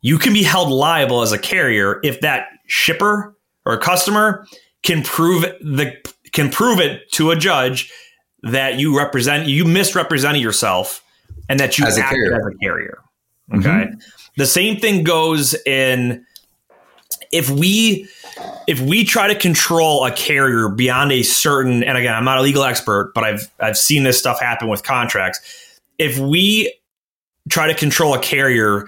you 0.00 0.16
can 0.16 0.32
be 0.32 0.44
held 0.44 0.70
liable 0.70 1.22
as 1.22 1.32
a 1.32 1.38
carrier 1.38 1.98
if 2.04 2.20
that 2.20 2.46
shipper 2.68 3.36
or 3.66 3.76
customer 3.78 4.46
can 4.84 5.02
prove 5.02 5.42
the 5.42 5.92
can 6.30 6.50
prove 6.50 6.78
it 6.78 7.10
to 7.10 7.32
a 7.32 7.36
judge 7.36 7.92
that 8.44 8.78
you 8.78 8.96
represent 8.96 9.48
you 9.48 9.64
misrepresented 9.64 10.40
yourself 10.40 11.02
and 11.48 11.58
that 11.58 11.78
you 11.78 11.84
as 11.84 11.98
acted 11.98 12.32
as 12.32 12.46
a 12.46 12.58
carrier. 12.62 12.98
Okay. 13.56 13.68
Mm-hmm. 13.68 13.98
The 14.36 14.46
same 14.46 14.78
thing 14.78 15.02
goes 15.02 15.54
in 15.66 16.24
if 17.34 17.50
we 17.50 18.08
if 18.66 18.80
we 18.80 19.04
try 19.04 19.26
to 19.26 19.34
control 19.34 20.04
a 20.04 20.12
carrier 20.12 20.68
beyond 20.68 21.10
a 21.12 21.22
certain 21.22 21.82
and 21.82 21.98
again 21.98 22.14
i'm 22.14 22.24
not 22.24 22.38
a 22.38 22.42
legal 22.42 22.62
expert 22.62 23.12
but 23.14 23.24
i've 23.24 23.50
i've 23.60 23.76
seen 23.76 24.04
this 24.04 24.18
stuff 24.18 24.40
happen 24.40 24.68
with 24.68 24.84
contracts 24.84 25.40
if 25.98 26.16
we 26.18 26.72
try 27.50 27.66
to 27.66 27.74
control 27.74 28.14
a 28.14 28.20
carrier 28.20 28.86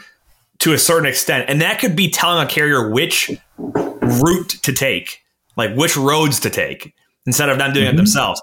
to 0.59 0.73
a 0.73 0.79
certain 0.79 1.07
extent 1.07 1.45
and 1.49 1.61
that 1.61 1.81
could 1.81 1.97
be 1.97 2.09
telling 2.09 2.43
a 2.43 2.49
carrier 2.49 2.89
which 2.89 3.31
route 3.59 4.51
to 4.63 4.73
take 4.73 5.23
like 5.57 5.75
which 5.75 5.97
roads 5.97 6.39
to 6.39 6.49
take 6.49 6.95
instead 7.27 7.49
of 7.49 7.59
them 7.59 7.73
doing 7.73 7.87
mm-hmm. 7.87 7.95
it 7.95 7.97
themselves 7.97 8.41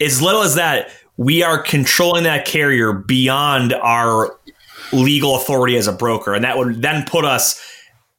as 0.00 0.22
little 0.22 0.42
as 0.42 0.54
that 0.54 0.90
we 1.16 1.42
are 1.42 1.60
controlling 1.60 2.22
that 2.22 2.46
carrier 2.46 2.92
beyond 2.92 3.72
our 3.74 4.38
legal 4.92 5.34
authority 5.34 5.76
as 5.76 5.88
a 5.88 5.92
broker 5.92 6.34
and 6.34 6.44
that 6.44 6.56
would 6.56 6.80
then 6.80 7.04
put 7.04 7.24
us 7.24 7.60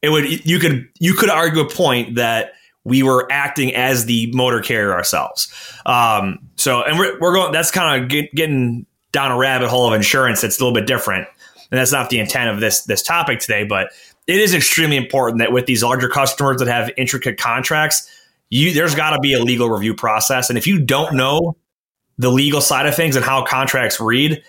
it 0.01 0.09
would 0.09 0.45
you 0.45 0.59
could 0.59 0.87
you 0.99 1.13
could 1.13 1.29
argue 1.29 1.61
a 1.61 1.69
point 1.69 2.15
that 2.15 2.53
we 2.83 3.03
were 3.03 3.27
acting 3.31 3.75
as 3.75 4.05
the 4.05 4.31
motor 4.33 4.61
carrier 4.61 4.93
ourselves. 4.93 5.53
Um, 5.85 6.39
so, 6.55 6.83
and 6.83 6.97
we're, 6.97 7.19
we're 7.19 7.33
going. 7.33 7.51
That's 7.51 7.71
kind 7.71 8.01
of 8.01 8.09
get, 8.09 8.33
getting 8.33 8.85
down 9.11 9.31
a 9.31 9.37
rabbit 9.37 9.69
hole 9.69 9.87
of 9.87 9.93
insurance. 9.93 10.41
That's 10.41 10.59
a 10.59 10.63
little 10.63 10.73
bit 10.73 10.87
different, 10.87 11.27
and 11.71 11.79
that's 11.79 11.91
not 11.91 12.09
the 12.09 12.19
intent 12.19 12.49
of 12.49 12.59
this 12.59 12.83
this 12.83 13.01
topic 13.01 13.39
today. 13.39 13.63
But 13.63 13.91
it 14.27 14.39
is 14.39 14.53
extremely 14.53 14.97
important 14.97 15.39
that 15.39 15.51
with 15.51 15.65
these 15.65 15.83
larger 15.83 16.09
customers 16.09 16.59
that 16.59 16.67
have 16.67 16.91
intricate 16.97 17.37
contracts, 17.37 18.09
you 18.49 18.73
there's 18.73 18.95
got 18.95 19.11
to 19.11 19.19
be 19.19 19.33
a 19.33 19.39
legal 19.39 19.69
review 19.69 19.93
process. 19.93 20.49
And 20.49 20.57
if 20.57 20.65
you 20.65 20.79
don't 20.79 21.15
know 21.15 21.57
the 22.17 22.29
legal 22.31 22.61
side 22.61 22.85
of 22.85 22.95
things 22.95 23.15
and 23.15 23.23
how 23.23 23.43
contracts 23.45 23.99
read, 23.99 24.41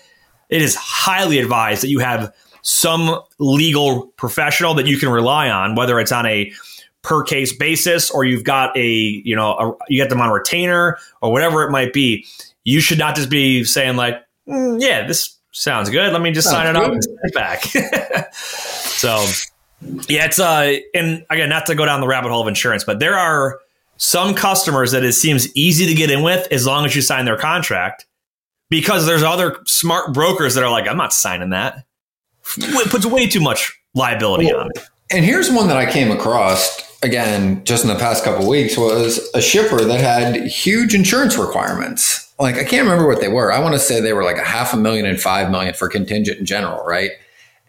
it 0.49 0.61
is 0.61 0.75
highly 0.75 1.39
advised 1.39 1.83
that 1.83 1.89
you 1.89 1.99
have 1.99 2.33
some 2.61 3.19
legal 3.39 4.07
professional 4.17 4.73
that 4.75 4.87
you 4.87 4.97
can 4.97 5.09
rely 5.09 5.49
on, 5.49 5.75
whether 5.75 5.99
it's 5.99 6.11
on 6.11 6.25
a 6.25 6.51
per 7.01 7.23
case 7.23 7.55
basis 7.55 8.11
or 8.11 8.23
you've 8.23 8.43
got 8.43 8.75
a 8.77 8.87
you 8.87 9.35
know 9.35 9.51
a, 9.53 9.75
you 9.89 10.01
get 10.01 10.09
them 10.09 10.21
on 10.21 10.29
a 10.29 10.33
retainer 10.33 10.97
or 11.21 11.31
whatever 11.31 11.63
it 11.63 11.71
might 11.71 11.93
be. 11.93 12.25
You 12.63 12.79
should 12.79 12.99
not 12.99 13.15
just 13.15 13.29
be 13.29 13.63
saying 13.63 13.95
like, 13.95 14.23
mm, 14.47 14.79
yeah, 14.79 15.07
this 15.07 15.35
sounds 15.51 15.89
good. 15.89 16.13
Let 16.13 16.21
me 16.21 16.31
just 16.31 16.49
sounds 16.49 16.57
sign 16.57 16.75
it 16.75 16.79
good. 16.79 16.85
up 16.85 16.91
and 16.91 17.03
send 17.03 17.17
it 17.23 17.33
back. 17.33 18.33
so 18.33 19.25
yeah, 20.07 20.25
it's 20.25 20.39
uh, 20.39 20.77
and 20.93 21.25
again, 21.29 21.49
not 21.49 21.65
to 21.67 21.75
go 21.75 21.85
down 21.85 22.01
the 22.01 22.07
rabbit 22.07 22.29
hole 22.29 22.41
of 22.41 22.47
insurance, 22.47 22.83
but 22.83 22.99
there 22.99 23.17
are 23.17 23.59
some 23.97 24.33
customers 24.33 24.91
that 24.91 25.03
it 25.03 25.13
seems 25.13 25.55
easy 25.55 25.85
to 25.87 25.93
get 25.93 26.09
in 26.09 26.23
with 26.23 26.47
as 26.51 26.65
long 26.65 26.85
as 26.85 26.95
you 26.95 27.01
sign 27.01 27.25
their 27.25 27.37
contract 27.37 28.05
because 28.69 29.05
there's 29.05 29.21
other 29.21 29.57
smart 29.65 30.13
brokers 30.13 30.55
that 30.55 30.63
are 30.63 30.71
like, 30.71 30.87
I'm 30.87 30.97
not 30.97 31.13
signing 31.13 31.49
that 31.51 31.85
it 32.57 32.89
puts 32.89 33.05
way 33.05 33.27
too 33.27 33.41
much 33.41 33.79
liability 33.93 34.45
well, 34.45 34.61
on 34.61 34.69
it. 34.75 34.83
And 35.11 35.25
here's 35.25 35.51
one 35.51 35.67
that 35.67 35.77
I 35.77 35.91
came 35.91 36.11
across 36.11 36.89
again 37.03 37.63
just 37.63 37.83
in 37.83 37.89
the 37.89 37.95
past 37.95 38.23
couple 38.23 38.47
weeks 38.47 38.77
was 38.77 39.29
a 39.33 39.41
shipper 39.41 39.83
that 39.83 39.99
had 39.99 40.47
huge 40.47 40.93
insurance 40.93 41.37
requirements. 41.37 42.33
Like 42.39 42.55
I 42.55 42.63
can't 42.63 42.83
remember 42.83 43.07
what 43.07 43.19
they 43.19 43.27
were. 43.27 43.51
I 43.51 43.59
want 43.59 43.73
to 43.73 43.79
say 43.79 43.99
they 43.99 44.13
were 44.13 44.23
like 44.23 44.37
a 44.37 44.43
half 44.43 44.73
a 44.73 44.77
million 44.77 45.05
and 45.05 45.19
five 45.19 45.51
million 45.51 45.73
for 45.73 45.89
contingent 45.89 46.39
in 46.39 46.45
general, 46.45 46.83
right? 46.85 47.11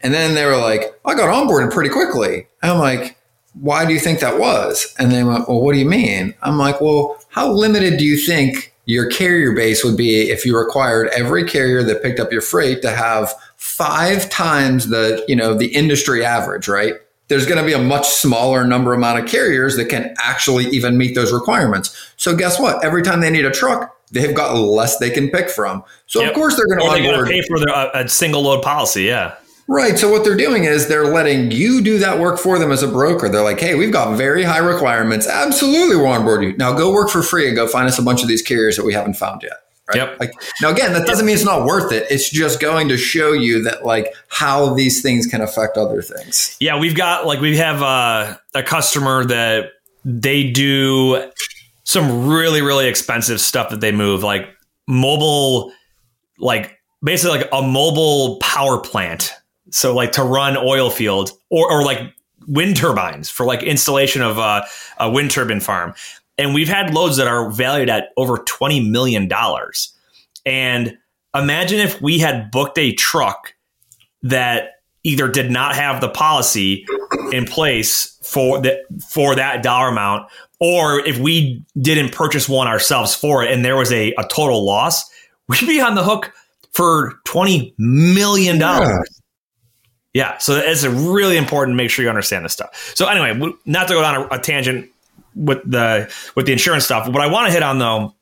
And 0.01 0.13
then 0.13 0.35
they 0.35 0.45
were 0.45 0.57
like, 0.57 0.99
I 1.05 1.15
got 1.15 1.29
onboarded 1.29 1.71
pretty 1.71 1.89
quickly. 1.89 2.47
I'm 2.61 2.79
like, 2.79 3.17
why 3.53 3.85
do 3.85 3.93
you 3.93 3.99
think 3.99 4.19
that 4.19 4.39
was? 4.39 4.93
And 4.99 5.11
they 5.11 5.23
went, 5.23 5.47
well, 5.47 5.61
what 5.61 5.73
do 5.73 5.79
you 5.79 5.85
mean? 5.85 6.33
I'm 6.41 6.57
like, 6.57 6.81
well, 6.81 7.17
how 7.29 7.51
limited 7.51 7.97
do 7.97 8.03
you 8.03 8.17
think 8.17 8.73
your 8.85 9.09
carrier 9.09 9.53
base 9.53 9.83
would 9.83 9.95
be 9.95 10.29
if 10.29 10.45
you 10.45 10.57
required 10.57 11.09
every 11.15 11.45
carrier 11.45 11.83
that 11.83 12.03
picked 12.03 12.19
up 12.19 12.31
your 12.31 12.41
freight 12.41 12.81
to 12.81 12.91
have 12.91 13.33
five 13.73 14.29
times 14.29 14.89
the 14.89 15.25
you 15.27 15.35
know 15.35 15.55
the 15.55 15.67
industry 15.67 16.23
average 16.23 16.67
right 16.67 16.93
there's 17.27 17.47
going 17.47 17.57
to 17.57 17.65
be 17.65 17.73
a 17.73 17.81
much 17.81 18.07
smaller 18.07 18.63
number 18.67 18.93
amount 18.93 19.17
of 19.17 19.25
carriers 19.27 19.77
that 19.77 19.85
can 19.85 20.13
actually 20.19 20.65
even 20.65 20.95
meet 20.95 21.15
those 21.15 21.33
requirements 21.33 22.11
so 22.15 22.35
guess 22.35 22.59
what 22.59 22.83
every 22.85 23.01
time 23.01 23.19
they 23.19 23.31
need 23.31 23.45
a 23.45 23.51
truck 23.51 23.97
they've 24.11 24.35
got 24.35 24.53
less 24.53 24.97
they 24.99 25.09
can 25.09 25.27
pick 25.27 25.49
from 25.49 25.83
so 26.05 26.21
yep. 26.21 26.29
of 26.29 26.35
course 26.35 26.55
they're 26.55 26.67
going 26.67 26.79
to 26.79 26.85
onboard 26.85 27.27
pay 27.27 27.41
for 27.41 27.57
their, 27.57 27.69
uh, 27.69 27.89
a 27.95 28.07
single 28.07 28.43
load 28.43 28.61
policy 28.61 29.03
yeah 29.03 29.35
Right. 29.69 29.97
So 29.97 30.11
what 30.11 30.25
they're 30.25 30.35
doing 30.35 30.65
is 30.65 30.89
they're 30.89 31.07
letting 31.07 31.49
you 31.51 31.81
do 31.81 31.97
that 31.99 32.19
work 32.19 32.37
for 32.37 32.59
them 32.59 32.69
as 32.69 32.83
a 32.83 32.87
broker. 32.87 33.29
They're 33.29 33.45
like, 33.45 33.61
hey, 33.61 33.75
we've 33.75 33.93
got 33.93 34.17
very 34.17 34.43
high 34.43 34.57
requirements. 34.57 35.25
Absolutely, 35.25 35.95
we'll 35.95 36.07
onboard 36.07 36.43
you. 36.43 36.57
Now 36.57 36.73
go 36.73 36.91
work 36.91 37.09
for 37.09 37.23
free 37.23 37.47
and 37.47 37.55
go 37.55 37.65
find 37.65 37.87
us 37.87 37.97
a 37.97 38.01
bunch 38.03 38.21
of 38.21 38.27
these 38.27 38.41
carriers 38.41 38.75
that 38.75 38.83
we 38.83 38.91
haven't 38.91 39.13
found 39.13 39.41
yet 39.41 39.62
Right? 39.93 40.09
Yep. 40.09 40.19
Like 40.19 40.31
now, 40.61 40.69
again, 40.69 40.93
that 40.93 41.05
doesn't 41.05 41.25
mean 41.25 41.35
it's 41.35 41.45
not 41.45 41.65
worth 41.65 41.91
it. 41.91 42.05
It's 42.09 42.29
just 42.29 42.59
going 42.59 42.89
to 42.89 42.97
show 42.97 43.33
you 43.33 43.63
that 43.63 43.85
like 43.85 44.13
how 44.27 44.73
these 44.73 45.01
things 45.01 45.25
can 45.25 45.41
affect 45.41 45.77
other 45.77 46.01
things. 46.01 46.57
Yeah, 46.59 46.79
we've 46.79 46.95
got 46.95 47.25
like 47.25 47.39
we 47.39 47.57
have 47.57 47.81
uh, 47.81 48.37
a 48.53 48.63
customer 48.63 49.25
that 49.25 49.71
they 50.05 50.51
do 50.51 51.31
some 51.83 52.27
really 52.27 52.61
really 52.61 52.87
expensive 52.87 53.39
stuff 53.39 53.69
that 53.69 53.81
they 53.81 53.91
move 53.91 54.23
like 54.23 54.49
mobile 54.87 55.71
like 56.39 56.79
basically 57.03 57.39
like 57.39 57.49
a 57.51 57.61
mobile 57.61 58.37
power 58.39 58.79
plant 58.79 59.33
so 59.69 59.93
like 59.93 60.11
to 60.13 60.23
run 60.23 60.57
oil 60.57 60.89
fields 60.89 61.33
or, 61.49 61.71
or 61.71 61.83
like 61.83 61.99
wind 62.47 62.75
turbines 62.75 63.29
for 63.29 63.45
like 63.45 63.63
installation 63.63 64.21
of 64.21 64.37
uh, 64.39 64.63
a 64.97 65.09
wind 65.09 65.31
turbine 65.31 65.59
farm 65.59 65.93
and 66.37 66.53
we've 66.53 66.69
had 66.69 66.93
loads 66.93 67.17
that 67.17 67.27
are 67.27 67.49
valued 67.51 67.89
at 67.89 68.09
over 68.17 68.37
20 68.37 68.89
million 68.89 69.27
dollars. 69.27 69.93
And 70.45 70.97
imagine 71.35 71.79
if 71.79 72.01
we 72.01 72.19
had 72.19 72.51
booked 72.51 72.77
a 72.77 72.93
truck 72.93 73.53
that 74.23 74.71
either 75.03 75.27
did 75.27 75.51
not 75.51 75.75
have 75.75 76.01
the 76.01 76.09
policy 76.09 76.85
in 77.31 77.45
place 77.45 78.17
for 78.23 78.61
that 78.61 78.79
for 79.09 79.35
that 79.35 79.61
dollar 79.61 79.89
amount 79.89 80.29
or 80.59 81.05
if 81.05 81.17
we 81.17 81.61
didn't 81.79 82.13
purchase 82.13 82.47
one 82.47 82.67
ourselves 82.67 83.13
for 83.13 83.43
it 83.43 83.51
and 83.51 83.65
there 83.65 83.75
was 83.75 83.91
a, 83.91 84.13
a 84.13 84.23
total 84.29 84.65
loss 84.65 85.09
we'd 85.49 85.67
be 85.67 85.81
on 85.81 85.95
the 85.95 86.03
hook 86.03 86.31
for 86.71 87.19
20 87.25 87.75
million 87.77 88.57
dollars. 88.57 89.21
Yeah. 90.13 90.37
so 90.37 90.55
it's 90.55 90.85
really 90.85 91.37
important 91.37 91.73
to 91.73 91.77
make 91.77 91.89
sure 91.89 92.03
you 92.03 92.09
understand 92.09 92.45
this 92.45 92.53
stuff. 92.53 92.93
So 92.95 93.07
anyway 93.07 93.51
not 93.65 93.87
to 93.89 93.93
go 93.95 94.01
down 94.01 94.15
a, 94.15 94.35
a 94.35 94.39
tangent 94.39 94.89
with 95.35 95.59
the 95.69 96.11
with 96.35 96.45
the 96.45 96.51
insurance 96.51 96.85
stuff 96.85 97.07
what 97.07 97.21
i 97.21 97.27
want 97.27 97.47
to 97.47 97.53
hit 97.53 97.63
on 97.63 97.79
though 97.79 98.13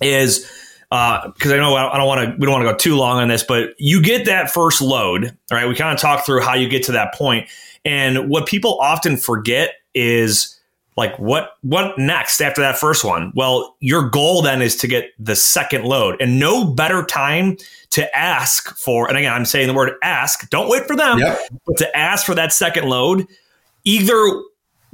is 0.00 0.50
uh, 0.90 1.28
because 1.28 1.50
I 1.50 1.56
know 1.56 1.74
I 1.74 1.96
don't 1.96 2.06
want 2.06 2.20
to. 2.20 2.36
We 2.38 2.46
don't 2.46 2.52
want 2.52 2.64
to 2.66 2.70
go 2.72 2.76
too 2.76 2.94
long 2.94 3.18
on 3.18 3.26
this, 3.26 3.42
but 3.42 3.70
you 3.78 4.00
get 4.00 4.26
that 4.26 4.52
first 4.52 4.80
load. 4.80 5.24
All 5.50 5.58
right, 5.58 5.66
we 5.66 5.74
kind 5.74 5.92
of 5.92 6.00
talk 6.00 6.24
through 6.24 6.42
how 6.42 6.54
you 6.54 6.68
get 6.68 6.84
to 6.84 6.92
that 6.92 7.14
point, 7.14 7.48
and 7.84 8.28
what 8.28 8.46
people 8.46 8.78
often 8.80 9.16
forget 9.16 9.74
is 9.94 10.56
like 10.96 11.18
what 11.18 11.54
what 11.62 11.98
next 11.98 12.40
after 12.40 12.60
that 12.60 12.78
first 12.78 13.04
one. 13.04 13.32
Well, 13.34 13.76
your 13.80 14.08
goal 14.08 14.42
then 14.42 14.62
is 14.62 14.76
to 14.76 14.86
get 14.86 15.10
the 15.18 15.34
second 15.34 15.84
load, 15.84 16.20
and 16.20 16.38
no 16.38 16.64
better 16.64 17.02
time 17.04 17.56
to 17.90 18.16
ask 18.16 18.76
for. 18.76 19.08
And 19.08 19.18
again, 19.18 19.32
I'm 19.32 19.46
saying 19.46 19.66
the 19.66 19.74
word 19.74 19.94
ask. 20.02 20.48
Don't 20.50 20.68
wait 20.68 20.86
for 20.86 20.94
them, 20.94 21.18
Yep. 21.18 21.40
but 21.66 21.76
to 21.78 21.96
ask 21.96 22.24
for 22.24 22.36
that 22.36 22.52
second 22.52 22.84
load, 22.88 23.26
either 23.82 24.14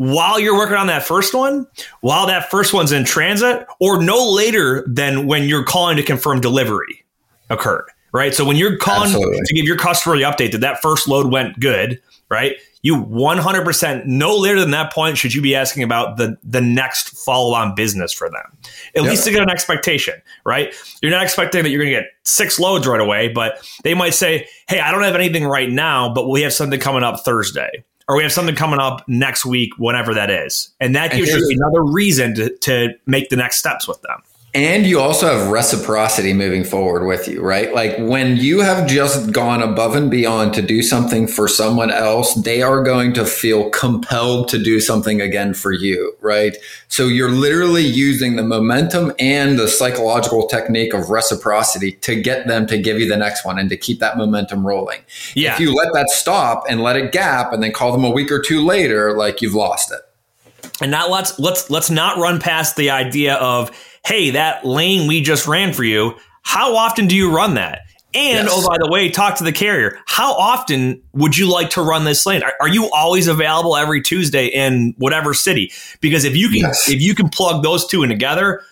while 0.01 0.41
you're 0.41 0.57
working 0.57 0.77
on 0.77 0.87
that 0.87 1.03
first 1.03 1.35
one, 1.35 1.67
while 2.01 2.27
that 2.27 2.51
first 2.51 2.73
one's 2.73 2.91
in 2.91 3.05
transit, 3.05 3.67
or 3.81 4.03
no 4.03 4.31
later 4.31 4.83
than 4.89 5.27
when 5.27 5.45
you're 5.45 5.63
calling 5.63 5.99
to 5.99 6.03
confirm 6.03 6.41
delivery 6.41 7.05
occurred, 7.51 7.85
right? 8.11 8.33
So 8.33 8.47
when 8.47 8.57
you're 8.57 8.79
calling 8.79 9.11
Absolutely. 9.11 9.41
to 9.45 9.55
give 9.55 9.67
your 9.67 9.77
customer 9.77 10.17
the 10.17 10.23
update 10.23 10.53
that 10.53 10.63
that 10.63 10.81
first 10.81 11.07
load 11.07 11.31
went 11.31 11.61
good, 11.61 12.01
right? 12.31 12.57
You 12.81 12.97
100% 12.97 14.07
no 14.07 14.39
later 14.39 14.59
than 14.59 14.71
that 14.71 14.91
point 14.91 15.19
should 15.19 15.35
you 15.35 15.43
be 15.43 15.55
asking 15.55 15.83
about 15.83 16.17
the 16.17 16.39
the 16.43 16.63
next 16.63 17.11
follow 17.11 17.55
on 17.55 17.75
business 17.75 18.11
for 18.11 18.31
them. 18.31 18.57
At 18.97 19.03
least 19.03 19.25
to 19.25 19.31
get 19.31 19.43
an 19.43 19.51
expectation, 19.51 20.15
right? 20.47 20.75
You're 21.03 21.11
not 21.11 21.25
expecting 21.25 21.63
that 21.63 21.69
you're 21.69 21.83
going 21.83 21.93
to 21.93 22.01
get 22.01 22.09
six 22.23 22.59
loads 22.59 22.87
right 22.87 23.03
away, 23.03 23.29
but 23.29 23.63
they 23.85 23.93
might 23.93 24.15
say, 24.15 24.49
"Hey, 24.67 24.81
I 24.81 24.93
don't 24.93 25.03
have 25.03 25.15
anything 25.15 25.45
right 25.45 25.71
now, 25.71 26.15
but 26.15 26.27
we 26.27 26.41
have 26.41 26.55
something 26.55 26.81
coming 26.81 27.03
up 27.03 27.21
Thursday." 27.21 27.85
Or 28.11 28.17
we 28.17 28.25
have 28.25 28.33
something 28.33 28.57
coming 28.57 28.81
up 28.81 29.05
next 29.07 29.47
week, 29.47 29.71
whatever 29.79 30.13
that 30.15 30.33
is. 30.33 30.71
And 30.81 30.97
that 30.97 31.13
And 31.13 31.21
gives 31.25 31.31
you 31.33 31.57
another 31.57 31.85
reason 31.85 32.35
to, 32.35 32.57
to 32.57 32.89
make 33.07 33.29
the 33.29 33.37
next 33.37 33.59
steps 33.59 33.87
with 33.87 34.03
them. 34.03 34.21
And 34.53 34.85
you 34.85 34.99
also 34.99 35.27
have 35.27 35.49
reciprocity 35.49 36.33
moving 36.33 36.65
forward 36.65 37.07
with 37.07 37.29
you, 37.29 37.41
right? 37.41 37.73
Like 37.73 37.97
when 37.99 38.37
you 38.37 38.61
have 38.61 38.89
just 38.89 39.31
gone 39.31 39.63
above 39.63 39.95
and 39.95 40.11
beyond 40.11 40.55
to 40.55 40.63
do 40.63 40.83
something 40.83 41.29
for 41.29 41.47
someone 41.47 41.93
else, 41.93 42.35
they 42.35 42.61
are 42.61 42.83
going 42.83 43.13
to 43.13 43.25
feel 43.25 43.71
compelled 43.71 44.49
to 44.49 44.61
do 44.61 44.81
something 44.81 45.21
again 45.21 45.55
for 45.55 45.71
you, 45.71 46.17
right? 46.21 46.57
So 46.89 47.07
you're 47.07 47.31
literally 47.31 47.85
using 47.85 48.35
the 48.35 48.43
momentum 48.43 49.13
and 49.21 49.57
the 49.57 49.69
psychological 49.69 50.49
technique 50.49 50.95
of 50.95 51.11
reciprocity 51.11 51.93
to 51.93 52.21
get 52.21 52.49
them 52.49 52.67
to 52.67 52.77
give 52.77 52.99
you 52.99 53.09
the 53.09 53.17
next 53.17 53.45
one 53.45 53.57
and 53.57 53.71
to 53.71 53.77
keep 53.77 54.01
that 54.01 54.17
momentum 54.17 54.67
rolling. 54.67 54.99
Yeah. 55.35 55.55
If 55.55 55.61
you 55.61 55.73
let 55.73 55.93
that 55.93 56.09
stop 56.11 56.65
and 56.69 56.83
let 56.83 56.97
it 56.97 57.13
gap 57.13 57.53
and 57.53 57.63
then 57.63 57.71
call 57.73 57.93
them 57.93 58.03
a 58.03 58.11
week 58.11 58.33
or 58.33 58.41
two 58.41 58.65
later, 58.65 59.17
like 59.17 59.43
you've 59.43 59.55
lost 59.55 59.93
it. 59.93 60.01
and 60.81 60.91
not 60.91 61.11
let's 61.11 61.39
let's 61.39 61.71
let's 61.71 61.91
not 61.91 62.19
run 62.19 62.41
past 62.41 62.77
the 62.77 62.91
idea 62.91 63.35
of 63.35 63.71
hey 64.07 64.31
that 64.31 64.65
lane 64.65 65.07
we 65.07 65.21
just 65.21 65.47
ran 65.47 65.73
for 65.73 65.85
you 65.85 66.15
how 66.43 66.75
often 66.77 67.07
do 67.07 67.15
you 67.17 67.35
run 67.35 67.55
that 67.55 67.81
and 68.13 68.47
Yes. 68.47 68.51
oh 68.53 68.67
by 68.69 68.77
the 68.79 68.91
way 68.91 69.09
talk 69.09 69.37
to 69.37 69.45
the 69.45 69.53
carrier 69.53 69.99
how 70.07 70.33
often 70.35 71.01
would 71.13 71.37
you 71.37 71.51
like 71.51 71.71
to 71.71 71.83
run 71.83 72.05
this 72.05 72.27
lane 72.27 72.43
are, 72.43 72.55
are 72.61 72.69
you 72.69 72.91
always 72.91 73.29
available 73.29 73.77
every 73.77 74.03
tuesday 74.03 74.47
in 74.47 74.95
whatever 74.99 75.33
city 75.35 75.71
because 76.01 76.25
if 76.25 76.35
you 76.37 76.49
can 76.49 76.59
Yes. 76.63 76.89
if 76.89 77.01
you 77.01 77.15
can 77.15 77.29
plug 77.29 77.63
those 77.63 77.87
two 77.87 78.03
in 78.03 78.09
together 78.09 78.63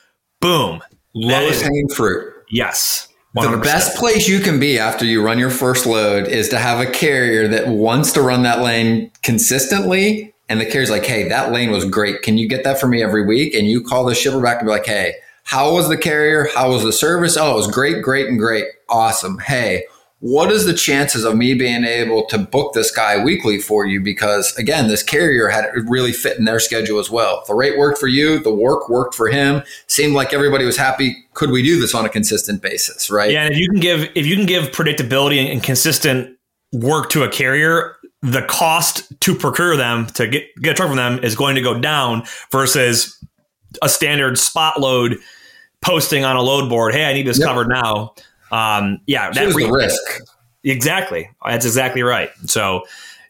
boom 0.40 0.80
Lowest 1.14 1.62
hanging 1.62 1.88
fruit. 1.88 2.32
yes 2.50 3.08
The 3.34 3.40
100%. 3.42 3.62
best 3.62 3.96
place 3.96 4.28
you 4.28 4.40
can 4.40 4.58
be 4.60 4.78
after 4.78 5.04
you 5.04 5.22
run 5.22 5.38
your 5.38 5.50
first 5.50 5.84
load 5.86 6.26
is 6.28 6.48
to 6.50 6.58
have 6.58 6.80
a 6.80 6.90
carrier 6.90 7.46
that 7.48 7.68
wants 7.68 8.12
to 8.12 8.22
run 8.22 8.42
that 8.42 8.60
lane 8.62 9.10
consistently. 9.22 10.34
And 10.48 10.60
the 10.60 10.66
carrier's 10.66 10.90
like, 10.90 11.04
hey, 11.04 11.28
that 11.28 11.52
lane 11.52 11.70
was 11.70 11.84
great. 11.84 12.22
Can 12.22 12.38
you 12.38 12.48
get 12.48 12.64
that 12.64 12.80
for 12.80 12.88
me 12.88 13.02
every 13.02 13.24
week? 13.26 13.54
And 13.54 13.66
you 13.66 13.82
call 13.82 14.04
the 14.04 14.14
shipper 14.14 14.40
back 14.40 14.58
and 14.58 14.66
be 14.66 14.72
like, 14.72 14.86
hey, 14.86 15.14
how 15.44 15.72
was 15.72 15.88
the 15.88 15.96
carrier? 15.96 16.48
How 16.54 16.70
was 16.70 16.84
the 16.84 16.92
service? 16.92 17.36
Oh, 17.36 17.52
it 17.52 17.56
was 17.56 17.66
great, 17.66 18.02
great, 18.02 18.28
and 18.28 18.38
great. 18.38 18.66
Awesome. 18.88 19.38
Hey, 19.38 19.84
what 20.20 20.50
is 20.50 20.64
the 20.64 20.74
chances 20.74 21.24
of 21.24 21.36
me 21.36 21.54
being 21.54 21.84
able 21.84 22.26
to 22.26 22.38
book 22.38 22.72
this 22.72 22.90
guy 22.90 23.22
weekly 23.22 23.58
for 23.58 23.86
you? 23.86 24.00
Because 24.00 24.54
again, 24.56 24.88
this 24.88 25.02
carrier 25.02 25.48
had 25.48 25.66
really 25.86 26.12
fit 26.12 26.38
in 26.38 26.44
their 26.44 26.58
schedule 26.58 26.98
as 26.98 27.08
well. 27.08 27.44
The 27.46 27.54
rate 27.54 27.78
worked 27.78 27.98
for 27.98 28.08
you, 28.08 28.40
the 28.40 28.54
work 28.54 28.88
worked 28.88 29.14
for 29.14 29.28
him. 29.28 29.62
Seemed 29.86 30.14
like 30.14 30.32
everybody 30.32 30.64
was 30.64 30.76
happy. 30.76 31.16
Could 31.34 31.50
we 31.50 31.62
do 31.62 31.80
this 31.80 31.94
on 31.94 32.04
a 32.04 32.08
consistent 32.08 32.60
basis? 32.60 33.10
Right. 33.10 33.30
Yeah, 33.30 33.44
and 33.44 33.54
if 33.54 33.60
you 33.60 33.68
can 33.70 33.80
give 33.80 34.10
if 34.16 34.26
you 34.26 34.34
can 34.34 34.46
give 34.46 34.72
predictability 34.72 35.52
and 35.52 35.62
consistent 35.62 36.36
work 36.72 37.10
to 37.10 37.22
a 37.22 37.28
carrier, 37.28 37.96
the 38.22 38.42
cost 38.42 39.18
to 39.20 39.34
procure 39.34 39.76
them 39.76 40.06
to 40.06 40.26
get 40.26 40.44
get 40.60 40.72
a 40.72 40.74
truck 40.74 40.88
from 40.88 40.96
them 40.96 41.18
is 41.22 41.34
going 41.36 41.54
to 41.54 41.62
go 41.62 41.78
down 41.78 42.24
versus 42.50 43.22
a 43.82 43.88
standard 43.88 44.38
spot 44.38 44.80
load 44.80 45.16
posting 45.82 46.24
on 46.24 46.34
a 46.36 46.42
load 46.42 46.68
board. 46.68 46.92
Hey, 46.94 47.04
I 47.04 47.12
need 47.12 47.26
this 47.26 47.38
Yep. 47.38 47.46
covered 47.48 47.68
now. 47.68 48.14
Um, 48.50 48.98
yeah, 49.06 49.30
Choose 49.30 49.54
re- 49.54 49.64
the 49.66 49.70
risk. 49.72 50.00
exactly. 50.64 51.28
That's 51.46 51.64
exactly 51.66 52.02
right. 52.02 52.30
So, 52.46 52.82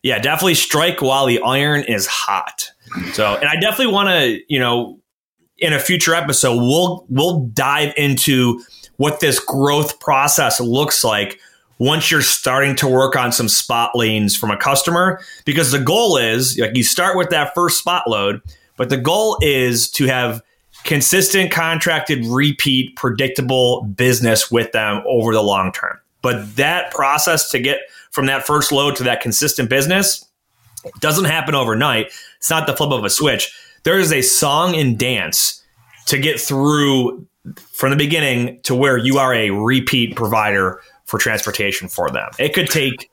yeah, 0.02 0.18
definitely 0.20 0.54
strike 0.54 1.02
while 1.02 1.26
the 1.26 1.40
iron 1.42 1.82
is 1.82 2.06
hot. 2.06 2.70
So, 3.12 3.34
and 3.36 3.48
I 3.48 3.56
definitely 3.56 3.92
want 3.92 4.08
to, 4.08 4.40
you 4.48 4.58
know, 4.58 4.98
in 5.58 5.72
a 5.72 5.78
future 5.80 6.14
episode, 6.14 6.56
we'll 6.56 7.04
we'll 7.10 7.40
dive 7.52 7.92
into 7.96 8.62
what 8.96 9.20
this 9.20 9.38
growth 9.40 10.00
process 10.00 10.60
looks 10.60 11.04
like 11.04 11.40
once 11.78 12.10
you're 12.10 12.22
starting 12.22 12.74
to 12.76 12.88
work 12.88 13.16
on 13.16 13.32
some 13.32 13.48
spot 13.48 13.92
lanes 13.94 14.36
from 14.36 14.50
a 14.50 14.56
customer 14.56 15.20
because 15.44 15.70
the 15.70 15.78
goal 15.78 16.16
is 16.16 16.58
like 16.58 16.76
you 16.76 16.82
start 16.82 17.16
with 17.16 17.30
that 17.30 17.54
first 17.54 17.78
spot 17.78 18.08
load 18.08 18.40
but 18.76 18.88
the 18.88 18.96
goal 18.96 19.36
is 19.42 19.90
to 19.90 20.06
have 20.06 20.42
consistent 20.84 21.50
contracted 21.50 22.24
repeat 22.26 22.96
predictable 22.96 23.82
business 23.84 24.50
with 24.50 24.72
them 24.72 25.02
over 25.06 25.34
the 25.34 25.42
long 25.42 25.72
term. 25.72 25.98
But 26.22 26.56
that 26.56 26.90
process 26.92 27.50
to 27.50 27.58
get 27.58 27.80
from 28.10 28.26
that 28.26 28.46
first 28.46 28.72
load 28.72 28.96
to 28.96 29.04
that 29.04 29.20
consistent 29.20 29.68
business 29.68 30.24
doesn't 31.00 31.26
happen 31.26 31.54
overnight. 31.54 32.06
It's 32.38 32.50
not 32.50 32.66
the 32.66 32.74
flip 32.76 32.90
of 32.90 33.04
a 33.04 33.10
switch. 33.10 33.52
There 33.82 33.98
is 33.98 34.12
a 34.12 34.22
song 34.22 34.74
and 34.74 34.98
dance 34.98 35.62
to 36.06 36.18
get 36.18 36.40
through 36.40 37.26
from 37.72 37.90
the 37.90 37.96
beginning 37.96 38.60
to 38.62 38.74
where 38.74 38.96
you 38.96 39.18
are 39.18 39.34
a 39.34 39.50
repeat 39.50 40.16
provider 40.16 40.80
for 41.08 41.18
transportation 41.18 41.88
for 41.88 42.10
them. 42.10 42.28
It 42.38 42.54
could 42.54 42.68
take 42.68 43.10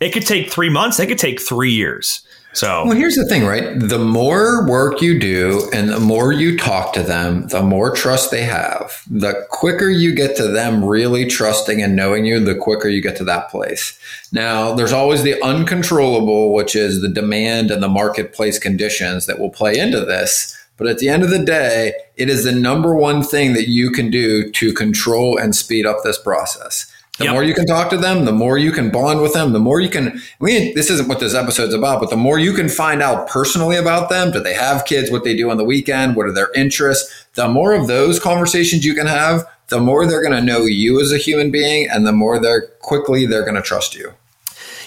it 0.00 0.12
could 0.12 0.26
take 0.26 0.50
3 0.50 0.70
months, 0.70 1.00
it 1.00 1.06
could 1.06 1.18
take 1.18 1.40
3 1.40 1.70
years. 1.70 2.20
So, 2.52 2.84
Well, 2.84 2.96
here's 2.96 3.16
the 3.16 3.26
thing, 3.26 3.44
right? 3.44 3.76
The 3.76 3.98
more 3.98 4.64
work 4.68 5.02
you 5.02 5.18
do 5.18 5.68
and 5.72 5.88
the 5.88 5.98
more 5.98 6.32
you 6.32 6.56
talk 6.56 6.92
to 6.92 7.02
them, 7.02 7.48
the 7.48 7.62
more 7.62 7.90
trust 7.92 8.30
they 8.30 8.42
have. 8.42 8.92
The 9.10 9.44
quicker 9.50 9.88
you 9.88 10.14
get 10.14 10.36
to 10.36 10.46
them 10.46 10.84
really 10.84 11.26
trusting 11.26 11.82
and 11.82 11.96
knowing 11.96 12.24
you, 12.24 12.38
the 12.38 12.54
quicker 12.54 12.88
you 12.88 13.02
get 13.02 13.16
to 13.16 13.24
that 13.24 13.50
place. 13.50 13.98
Now, 14.30 14.72
there's 14.72 14.92
always 14.92 15.24
the 15.24 15.42
uncontrollable, 15.42 16.52
which 16.54 16.76
is 16.76 17.00
the 17.00 17.08
demand 17.08 17.72
and 17.72 17.82
the 17.82 17.88
marketplace 17.88 18.60
conditions 18.60 19.26
that 19.26 19.40
will 19.40 19.50
play 19.50 19.76
into 19.76 20.04
this. 20.04 20.56
But 20.76 20.86
at 20.86 20.98
the 20.98 21.08
end 21.08 21.24
of 21.24 21.30
the 21.30 21.44
day, 21.44 21.94
it 22.16 22.28
is 22.28 22.44
the 22.44 22.52
number 22.52 22.94
one 22.94 23.22
thing 23.24 23.54
that 23.54 23.68
you 23.68 23.90
can 23.90 24.10
do 24.10 24.50
to 24.52 24.72
control 24.72 25.36
and 25.36 25.56
speed 25.56 25.86
up 25.86 26.04
this 26.04 26.18
process. 26.18 26.86
The 27.18 27.24
Yep. 27.26 27.32
more 27.32 27.44
you 27.44 27.54
can 27.54 27.66
talk 27.66 27.90
to 27.90 27.96
them, 27.96 28.24
the 28.24 28.32
more 28.32 28.58
you 28.58 28.72
can 28.72 28.90
bond 28.90 29.20
with 29.20 29.34
them, 29.34 29.52
the 29.52 29.60
more 29.60 29.80
you 29.80 29.88
can. 29.88 30.20
We, 30.40 30.72
this 30.72 30.90
isn't 30.90 31.08
what 31.08 31.20
this 31.20 31.32
episode's 31.32 31.72
about, 31.72 32.00
but 32.00 32.10
the 32.10 32.16
more 32.16 32.40
you 32.40 32.52
can 32.52 32.68
find 32.68 33.00
out 33.00 33.28
personally 33.28 33.76
about 33.76 34.08
them. 34.08 34.32
Do 34.32 34.40
they 34.40 34.54
have 34.54 34.84
kids? 34.84 35.12
What 35.12 35.22
they 35.22 35.36
do 35.36 35.48
on 35.48 35.56
the 35.56 35.64
weekend? 35.64 36.16
What 36.16 36.26
are 36.26 36.32
their 36.32 36.50
interests? 36.54 37.08
The 37.34 37.46
more 37.46 37.72
of 37.72 37.86
those 37.86 38.18
conversations 38.18 38.84
you 38.84 38.94
can 38.94 39.06
have, 39.06 39.46
the 39.68 39.78
more 39.78 40.06
they're 40.06 40.22
going 40.22 40.34
to 40.34 40.42
know 40.42 40.62
you 40.62 41.00
as 41.00 41.12
a 41.12 41.18
human 41.18 41.52
being, 41.52 41.88
and 41.88 42.04
the 42.04 42.12
more 42.12 42.40
they're 42.40 42.66
quickly 42.80 43.26
they're 43.26 43.44
going 43.44 43.54
to 43.54 43.62
trust 43.62 43.94
you. 43.94 44.12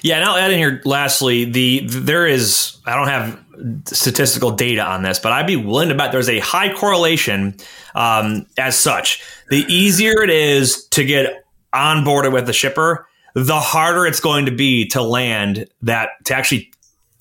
Yeah, 0.02 0.18
and 0.18 0.26
I'll 0.26 0.36
add 0.36 0.52
in 0.52 0.60
here. 0.60 0.82
Lastly, 0.86 1.46
the 1.46 1.82
there 1.88 2.28
is 2.28 2.78
I 2.86 2.96
don't 2.96 3.08
have 3.08 3.40
statistical 3.86 4.52
data 4.52 4.84
on 4.84 5.02
this, 5.02 5.18
but 5.18 5.32
I'd 5.32 5.48
be 5.48 5.56
willing 5.56 5.90
to 5.90 5.96
bet 5.96 6.12
there's 6.12 6.30
a 6.30 6.40
high 6.40 6.74
correlation 6.74 7.56
um, 7.96 8.46
as 8.58 8.78
such. 8.78 9.24
The 9.50 9.66
easier 9.68 10.22
it 10.22 10.30
is 10.30 10.86
to 10.88 11.04
get 11.04 11.47
onboarded 11.74 12.34
with 12.34 12.46
the 12.46 12.54
shipper, 12.54 13.08
the 13.34 13.60
harder 13.60 14.06
it's 14.06 14.20
going 14.20 14.46
to 14.46 14.52
be 14.52 14.88
to 14.88 15.02
land 15.02 15.68
that 15.82 16.10
to 16.26 16.36
actually 16.36 16.72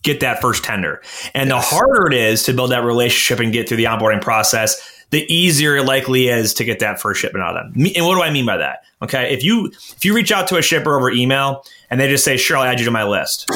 get 0.03 0.21
that 0.21 0.41
first 0.41 0.65
tender. 0.65 1.03
And 1.35 1.51
yes. 1.51 1.71
the 1.71 1.77
harder 1.77 2.07
it 2.07 2.15
is 2.15 2.43
to 2.45 2.55
build 2.55 2.71
that 2.71 2.85
relationship 2.85 3.43
and 3.43 3.53
get 3.53 3.69
through 3.69 3.79
the 3.79 3.85
onboarding 3.85 4.23
process, 4.23 5.05
the 5.11 5.25
easier 5.33 5.77
it 5.77 5.85
likely 5.85 6.29
is 6.29 6.55
to 6.55 6.65
get 6.65 6.79
that 6.79 7.01
first 7.01 7.21
shipment 7.21 7.45
out 7.45 7.57
of 7.57 7.73
them. 7.73 7.87
And 7.95 8.07
what 8.07 8.15
do 8.15 8.23
I 8.23 8.31
mean 8.31 8.47
by 8.47 8.57
that? 8.57 8.85
Okay, 9.03 9.33
if 9.33 9.45
you 9.45 9.67
if 9.67 10.05
you 10.05 10.15
reach 10.15 10.33
out 10.33 10.49
to 10.49 10.57
a 10.57 10.63
shipper 10.63 10.97
over 10.97 11.11
email 11.11 11.65
and 11.91 12.01
they 12.01 12.09
just 12.09 12.25
say, 12.25 12.37
"Sure, 12.37 12.57
I'll 12.57 12.65
add 12.65 12.79
you 12.79 12.87
to 12.87 12.91
my 12.91 13.05
list," 13.05 13.51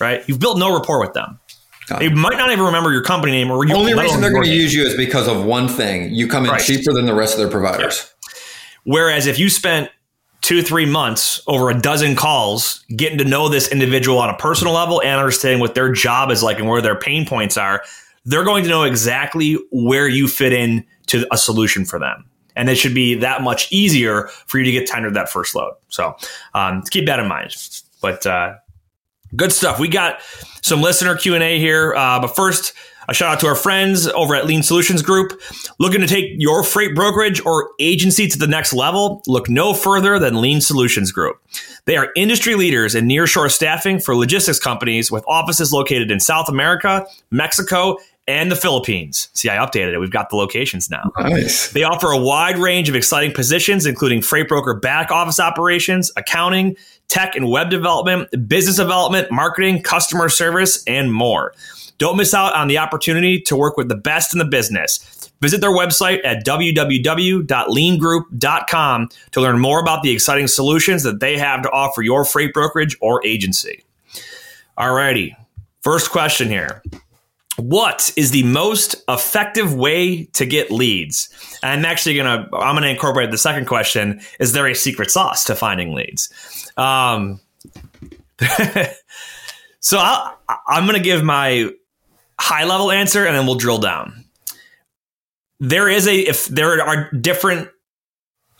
right? 0.00 0.26
You've 0.26 0.40
built 0.40 0.58
no 0.58 0.74
rapport 0.74 1.00
with 1.00 1.12
them. 1.12 1.38
They 1.98 2.08
might 2.08 2.36
not 2.36 2.50
even 2.50 2.64
remember 2.64 2.90
your 2.90 3.02
company 3.02 3.30
name 3.32 3.50
or 3.50 3.64
your 3.64 3.76
only 3.76 3.94
reason 3.94 4.20
they're 4.20 4.32
going 4.32 4.42
to 4.42 4.50
use 4.50 4.74
you 4.74 4.84
is 4.84 4.96
because 4.96 5.28
of 5.28 5.44
one 5.44 5.68
thing: 5.68 6.12
you 6.12 6.26
come 6.26 6.44
in 6.44 6.50
right. 6.50 6.62
cheaper 6.62 6.92
than 6.92 7.06
the 7.06 7.14
rest 7.14 7.34
of 7.34 7.40
their 7.40 7.50
providers. 7.50 8.12
Whereas 8.84 9.26
if 9.26 9.38
you 9.38 9.50
spent 9.50 9.90
two 10.46 10.62
three 10.62 10.86
months 10.86 11.42
over 11.48 11.70
a 11.70 11.74
dozen 11.74 12.14
calls 12.14 12.84
getting 12.94 13.18
to 13.18 13.24
know 13.24 13.48
this 13.48 13.68
individual 13.72 14.18
on 14.18 14.30
a 14.30 14.36
personal 14.36 14.72
level 14.72 15.02
and 15.02 15.18
understanding 15.18 15.58
what 15.58 15.74
their 15.74 15.90
job 15.90 16.30
is 16.30 16.40
like 16.40 16.58
and 16.60 16.68
where 16.68 16.80
their 16.80 16.96
pain 16.96 17.26
points 17.26 17.56
are 17.56 17.82
they're 18.26 18.44
going 18.44 18.64
to 18.64 18.68
know 18.68 18.82
exactly 18.82 19.56
where 19.70 20.08
you 20.08 20.28
fit 20.28 20.52
in 20.52 20.84
to 21.06 21.26
a 21.32 21.38
solution 21.38 21.84
for 21.84 21.98
them. 21.98 22.28
And 22.56 22.68
it 22.68 22.74
should 22.74 22.94
be 22.94 23.14
that 23.14 23.42
much 23.42 23.70
easier 23.70 24.28
for 24.46 24.58
you 24.58 24.64
to 24.64 24.72
get 24.72 24.86
tendered 24.86 25.14
that 25.14 25.30
first 25.30 25.54
load. 25.54 25.74
So 25.88 26.16
um, 26.52 26.82
keep 26.90 27.06
that 27.06 27.20
in 27.20 27.28
mind. 27.28 27.54
But 28.00 28.26
uh, 28.26 28.54
good 29.36 29.52
stuff. 29.52 29.78
We 29.78 29.88
got 29.88 30.20
some 30.62 30.82
listener 30.82 31.16
q&a 31.16 31.58
here. 31.58 31.94
Uh, 31.94 32.20
but 32.20 32.34
first 32.34 32.72
a 33.08 33.14
shout 33.14 33.32
out 33.32 33.40
to 33.40 33.46
our 33.46 33.54
friends 33.54 34.06
over 34.08 34.34
at 34.34 34.46
Lean 34.46 34.62
Solutions 34.62 35.02
Group. 35.02 35.40
Looking 35.78 36.00
to 36.00 36.06
take 36.06 36.34
your 36.36 36.62
freight 36.62 36.94
brokerage 36.94 37.44
or 37.44 37.70
agency 37.78 38.28
to 38.28 38.38
the 38.38 38.46
next 38.46 38.72
level? 38.72 39.22
Look 39.26 39.48
no 39.48 39.74
further 39.74 40.18
than 40.18 40.40
Lean 40.40 40.60
Solutions 40.60 41.12
Group. 41.12 41.40
They 41.84 41.96
are 41.96 42.10
industry 42.16 42.54
leaders 42.54 42.94
in 42.94 43.06
nearshore 43.06 43.50
staffing 43.50 44.00
for 44.00 44.16
logistics 44.16 44.58
companies 44.58 45.10
with 45.10 45.24
offices 45.28 45.72
located 45.72 46.10
in 46.10 46.20
South 46.20 46.48
America, 46.48 47.06
Mexico, 47.30 47.98
and 48.28 48.50
the 48.50 48.56
Philippines. 48.56 49.28
See, 49.34 49.48
I 49.48 49.56
updated 49.56 49.94
it. 49.94 49.98
We've 49.98 50.10
got 50.10 50.30
the 50.30 50.36
locations 50.36 50.90
now. 50.90 51.12
Nice. 51.18 51.70
They 51.70 51.84
offer 51.84 52.10
a 52.10 52.18
wide 52.18 52.58
range 52.58 52.88
of 52.88 52.96
exciting 52.96 53.32
positions, 53.32 53.86
including 53.86 54.20
freight 54.20 54.48
broker 54.48 54.74
back 54.74 55.12
office 55.12 55.38
operations, 55.38 56.10
accounting, 56.16 56.76
tech 57.08 57.36
and 57.36 57.48
web 57.48 57.70
development, 57.70 58.48
business 58.48 58.76
development, 58.76 59.30
marketing, 59.30 59.82
customer 59.82 60.28
service, 60.28 60.82
and 60.88 61.12
more. 61.12 61.54
Don't 61.98 62.16
miss 62.16 62.32
out 62.34 62.54
on 62.54 62.68
the 62.68 62.78
opportunity 62.78 63.40
to 63.42 63.56
work 63.56 63.76
with 63.76 63.88
the 63.88 63.96
best 63.96 64.32
in 64.34 64.38
the 64.38 64.44
business. 64.44 65.30
Visit 65.40 65.60
their 65.60 65.70
website 65.70 66.24
at 66.24 66.46
www.leangroup.com 66.46 69.08
to 69.32 69.40
learn 69.40 69.58
more 69.58 69.80
about 69.80 70.02
the 70.02 70.10
exciting 70.10 70.46
solutions 70.46 71.02
that 71.02 71.18
they 71.20 71.36
have 71.36 71.60
to 71.62 71.70
offer 71.70 72.00
your 72.02 72.24
freight 72.24 72.54
brokerage 72.54 72.96
or 73.00 73.26
agency. 73.26 73.82
Alrighty, 74.78 75.34
first 75.82 76.10
question 76.10 76.48
here. 76.48 76.82
What 77.58 78.12
is 78.16 78.32
the 78.32 78.42
most 78.42 79.02
effective 79.08 79.74
way 79.74 80.24
to 80.24 80.44
get 80.44 80.70
leads? 80.70 81.30
I'm 81.62 81.86
actually 81.86 82.16
gonna 82.16 82.46
I'm 82.52 82.76
gonna 82.76 82.88
incorporate 82.88 83.30
the 83.30 83.38
second 83.38 83.64
question. 83.66 84.20
Is 84.38 84.52
there 84.52 84.66
a 84.66 84.74
secret 84.74 85.10
sauce 85.10 85.42
to 85.44 85.54
finding 85.54 85.94
leads? 85.94 86.30
Um, 86.76 87.40
so 89.80 89.96
i 89.98 90.34
am 90.68 90.86
to 90.88 91.00
give 91.00 91.24
my 91.24 91.70
high 92.40 92.64
level 92.64 92.90
answer 92.90 93.24
and 93.24 93.36
then 93.36 93.46
we'll 93.46 93.56
drill 93.56 93.78
down. 93.78 94.24
There 95.58 95.88
is 95.88 96.06
a 96.06 96.16
if 96.16 96.46
there 96.46 96.82
are 96.82 97.10
different 97.12 97.68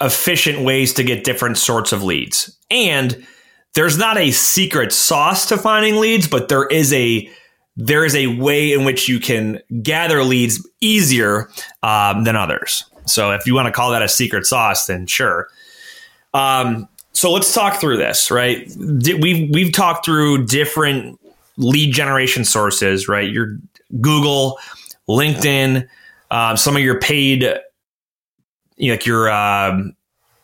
efficient 0.00 0.60
ways 0.60 0.92
to 0.94 1.02
get 1.02 1.24
different 1.24 1.58
sorts 1.58 1.92
of 1.92 2.02
leads. 2.02 2.56
And 2.70 3.26
there's 3.74 3.98
not 3.98 4.16
a 4.16 4.30
secret 4.30 4.92
sauce 4.92 5.46
to 5.46 5.56
finding 5.56 5.96
leads, 5.96 6.28
but 6.28 6.48
there 6.48 6.66
is 6.66 6.92
a 6.92 7.30
there 7.76 8.04
is 8.04 8.14
a 8.14 8.26
way 8.28 8.72
in 8.72 8.84
which 8.84 9.08
you 9.08 9.20
can 9.20 9.60
gather 9.82 10.24
leads 10.24 10.66
easier 10.80 11.50
um, 11.82 12.24
than 12.24 12.34
others. 12.34 12.84
So 13.04 13.32
if 13.32 13.46
you 13.46 13.54
want 13.54 13.66
to 13.66 13.72
call 13.72 13.90
that 13.90 14.02
a 14.02 14.08
secret 14.08 14.46
sauce, 14.46 14.86
then 14.86 15.06
sure. 15.06 15.48
Um, 16.32 16.88
so 17.12 17.30
let's 17.30 17.52
talk 17.52 17.80
through 17.80 17.98
this, 17.98 18.30
right? 18.30 18.70
We've 18.76 19.50
we've 19.52 19.72
talked 19.72 20.04
through 20.04 20.46
different 20.46 21.20
lead 21.56 21.92
generation 21.92 22.44
sources, 22.44 23.08
right? 23.08 23.30
Your 23.30 23.58
Google, 24.00 24.58
LinkedIn, 25.08 25.86
uh, 26.30 26.56
some 26.56 26.76
of 26.76 26.82
your 26.82 27.00
paid, 27.00 27.48
like 28.78 29.06
your 29.06 29.30
um, 29.30 29.96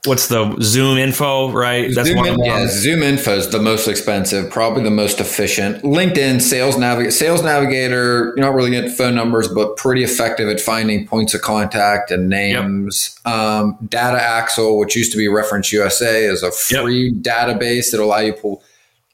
what's 0.05 0.29
the 0.29 0.45
ZoomInfo, 0.45 1.53
right? 1.53 1.95
That's 1.95 2.09
Zoom 2.09 2.19
one. 2.19 2.29
In, 2.29 2.45
yeah, 2.45 2.67
ZoomInfo 2.67 3.37
is 3.37 3.51
the 3.51 3.61
most 3.61 3.87
expensive, 3.87 4.51
probably 4.51 4.83
the 4.83 4.91
most 4.91 5.21
efficient. 5.21 5.83
LinkedIn, 5.83 6.41
Sales 6.41 6.77
Navigator, 6.77 7.11
Sales 7.11 7.43
Navigator. 7.43 8.33
You're 8.37 8.37
not 8.37 8.55
really 8.55 8.71
getting 8.71 8.91
phone 8.91 9.15
numbers, 9.15 9.49
but 9.49 9.77
pretty 9.77 10.03
effective 10.03 10.49
at 10.49 10.61
finding 10.61 11.07
points 11.07 11.35
of 11.35 11.43
contact 11.43 12.11
and 12.11 12.29
names. 12.29 13.19
Yep. 13.25 13.35
Um, 13.35 13.79
Data 13.89 14.21
Axle, 14.21 14.79
which 14.79 14.97
used 14.97 15.13
to 15.13 15.19
be 15.19 15.29
Reference 15.29 15.73
USA, 15.73 16.25
is 16.25 16.43
a 16.43 16.51
free 16.51 17.11
yep. 17.11 17.23
database 17.23 17.91
that 17.93 18.01
allow 18.01 18.19
you 18.19 18.33
to 18.33 18.41
pull 18.41 18.63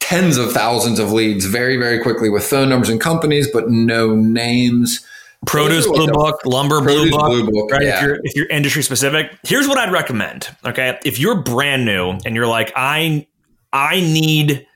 tens 0.09 0.39
of 0.39 0.53
thousands 0.53 0.99
of 0.99 1.13
leads 1.13 1.45
very, 1.45 1.77
very 1.77 1.99
quickly 1.99 2.31
with 2.31 2.43
phone 2.43 2.71
numbers 2.71 2.89
and 2.89 2.99
companies, 2.99 3.47
but 3.53 3.69
no 3.69 4.15
names. 4.15 5.07
Produce 5.47 5.87
Blue 5.87 6.09
Book, 6.09 6.41
Lumber 6.47 6.81
Blue 6.81 7.11
Book, 7.11 7.27
Blue 7.27 7.51
Book, 7.51 7.71
right? 7.71 7.83
Yeah. 7.83 7.97
If 7.97 8.03
you're 8.03 8.19
if 8.25 8.35
you're 8.35 8.47
industry 8.47 8.83
specific, 8.83 9.31
here's 9.45 9.69
what 9.69 9.77
I'd 9.79 9.93
recommend. 9.93 10.49
Okay, 10.65 10.99
if 11.05 11.19
you're 11.19 11.43
brand 11.43 11.85
new 11.85 12.19
and 12.25 12.35
you're 12.35 12.47
like, 12.47 12.73
I 12.75 13.27
I 13.73 14.01
need 14.01 14.67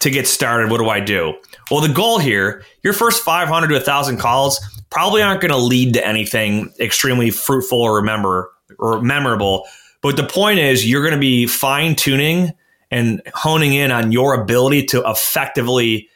to 0.00 0.10
get 0.10 0.26
started, 0.26 0.70
what 0.70 0.78
do 0.78 0.88
I 0.88 1.00
do? 1.00 1.34
Well, 1.70 1.80
the 1.80 1.92
goal 1.92 2.18
here, 2.18 2.62
your 2.82 2.92
first 2.92 3.24
500 3.24 3.68
to 3.68 3.74
1,000 3.74 4.18
calls 4.18 4.60
probably 4.90 5.22
aren't 5.22 5.40
going 5.40 5.52
to 5.52 5.56
lead 5.56 5.94
to 5.94 6.06
anything 6.06 6.72
extremely 6.78 7.30
fruitful 7.30 7.80
or 7.80 7.96
remember 7.96 8.50
or 8.78 9.00
memorable. 9.00 9.64
But 10.02 10.16
the 10.16 10.26
point 10.26 10.58
is, 10.58 10.86
you're 10.88 11.02
going 11.02 11.14
to 11.14 11.20
be 11.20 11.46
fine 11.46 11.94
tuning 11.96 12.52
and 12.90 13.22
honing 13.34 13.74
in 13.74 13.90
on 13.90 14.12
your 14.12 14.40
ability 14.40 14.86
to 14.86 15.02
effectively 15.06 16.08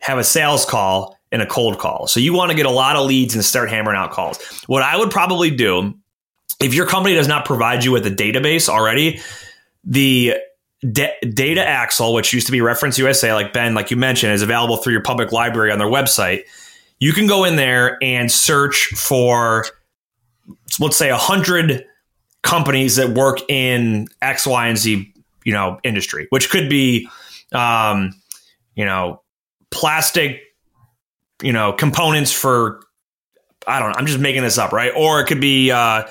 have 0.00 0.18
a 0.18 0.24
sales 0.24 0.64
call 0.64 1.18
and 1.32 1.42
a 1.42 1.46
cold 1.46 1.78
call. 1.78 2.06
So 2.06 2.20
you 2.20 2.32
want 2.32 2.50
to 2.50 2.56
get 2.56 2.66
a 2.66 2.70
lot 2.70 2.96
of 2.96 3.06
leads 3.06 3.34
and 3.34 3.44
start 3.44 3.70
hammering 3.70 3.96
out 3.96 4.12
calls. 4.12 4.38
What 4.66 4.82
I 4.82 4.96
would 4.96 5.10
probably 5.10 5.50
do 5.50 5.94
if 6.60 6.74
your 6.74 6.86
company 6.86 7.14
does 7.14 7.28
not 7.28 7.44
provide 7.44 7.84
you 7.84 7.92
with 7.92 8.06
a 8.06 8.10
database 8.10 8.68
already, 8.68 9.20
the 9.82 10.34
Data 10.92 11.66
Axle, 11.66 12.12
which 12.12 12.32
used 12.32 12.46
to 12.46 12.52
be 12.52 12.60
Reference 12.60 12.98
USA, 12.98 13.32
like 13.32 13.52
Ben, 13.52 13.74
like 13.74 13.90
you 13.90 13.96
mentioned, 13.96 14.32
is 14.32 14.42
available 14.42 14.76
through 14.76 14.92
your 14.92 15.02
public 15.02 15.32
library 15.32 15.72
on 15.72 15.78
their 15.78 15.88
website. 15.88 16.42
You 16.98 17.12
can 17.12 17.26
go 17.26 17.44
in 17.44 17.56
there 17.56 17.98
and 18.02 18.30
search 18.30 18.88
for, 18.94 19.64
let's 20.78 20.96
say, 20.96 21.10
100 21.10 21.86
companies 22.42 22.96
that 22.96 23.10
work 23.10 23.40
in 23.48 24.08
X, 24.20 24.46
Y, 24.46 24.68
and 24.68 24.78
Z 24.78 25.13
you 25.44 25.52
know 25.52 25.78
industry, 25.84 26.26
which 26.30 26.50
could 26.50 26.68
be 26.68 27.08
um, 27.52 28.14
you 28.74 28.84
know 28.84 29.22
plastic 29.70 30.40
you 31.42 31.52
know 31.52 31.72
components 31.72 32.32
for 32.32 32.80
I 33.66 33.78
don't 33.78 33.90
know. 33.90 33.96
I'm 33.96 34.06
just 34.06 34.20
making 34.20 34.42
this 34.42 34.58
up, 34.58 34.72
right? 34.72 34.92
Or 34.94 35.20
it 35.20 35.26
could 35.26 35.40
be 35.40 35.70
uh, 35.70 36.06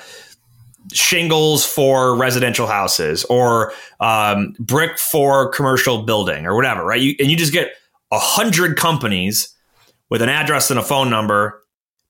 shingles 0.92 1.64
for 1.64 2.16
residential 2.16 2.66
houses, 2.66 3.24
or 3.24 3.72
um, 4.00 4.54
brick 4.58 4.98
for 4.98 5.48
commercial 5.50 6.02
building, 6.02 6.46
or 6.46 6.54
whatever, 6.54 6.84
right? 6.84 7.00
You, 7.00 7.14
and 7.18 7.30
you 7.30 7.36
just 7.36 7.52
get 7.52 7.72
a 8.10 8.18
hundred 8.18 8.76
companies 8.76 9.54
with 10.10 10.22
an 10.22 10.28
address 10.28 10.70
and 10.70 10.78
a 10.78 10.82
phone 10.82 11.10
number. 11.10 11.60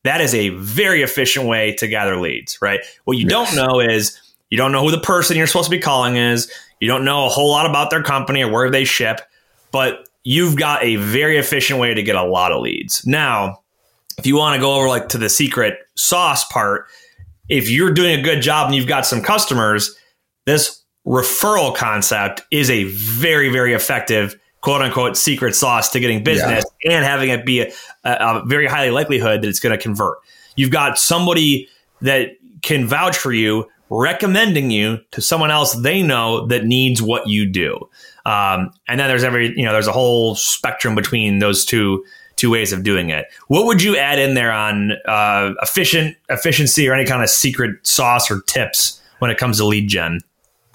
That 0.05 0.21
is 0.21 0.35
a 0.35 0.51
very 0.51 1.03
efficient 1.03 1.47
way 1.47 1.75
to 1.77 1.89
gather 1.89 2.21
leads, 2.21 2.59
right? 2.61 2.81
What 3.05 3.17
you 3.17 3.27
yes. 3.27 3.31
don't 3.31 3.57
know 3.57 3.81
is 3.81 4.21
you 4.55 4.59
don't 4.59 4.71
know 4.71 4.85
who 4.85 4.93
the 4.93 5.01
person 5.01 5.37
you're 5.37 5.49
supposed 5.49 5.69
to 5.69 5.77
be 5.77 5.81
calling 5.81 6.15
is. 6.15 6.49
You 6.79 6.87
don't 6.87 7.05
know 7.05 7.27
a 7.27 7.29
whole 7.29 7.51
lot 7.51 7.69
about 7.69 7.91
their 7.91 8.05
company 8.05 8.45
or 8.45 8.53
where 8.53 8.71
they 8.71 8.85
ship, 8.85 9.21
but 9.73 10.09
you've 10.23 10.55
got 10.55 10.81
a 10.85 10.95
very 10.95 11.39
efficient 11.39 11.81
way 11.81 11.93
to 11.93 12.05
get 12.05 12.15
a 12.15 12.23
lot 12.23 12.53
of 12.53 12.63
leads. 12.63 13.05
Now, 13.05 13.65
if 14.17 14.29
you 14.29 14.37
want 14.37 14.55
to 14.55 14.61
go 14.61 14.77
over 14.77 14.87
like 14.87 15.09
to 15.09 15.19
the 15.19 15.29
secret 15.29 15.81
sauce 15.97 16.45
part, 16.45 16.87
if 17.49 17.69
you're 17.69 17.93
doing 17.93 18.21
a 18.21 18.23
good 18.23 18.43
job 18.43 18.67
and 18.67 18.77
you've 18.77 18.87
got 18.87 19.07
some 19.07 19.23
customers, 19.23 19.99
this 20.45 20.85
referral 21.05 21.75
concept 21.75 22.43
is 22.53 22.71
a 22.71 22.85
very, 22.85 23.49
very 23.49 23.75
effective 23.75 24.39
quote 24.61 24.83
unquote 24.83 25.17
secret 25.17 25.57
sauce 25.57 25.91
to 25.91 25.99
getting 25.99 26.23
business 26.23 26.65
yeah. 26.85 26.93
and 26.93 27.05
having 27.05 27.31
it 27.31 27.45
be 27.45 27.63
a, 27.63 27.73
a 28.05 28.45
very 28.47 28.69
highly 28.69 28.93
likelihood 28.93 29.43
that 29.43 29.49
it's 29.49 29.59
going 29.59 29.77
to 29.77 29.83
convert. 29.83 30.19
You've 30.55 30.71
got 30.71 30.97
somebody 30.97 31.69
that 32.03 32.37
can 32.63 32.87
vouch 32.87 33.17
for 33.17 33.33
you 33.33 33.69
recommending 33.91 34.71
you 34.71 34.99
to 35.13 35.21
someone 35.21 35.51
else 35.51 35.75
they 35.75 36.03
know 36.03 36.47
that 36.47 36.65
needs 36.65 37.03
what 37.03 37.29
you 37.29 37.47
do. 37.47 37.89
Um, 38.27 38.73
and 38.89 38.99
then 38.99 39.09
there's 39.09 39.25
every, 39.25 39.57
you 39.57 39.65
know, 39.65 39.73
there's 39.73 39.87
a 39.87 39.93
whole 39.93 40.35
spectrum 40.35 40.95
between 40.95 41.39
those 41.39 41.65
two 41.65 42.05
two 42.37 42.51
ways 42.51 42.73
of 42.73 42.83
doing 42.83 43.11
it. 43.11 43.27
What 43.47 43.67
would 43.67 43.83
you 43.83 43.97
add 43.97 44.19
in 44.19 44.35
there 44.35 44.51
on 44.51 44.93
uh, 45.07 45.53
efficient 45.63 46.17
efficiency 46.29 46.89
or 46.89 46.95
any 46.95 47.07
kind 47.07 47.23
of 47.23 47.31
secret 47.31 47.87
sauce 47.87 48.31
or 48.31 48.41
tips 48.43 49.01
when 49.21 49.31
it 49.31 49.39
comes 49.39 49.59
to 49.59 49.65
lead 49.65 49.89
gen? 49.89 50.21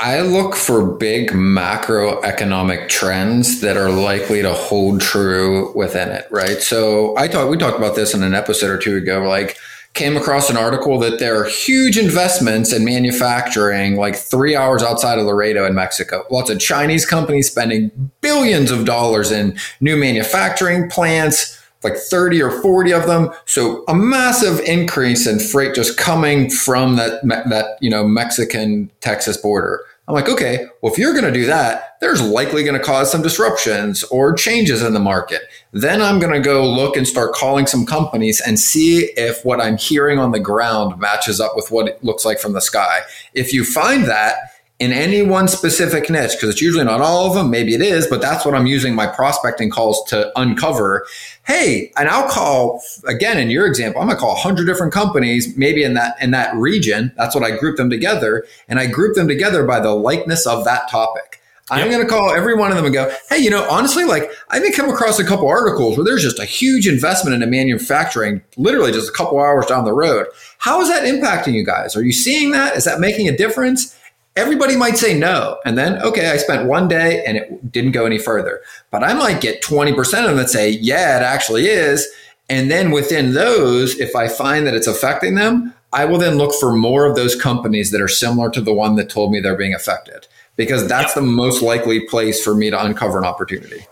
I 0.01 0.22
look 0.22 0.55
for 0.55 0.95
big 0.95 1.32
macroeconomic 1.32 2.88
trends 2.88 3.60
that 3.60 3.76
are 3.76 3.89
likely 3.89 4.41
to 4.41 4.53
hold 4.53 5.01
true 5.01 5.74
within 5.76 6.07
it, 6.07 6.26
right? 6.32 6.62
So 6.62 7.18
I 7.18 7.28
thought 7.28 7.49
we 7.49 7.57
talked 7.57 7.78
about 7.78 7.95
this 7.95 8.14
in 8.14 8.24
an 8.24 8.34
episode 8.34 8.70
or 8.70 8.78
two 8.78 8.95
ago. 8.95 9.28
Like 9.28 9.57
came 9.94 10.16
across 10.16 10.50
an 10.50 10.58
article 10.58 11.00
that 11.00 11.20
there 11.20 11.42
are 11.42 11.46
huge 11.46 11.98
investments 11.98 12.72
in 12.72 12.86
manufacturing 12.86 13.96
like 13.96 14.16
three 14.16 14.56
hours 14.56 14.84
outside 14.84 15.18
of 15.18 15.26
Laredo 15.26 15.66
in 15.66 15.74
Mexico. 15.74 16.26
Lots 16.30 16.50
of 16.50 16.60
Chinese 16.60 17.06
companies 17.06 17.50
spending 17.50 18.12
billions 18.22 18.72
of 18.72 18.86
dollars 18.86 19.32
in 19.32 19.58
new 19.82 19.98
manufacturing 19.98 20.90
plants, 20.90 21.60
like 21.84 21.96
30 21.96 22.42
or 22.42 22.62
40 22.62 22.94
of 22.94 23.08
them. 23.08 23.32
So 23.46 23.84
a 23.88 23.96
massive 23.96 24.60
increase 24.62 25.26
in 25.26 25.40
freight 25.40 25.76
just 25.76 25.98
coming 25.98 26.50
from 26.50 26.96
that, 26.98 27.22
that, 27.50 27.78
you 27.82 27.90
know, 27.90 28.08
Mexican 28.08 28.92
Texas 29.02 29.38
border. 29.38 29.84
I'm 30.10 30.16
like, 30.16 30.28
okay, 30.28 30.66
well, 30.82 30.91
if 30.91 30.97
you're 30.97 31.14
going 31.14 31.32
to 31.32 31.32
do 31.32 31.45
that, 31.45 31.97
there's 32.01 32.20
likely 32.20 32.64
going 32.64 32.76
to 32.76 32.84
cause 32.84 33.12
some 33.12 33.22
disruptions 33.22 34.03
or 34.05 34.34
changes 34.34 34.82
in 34.82 34.95
the 34.95 34.99
market. 34.99 35.43
Then 35.72 36.01
I'm 36.01 36.18
going 36.18 36.34
to 36.34 36.39
go 36.39 36.68
look 36.68 36.97
and 36.97 37.07
start 37.07 37.34
calling 37.36 37.68
some 37.68 37.86
companies 37.86 38.41
and 38.41 38.60
see 38.60 39.12
if 39.18 39.45
what 39.45 39.62
I'm 39.62 39.78
hearing 39.78 40.18
on 40.18 40.32
the 40.32 40.39
ground 40.39 40.99
matches 40.99 41.39
up 41.39 41.51
with 41.55 41.70
what 41.70 41.88
it 41.88 42.03
looks 42.03 42.26
like 42.26 42.39
from 42.39 42.53
the 42.53 42.60
sky. 42.60 43.01
If 43.36 43.53
you 43.53 43.64
find 43.64 44.05
that, 44.05 44.38
in 44.80 44.93
any 44.93 45.21
one 45.21 45.49
specific 45.49 46.09
niche, 46.09 46.32
because 46.32 46.49
it's 46.49 46.61
usually 46.61 46.86
not 46.86 47.01
all 47.01 47.27
of 47.27 47.34
them, 47.34 47.51
maybe 47.51 47.75
it 47.75 47.82
is, 47.82 48.07
but 48.07 48.21
that's 48.21 48.45
what 48.45 48.55
I'm 48.55 48.65
using 48.65 48.95
my 48.95 49.07
prospecting 49.07 49.69
calls 49.69 50.01
to 50.05 50.32
uncover. 50.39 51.05
Hey, 51.45 51.91
and 51.97 52.07
I'll 52.07 52.30
call 52.30 52.82
again 53.05 53.38
in 53.38 53.49
your 53.49 53.67
example, 53.67 54.01
I'm 54.01 54.07
gonna 54.07 54.19
call 54.19 54.34
100 54.36 54.65
different 54.65 54.93
companies, 54.93 55.55
maybe 55.57 55.84
in 55.84 55.95
that 55.95 56.15
in 56.21 56.32
that 56.32 56.55
region. 56.55 57.11
That's 57.17 57.36
what 57.36 57.43
I 57.43 57.57
group 57.57 57.75
them 57.75 57.89
together, 57.89 58.45
and 58.69 58.80
I 58.80 58.88
group 58.88 59.15
them 59.15 59.27
together 59.27 59.65
by 59.65 59.82
the 59.82 59.93
likeness 59.93 60.47
of 60.47 60.63
that 60.63 60.89
topic. 60.89 61.41
Yep. 61.71 61.86
I'm 61.86 61.91
going 61.91 62.01
to 62.01 62.09
call 62.09 62.34
every 62.34 62.55
one 62.55 62.71
of 62.71 62.77
them 62.77 62.86
and 62.86 62.93
go, 62.95 63.15
hey, 63.30 63.38
you 63.38 63.51
know, 63.51 63.69
honestly, 63.69 64.03
like 64.03 64.32
I've 64.49 64.63
been 64.63 64.71
come 64.71 64.89
across 64.89 65.19
a 65.19 65.23
couple 65.23 65.47
articles 65.47 65.97
where 65.97 66.03
there's 66.03 66.23
just 66.23 66.39
a 66.39 66.45
huge 66.45 66.88
investment 66.88 67.36
into 67.36 67.45
manufacturing, 67.45 68.41
literally 68.57 68.91
just 68.91 69.07
a 69.07 69.11
couple 69.11 69.39
hours 69.39 69.67
down 69.67 69.86
the 69.86 69.93
road. 69.93 70.25
How 70.57 70.82
is 70.82 70.89
that 70.89 71.03
impacting 71.03 71.53
you 71.53 71.63
guys? 71.63 71.95
Are 71.95 72.01
you 72.01 72.11
seeing 72.11 72.49
that? 72.53 72.75
Is 72.75 72.86
that 72.86 72.99
making 72.99 73.27
a 73.27 73.38
difference? 73.38 73.95
Everybody 74.40 74.78
might 74.78 74.98
say 74.98 75.18
no. 75.18 75.60
And 75.66 75.78
then, 75.78 76.02
okay, 76.02 76.30
I 76.30 76.38
spent 76.38 76.66
one 76.66 76.88
day 76.88 77.24
and 77.26 77.36
it 77.36 77.72
didn't 77.72 77.92
go 77.92 78.06
any 78.06 78.18
further. 78.18 78.62
But 78.90 79.04
I 79.04 79.14
might 79.14 79.42
get 79.42 79.62
20% 79.62 79.98
of 79.98 80.08
them 80.08 80.38
that 80.38 80.50
say, 80.50 80.70
yeah, 80.70 81.18
it 81.18 81.24
actually 81.24 81.66
is. 81.66 82.08
And 82.50 82.72
then 82.72 82.92
within 82.92 83.34
those, 83.34 84.00
if 84.00 84.16
I 84.16 84.30
find 84.30 84.66
that 84.66 84.74
it's 84.74 84.88
affecting 84.88 85.36
them, 85.36 85.74
I 85.92 86.06
will 86.06 86.18
then 86.18 86.38
look 86.38 86.54
for 86.54 86.74
more 86.74 87.06
of 87.06 87.16
those 87.16 87.36
companies 87.36 87.92
that 87.92 88.00
are 88.02 88.08
similar 88.08 88.50
to 88.52 88.62
the 88.62 88.74
one 88.74 88.96
that 88.96 89.10
told 89.10 89.32
me 89.32 89.42
they're 89.42 89.58
being 89.58 89.74
affected 89.74 90.28
because 90.56 90.88
that's 90.88 91.14
the 91.14 91.22
most 91.22 91.62
likely 91.62 92.02
place 92.08 92.44
for 92.44 92.56
me 92.56 92.70
to 92.70 92.84
uncover 92.84 93.18
an 93.18 93.26
opportunity. 93.26 93.86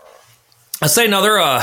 I'll 0.80 0.88
say 0.88 1.04
another, 1.04 1.38
uh, 1.38 1.62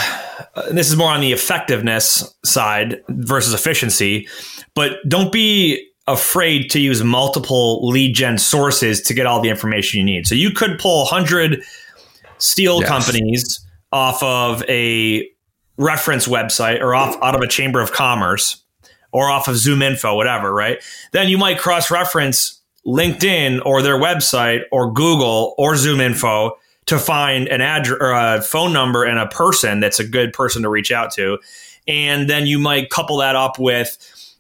this 0.72 0.90
is 0.90 0.96
more 0.96 1.12
on 1.12 1.22
the 1.22 1.32
effectiveness 1.32 2.36
side 2.44 3.02
versus 3.10 3.54
efficiency, 3.54 4.28
but 4.74 4.98
don't 5.08 5.32
be 5.32 5.90
afraid 6.08 6.70
to 6.70 6.80
use 6.80 7.04
multiple 7.04 7.88
lead 7.88 8.14
gen 8.14 8.38
sources 8.38 9.02
to 9.02 9.14
get 9.14 9.26
all 9.26 9.42
the 9.42 9.50
information 9.50 10.00
you 10.00 10.06
need. 10.06 10.28
So 10.28 10.36
you 10.36 10.52
could 10.52 10.78
pull 10.78 11.04
100 11.04 11.64
steel 12.38 12.82
yes. 12.82 12.90
companies 12.90 13.66
off 13.92 14.22
of 14.22 14.64
a 14.70 15.28
reference 15.78 16.28
website 16.28 16.82
or 16.82 16.94
off 16.94 17.16
out 17.22 17.36
of 17.36 17.42
a 17.42 17.48
chamber 17.48 17.82
of 17.82 17.92
commerce 17.92 18.62
or 19.12 19.30
off 19.30 19.48
of 19.48 19.56
ZoomInfo, 19.56 20.16
whatever, 20.16 20.54
right? 20.54 20.84
Then 21.12 21.30
you 21.30 21.38
might 21.38 21.58
cross 21.58 21.90
reference 21.90 22.62
LinkedIn 22.86 23.66
or 23.66 23.82
their 23.82 23.98
website 23.98 24.62
or 24.72 24.92
Google 24.92 25.56
or 25.58 25.74
ZoomInfo 25.74 26.52
to 26.86 27.00
find 27.00 27.48
an 27.48 27.62
address 27.62 27.98
or 28.00 28.12
a 28.12 28.42
phone 28.42 28.72
number 28.74 29.04
and 29.04 29.18
a 29.18 29.28
person 29.28 29.80
that's 29.80 30.00
a 30.00 30.08
good 30.08 30.34
person 30.34 30.62
to 30.62 30.70
reach 30.70 30.92
out 30.92 31.12
to. 31.14 31.40
And 31.88 32.30
then 32.30 32.46
you 32.46 32.60
might 32.60 32.90
couple 32.90 33.18
that 33.18 33.36
up 33.36 33.58
with 33.58 33.98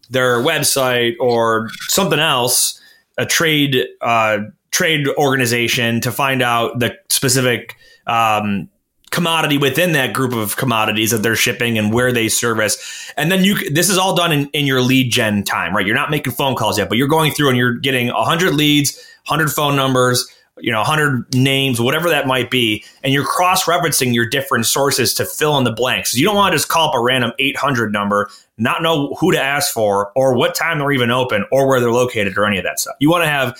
their 0.09 0.39
website 0.39 1.15
or 1.19 1.69
something 1.87 2.19
else, 2.19 2.79
a 3.17 3.25
trade 3.25 3.85
uh, 4.01 4.39
trade 4.71 5.07
organization 5.17 6.01
to 6.01 6.11
find 6.11 6.41
out 6.41 6.79
the 6.79 6.97
specific 7.09 7.77
um, 8.07 8.69
commodity 9.11 9.57
within 9.57 9.93
that 9.93 10.13
group 10.13 10.33
of 10.33 10.57
commodities 10.57 11.11
that 11.11 11.19
they're 11.19 11.35
shipping 11.37 11.77
and 11.77 11.93
where 11.93 12.11
they 12.11 12.27
service. 12.27 13.11
And 13.15 13.31
then 13.31 13.43
you 13.43 13.69
this 13.69 13.89
is 13.89 13.97
all 13.97 14.15
done 14.15 14.31
in, 14.31 14.47
in 14.49 14.65
your 14.65 14.81
lead 14.81 15.11
gen 15.11 15.43
time, 15.43 15.75
right? 15.75 15.85
You're 15.85 15.95
not 15.95 16.11
making 16.11 16.33
phone 16.33 16.55
calls 16.55 16.77
yet, 16.77 16.89
but 16.89 16.97
you're 16.97 17.07
going 17.07 17.31
through 17.31 17.49
and 17.49 17.57
you're 17.57 17.75
getting 17.75 18.07
100 18.07 18.53
leads, 18.53 18.95
100 19.27 19.49
phone 19.51 19.75
numbers, 19.75 20.29
you 20.59 20.71
know 20.71 20.79
100 20.79 21.35
names 21.35 21.81
whatever 21.81 22.09
that 22.09 22.27
might 22.27 22.49
be 22.49 22.83
and 23.03 23.11
you're 23.11 23.25
cross-referencing 23.25 24.13
your 24.13 24.25
different 24.25 24.65
sources 24.65 25.13
to 25.13 25.25
fill 25.25 25.57
in 25.57 25.65
the 25.65 25.71
blanks 25.71 26.15
you 26.15 26.25
don't 26.25 26.35
want 26.35 26.53
to 26.53 26.57
just 26.57 26.69
call 26.69 26.89
up 26.89 26.95
a 26.95 27.01
random 27.01 27.33
800 27.39 27.91
number 27.91 28.29
not 28.57 28.81
know 28.81 29.13
who 29.19 29.31
to 29.31 29.41
ask 29.41 29.73
for 29.73 30.11
or 30.15 30.35
what 30.35 30.55
time 30.55 30.79
they're 30.79 30.91
even 30.91 31.11
open 31.11 31.45
or 31.51 31.67
where 31.67 31.79
they're 31.79 31.91
located 31.91 32.37
or 32.37 32.45
any 32.45 32.57
of 32.57 32.63
that 32.63 32.79
stuff 32.79 32.95
you 32.99 33.09
want 33.09 33.23
to 33.23 33.27
have 33.27 33.57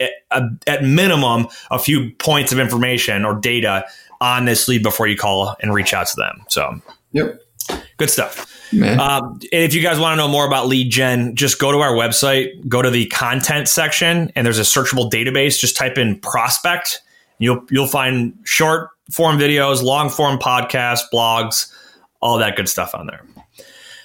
at, 0.00 0.42
at 0.66 0.82
minimum 0.82 1.46
a 1.70 1.78
few 1.78 2.10
points 2.16 2.52
of 2.52 2.58
information 2.58 3.24
or 3.24 3.34
data 3.34 3.84
on 4.20 4.44
this 4.44 4.68
lead 4.68 4.82
before 4.82 5.06
you 5.06 5.16
call 5.16 5.56
and 5.60 5.72
reach 5.72 5.94
out 5.94 6.06
to 6.06 6.16
them 6.16 6.44
so 6.48 6.80
yep 7.12 7.40
good 7.96 8.10
stuff 8.10 8.50
um, 8.98 9.38
and 9.52 9.62
if 9.62 9.74
you 9.74 9.82
guys 9.82 9.98
want 9.98 10.12
to 10.12 10.16
know 10.16 10.28
more 10.28 10.46
about 10.46 10.66
lead 10.66 10.90
gen, 10.90 11.36
just 11.36 11.58
go 11.58 11.70
to 11.72 11.78
our 11.78 11.92
website, 11.92 12.66
go 12.68 12.82
to 12.82 12.90
the 12.90 13.06
content 13.06 13.68
section, 13.68 14.32
and 14.34 14.44
there's 14.44 14.58
a 14.58 14.62
searchable 14.62 15.10
database. 15.10 15.58
Just 15.58 15.76
type 15.76 15.98
in 15.98 16.18
prospect. 16.18 17.00
You'll 17.38 17.64
you'll 17.70 17.86
find 17.86 18.36
short 18.44 18.90
form 19.10 19.38
videos, 19.38 19.82
long 19.82 20.10
form 20.10 20.38
podcasts, 20.38 21.02
blogs, 21.12 21.72
all 22.20 22.38
that 22.38 22.56
good 22.56 22.68
stuff 22.68 22.94
on 22.94 23.06
there. 23.06 23.24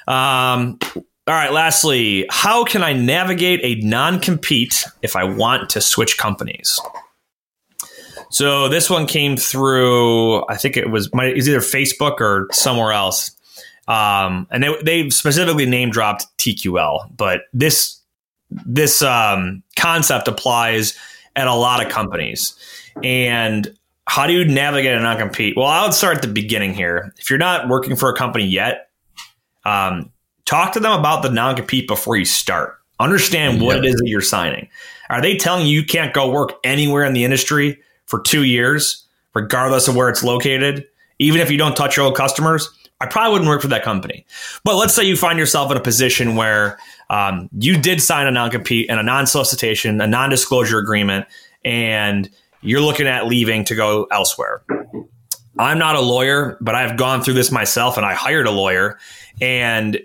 Um, 0.09 0.79
all 1.27 1.35
right. 1.35 1.53
Lastly, 1.53 2.25
how 2.31 2.65
can 2.65 2.81
I 2.81 2.93
navigate 2.93 3.59
a 3.63 3.75
non 3.85 4.19
compete 4.19 4.83
if 5.01 5.15
I 5.15 5.23
want 5.23 5.69
to 5.71 5.81
switch 5.81 6.17
companies? 6.17 6.79
So 8.31 8.67
this 8.67 8.89
one 8.89 9.05
came 9.05 9.37
through. 9.37 10.45
I 10.47 10.57
think 10.57 10.75
it 10.75 10.89
was 10.89 11.13
my, 11.13 11.25
it 11.25 11.35
was 11.35 11.47
either 11.47 11.59
Facebook 11.59 12.19
or 12.19 12.47
somewhere 12.51 12.91
else. 12.91 13.31
Um, 13.87 14.47
and 14.51 14.63
they 14.63 14.81
they 14.83 15.09
specifically 15.09 15.65
name 15.65 15.91
dropped 15.91 16.25
TQL, 16.37 17.15
but 17.15 17.41
this 17.53 17.99
this 18.49 19.01
um, 19.01 19.63
concept 19.75 20.27
applies 20.27 20.97
at 21.35 21.47
a 21.47 21.53
lot 21.53 21.83
of 21.83 21.91
companies. 21.91 22.55
And 23.03 23.75
how 24.07 24.25
do 24.25 24.33
you 24.33 24.45
navigate 24.45 24.97
a 24.97 24.99
non 24.99 25.17
compete? 25.17 25.55
Well, 25.55 25.67
I 25.67 25.83
would 25.83 25.93
start 25.93 26.17
at 26.17 26.21
the 26.21 26.27
beginning 26.27 26.73
here. 26.73 27.13
If 27.17 27.29
you're 27.29 27.39
not 27.39 27.67
working 27.67 27.95
for 27.95 28.09
a 28.09 28.15
company 28.15 28.45
yet, 28.45 28.88
um, 29.69 30.11
talk 30.45 30.73
to 30.73 30.79
them 30.79 30.97
about 30.99 31.21
the 31.21 31.29
non 31.29 31.55
compete 31.55 31.87
before 31.87 32.17
you 32.17 32.25
start. 32.25 32.75
Understand 32.99 33.61
what 33.61 33.77
it 33.77 33.85
is 33.85 33.95
that 33.95 34.07
you're 34.07 34.19
signing. 34.19 34.67
Are 35.09 35.21
they 35.21 35.37
telling 35.37 35.65
you 35.65 35.79
you 35.79 35.85
can't 35.85 36.13
go 36.13 36.29
work 36.29 36.59
anywhere 36.63 37.05
in 37.05 37.13
the 37.13 37.23
industry 37.23 37.79
for 38.05 38.19
two 38.21 38.43
years, 38.43 39.05
regardless 39.33 39.87
of 39.87 39.95
where 39.95 40.09
it's 40.09 40.23
located, 40.23 40.85
even 41.17 41.39
if 41.39 41.49
you 41.49 41.57
don't 41.57 41.75
touch 41.75 41.95
your 41.95 42.05
old 42.05 42.17
customers? 42.17 42.69
I 43.01 43.05
probably 43.05 43.31
wouldn't 43.31 43.47
work 43.47 43.61
for 43.61 43.69
that 43.69 43.83
company. 43.83 44.25
But 44.65 44.75
let's 44.75 44.93
say 44.93 45.03
you 45.03 45.15
find 45.15 45.39
yourself 45.39 45.71
in 45.71 45.77
a 45.77 45.81
position 45.81 46.35
where 46.35 46.77
um, 47.09 47.49
you 47.57 47.77
did 47.77 48.01
sign 48.01 48.27
a 48.27 48.31
non 48.31 48.51
compete 48.51 48.89
and 48.89 48.99
a 48.99 49.03
non 49.03 49.27
solicitation, 49.27 50.01
a 50.01 50.07
non 50.07 50.29
disclosure 50.29 50.79
agreement, 50.79 51.25
and 51.63 52.29
you're 52.61 52.81
looking 52.81 53.07
at 53.07 53.27
leaving 53.27 53.63
to 53.65 53.75
go 53.75 54.07
elsewhere. 54.11 54.63
I'm 55.57 55.79
not 55.79 55.95
a 55.95 56.01
lawyer, 56.01 56.57
but 56.61 56.75
I've 56.75 56.97
gone 56.97 57.21
through 57.21 57.33
this 57.33 57.51
myself 57.51 57.97
and 57.97 58.05
I 58.05 58.13
hired 58.13 58.47
a 58.47 58.51
lawyer 58.51 58.99
and 59.41 59.99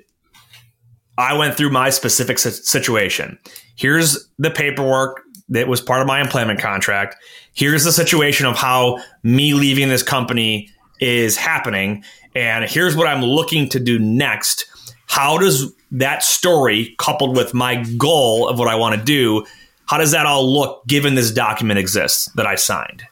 I 1.18 1.36
went 1.36 1.56
through 1.56 1.70
my 1.70 1.90
specific 1.90 2.38
situation. 2.38 3.38
Here's 3.76 4.28
the 4.38 4.50
paperwork 4.50 5.22
that 5.48 5.68
was 5.68 5.80
part 5.80 6.00
of 6.00 6.06
my 6.06 6.20
employment 6.20 6.58
contract. 6.58 7.16
Here's 7.52 7.84
the 7.84 7.92
situation 7.92 8.46
of 8.46 8.56
how 8.56 8.98
me 9.22 9.54
leaving 9.54 9.88
this 9.88 10.02
company 10.02 10.70
is 11.00 11.36
happening 11.36 12.02
and 12.34 12.64
here's 12.64 12.96
what 12.96 13.06
I'm 13.06 13.22
looking 13.22 13.68
to 13.70 13.78
do 13.78 13.98
next. 13.98 14.66
How 15.06 15.38
does 15.38 15.72
that 15.92 16.24
story, 16.24 16.94
coupled 16.98 17.36
with 17.36 17.54
my 17.54 17.76
goal 17.96 18.48
of 18.48 18.58
what 18.58 18.68
I 18.68 18.74
want 18.74 18.98
to 18.98 19.04
do, 19.04 19.44
how 19.86 19.98
does 19.98 20.10
that 20.10 20.26
all 20.26 20.52
look 20.52 20.84
given 20.86 21.14
this 21.14 21.30
document 21.30 21.78
exists 21.78 22.26
that 22.34 22.46
I 22.46 22.56
signed? 22.56 23.04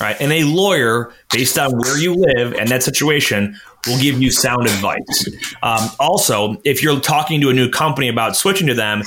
Right. 0.00 0.16
And 0.20 0.32
a 0.32 0.44
lawyer, 0.44 1.12
based 1.32 1.58
on 1.58 1.72
where 1.72 1.98
you 1.98 2.14
live 2.14 2.52
and 2.54 2.68
that 2.68 2.82
situation, 2.82 3.56
will 3.86 3.98
give 3.98 4.20
you 4.20 4.30
sound 4.30 4.66
advice. 4.66 5.28
Um, 5.62 5.88
also, 5.98 6.60
if 6.64 6.82
you're 6.82 7.00
talking 7.00 7.40
to 7.40 7.48
a 7.48 7.54
new 7.54 7.70
company 7.70 8.08
about 8.08 8.36
switching 8.36 8.66
to 8.66 8.74
them, 8.74 9.02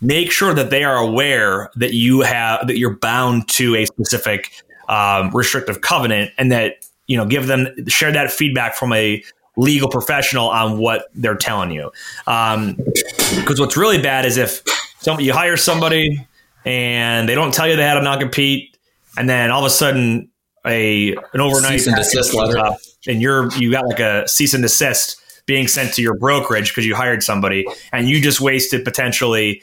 make 0.00 0.30
sure 0.30 0.54
that 0.54 0.70
they 0.70 0.84
are 0.84 0.96
aware 0.96 1.70
that 1.76 1.94
you 1.94 2.20
have 2.20 2.66
that 2.66 2.78
you're 2.78 2.96
bound 2.96 3.48
to 3.48 3.74
a 3.76 3.86
specific 3.86 4.52
um, 4.88 5.30
restrictive 5.30 5.80
covenant, 5.80 6.30
and 6.38 6.52
that 6.52 6.86
you 7.06 7.16
know 7.16 7.24
give 7.24 7.46
them 7.46 7.66
share 7.88 8.12
that 8.12 8.30
feedback 8.30 8.74
from 8.74 8.92
a 8.92 9.22
legal 9.56 9.88
professional 9.88 10.48
on 10.48 10.78
what 10.78 11.06
they're 11.14 11.36
telling 11.36 11.70
you. 11.70 11.90
Because 12.24 12.56
um, 12.56 12.76
what's 13.58 13.76
really 13.76 14.00
bad 14.00 14.26
is 14.26 14.36
if 14.36 14.62
you 15.18 15.32
hire 15.32 15.56
somebody 15.56 16.26
and 16.64 17.28
they 17.28 17.34
don't 17.34 17.52
tell 17.52 17.68
you 17.68 17.76
they 17.76 17.84
had 17.84 17.96
a 17.96 18.02
non 18.02 18.18
compete, 18.18 18.73
and 19.16 19.28
then 19.28 19.50
all 19.50 19.60
of 19.60 19.66
a 19.66 19.70
sudden 19.70 20.30
a 20.66 21.14
an 21.32 21.40
overnight 21.40 21.80
cease 21.80 21.86
and 21.86 21.96
desist 21.96 22.34
letter, 22.34 22.58
up, 22.58 22.78
and 23.06 23.20
you're 23.20 23.52
you 23.54 23.70
got 23.70 23.86
like 23.86 24.00
a 24.00 24.26
cease 24.26 24.54
and 24.54 24.62
desist 24.62 25.20
being 25.46 25.68
sent 25.68 25.92
to 25.94 26.02
your 26.02 26.16
brokerage 26.18 26.70
because 26.70 26.86
you 26.86 26.94
hired 26.94 27.22
somebody, 27.22 27.66
and 27.92 28.08
you 28.08 28.20
just 28.20 28.40
wasted 28.40 28.84
potentially 28.84 29.62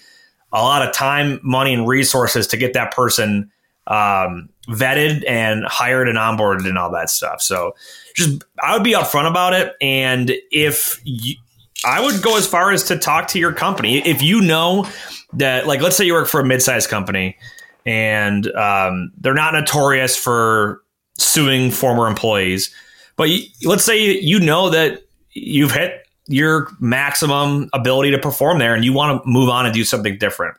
a 0.53 0.61
lot 0.61 0.87
of 0.87 0.93
time, 0.93 1.39
money, 1.43 1.73
and 1.73 1.87
resources 1.87 2.47
to 2.47 2.57
get 2.57 2.73
that 2.73 2.93
person 2.93 3.51
um, 3.87 4.49
vetted 4.67 5.23
and 5.27 5.63
hired 5.65 6.07
and 6.07 6.17
onboarded 6.17 6.67
and 6.67 6.77
all 6.77 6.91
that 6.91 7.09
stuff. 7.09 7.41
So 7.41 7.73
just 8.15 8.43
I 8.61 8.73
would 8.73 8.83
be 8.83 8.93
upfront 8.93 9.29
about 9.29 9.53
it, 9.53 9.73
and 9.81 10.31
if 10.51 11.01
you, 11.03 11.35
I 11.83 11.99
would 11.99 12.21
go 12.21 12.37
as 12.37 12.45
far 12.45 12.71
as 12.71 12.83
to 12.85 12.97
talk 12.97 13.29
to 13.29 13.39
your 13.39 13.53
company. 13.53 14.07
If 14.07 14.21
you 14.21 14.41
know 14.41 14.87
that, 15.33 15.65
like, 15.65 15.81
let's 15.81 15.97
say 15.97 16.05
you 16.05 16.13
work 16.13 16.27
for 16.27 16.41
a 16.41 16.45
mid-sized 16.45 16.89
company 16.89 17.37
and 17.85 18.47
um, 18.53 19.11
they're 19.17 19.33
not 19.33 19.53
notorious 19.53 20.15
for 20.15 20.81
suing 21.17 21.71
former 21.71 22.07
employees, 22.07 22.73
but 23.15 23.29
you, 23.29 23.43
let's 23.65 23.83
say 23.83 24.19
you 24.19 24.39
know 24.39 24.69
that 24.69 25.03
you've 25.31 25.71
hit 25.71 26.05
your 26.27 26.69
maximum 26.79 27.69
ability 27.73 28.11
to 28.11 28.17
perform 28.17 28.59
there 28.59 28.73
and 28.73 28.85
you 28.85 28.93
want 28.93 29.21
to 29.21 29.29
move 29.29 29.49
on 29.49 29.65
and 29.65 29.73
do 29.73 29.83
something 29.83 30.17
different. 30.17 30.55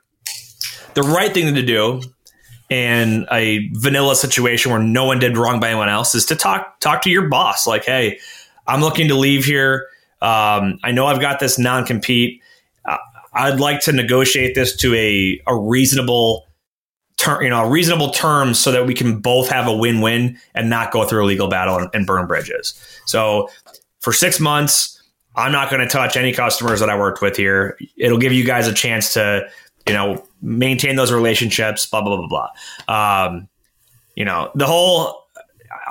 The 0.95 1.03
right 1.03 1.33
thing 1.33 1.55
to 1.55 1.63
do 1.63 2.03
in 2.69 3.27
a 3.31 3.69
vanilla 3.75 4.17
situation 4.17 4.71
where 4.71 4.81
no 4.81 5.05
one 5.05 5.19
did 5.19 5.37
wrong 5.37 5.61
by 5.61 5.69
anyone 5.69 5.89
else 5.89 6.15
is 6.15 6.25
to 6.27 6.37
talk 6.37 6.81
talk 6.81 7.03
to 7.03 7.11
your 7.11 7.29
boss. 7.29 7.67
Like 7.67 7.85
hey 7.85 8.19
i'm 8.67 8.81
looking 8.81 9.09
to 9.09 9.15
leave 9.15 9.45
here. 9.45 9.87
Um, 10.21 10.79
i 10.83 10.91
know 10.91 11.07
i've 11.07 11.21
got 11.21 11.41
this 11.41 11.59
non-compete. 11.59 12.41
Uh, 12.85 12.97
i'd 13.35 13.61
like 13.61 13.81
to 13.81 13.93
negotiate 13.93 14.55
this 14.55 14.77
to 14.77 14.95
a, 14.95 15.41
a 15.47 15.57
reasonable 15.57 16.47
term 17.23 17.43
you 17.43 17.49
know 17.49 17.69
reasonable 17.69 18.11
terms 18.11 18.59
so 18.59 18.73
that 18.73 18.87
we 18.87 18.95
can 18.95 19.19
both 19.19 19.49
have 19.49 19.67
a 19.67 19.77
win-win 19.77 20.39
and 20.55 20.69
not 20.69 20.93
go 20.93 21.05
through 21.05 21.25
a 21.25 21.27
legal 21.27 21.49
battle 21.49 21.77
and, 21.79 21.89
and 21.95 22.07
burn 22.07 22.27
bridges 22.27 22.75
so 23.07 23.49
for 24.01 24.13
six 24.13 24.41
months 24.41 25.03
i'm 25.37 25.53
not 25.53 25.71
going 25.71 25.81
to 25.81 25.89
touch 25.89 26.17
any 26.17 26.33
customers 26.33 26.81
that 26.81 26.91
i 26.91 26.99
worked 26.99 27.23
with 27.23 27.37
here 27.37 27.79
it'll 27.97 28.19
give 28.19 28.33
you 28.33 28.45
guys 28.45 28.67
a 28.67 28.75
chance 28.75 29.15
to 29.15 29.49
you 29.87 29.95
know, 29.95 30.25
maintain 30.41 30.97
those 30.97 31.13
relationships, 31.13 31.87
blah, 31.87 32.03
blah, 32.03 32.17
blah, 32.17 32.27
blah, 32.27 32.49
blah. 32.87 33.25
Um, 33.25 33.49
you 34.15 34.25
know, 34.25 34.51
the 34.55 34.67
whole, 34.67 35.27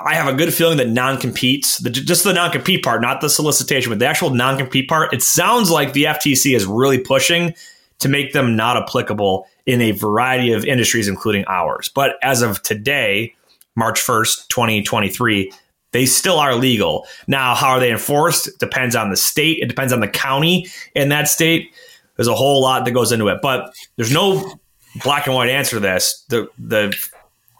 I 0.04 0.14
have 0.14 0.32
a 0.32 0.36
good 0.36 0.54
feeling 0.54 0.78
that 0.78 0.88
non 0.88 1.18
competes, 1.18 1.80
just 1.80 2.24
the 2.24 2.32
non 2.32 2.50
compete 2.50 2.84
part, 2.84 3.02
not 3.02 3.20
the 3.20 3.28
solicitation, 3.28 3.90
but 3.90 3.98
the 3.98 4.06
actual 4.06 4.30
non 4.30 4.56
compete 4.56 4.88
part, 4.88 5.12
it 5.12 5.22
sounds 5.22 5.70
like 5.70 5.92
the 5.92 6.04
FTC 6.04 6.54
is 6.54 6.64
really 6.64 6.98
pushing 6.98 7.54
to 7.98 8.08
make 8.08 8.32
them 8.32 8.56
not 8.56 8.76
applicable 8.76 9.46
in 9.66 9.80
a 9.80 9.92
variety 9.92 10.52
of 10.52 10.64
industries, 10.64 11.08
including 11.08 11.44
ours. 11.48 11.88
But 11.88 12.16
as 12.22 12.42
of 12.42 12.62
today, 12.62 13.34
March 13.76 14.00
1st, 14.00 14.48
2023, 14.48 15.52
they 15.92 16.06
still 16.06 16.38
are 16.38 16.54
legal. 16.54 17.06
Now, 17.26 17.54
how 17.54 17.68
are 17.68 17.80
they 17.80 17.92
enforced? 17.92 18.48
It 18.48 18.58
depends 18.58 18.96
on 18.96 19.10
the 19.10 19.16
state, 19.16 19.58
it 19.62 19.68
depends 19.68 19.92
on 19.92 20.00
the 20.00 20.08
county 20.08 20.66
in 20.94 21.10
that 21.10 21.28
state. 21.28 21.72
There's 22.16 22.28
a 22.28 22.34
whole 22.34 22.60
lot 22.60 22.84
that 22.84 22.92
goes 22.92 23.12
into 23.12 23.28
it, 23.28 23.40
but 23.42 23.74
there's 23.96 24.12
no 24.12 24.54
black 25.02 25.26
and 25.26 25.34
white 25.34 25.48
answer 25.48 25.76
to 25.76 25.80
this. 25.80 26.24
The 26.28 26.48
the 26.58 26.94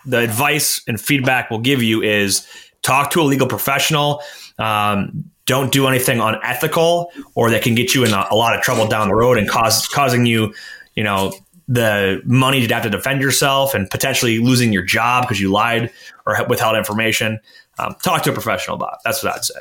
the 0.05 0.18
advice 0.18 0.82
and 0.86 1.00
feedback 1.00 1.50
we'll 1.50 1.61
give 1.61 1.82
you 1.82 2.03
is 2.03 2.46
talk 2.82 3.11
to 3.12 3.20
a 3.20 3.24
legal 3.24 3.46
professional. 3.46 4.20
Um, 4.59 5.30
don't 5.46 5.72
do 5.72 5.86
anything 5.86 6.20
unethical 6.20 7.12
or 7.34 7.50
that 7.50 7.62
can 7.62 7.74
get 7.74 7.94
you 7.94 8.05
in 8.05 8.12
a, 8.12 8.26
a, 8.30 8.36
lot 8.36 8.57
of 8.57 8.62
trouble 8.62 8.86
down 8.86 9.09
the 9.09 9.14
road 9.14 9.38
and 9.38 9.48
cause 9.48 9.88
causing 9.88 10.24
you, 10.24 10.55
you 10.94 11.03
know, 11.03 11.32
the 11.73 12.20
money 12.25 12.66
to 12.66 12.75
have 12.75 12.83
to 12.83 12.91
defend 12.91 13.23
yourself 13.23 13.75
and 13.75 13.89
potentially 13.91 14.39
losing 14.39 14.73
your 14.73 14.83
job 14.83 15.25
because 15.25 15.41
you 15.41 15.51
lied 15.51 15.91
or 16.27 16.37
withheld 16.49 16.77
information. 16.77 17.41
Um, 17.79 17.97
talk 18.03 18.23
to 18.23 18.31
a 18.31 18.33
professional 18.33 18.77
about 18.77 18.95
it. 18.95 18.99
That's 19.05 19.23
what 19.23 19.35
I'd 19.35 19.45
say. 19.45 19.61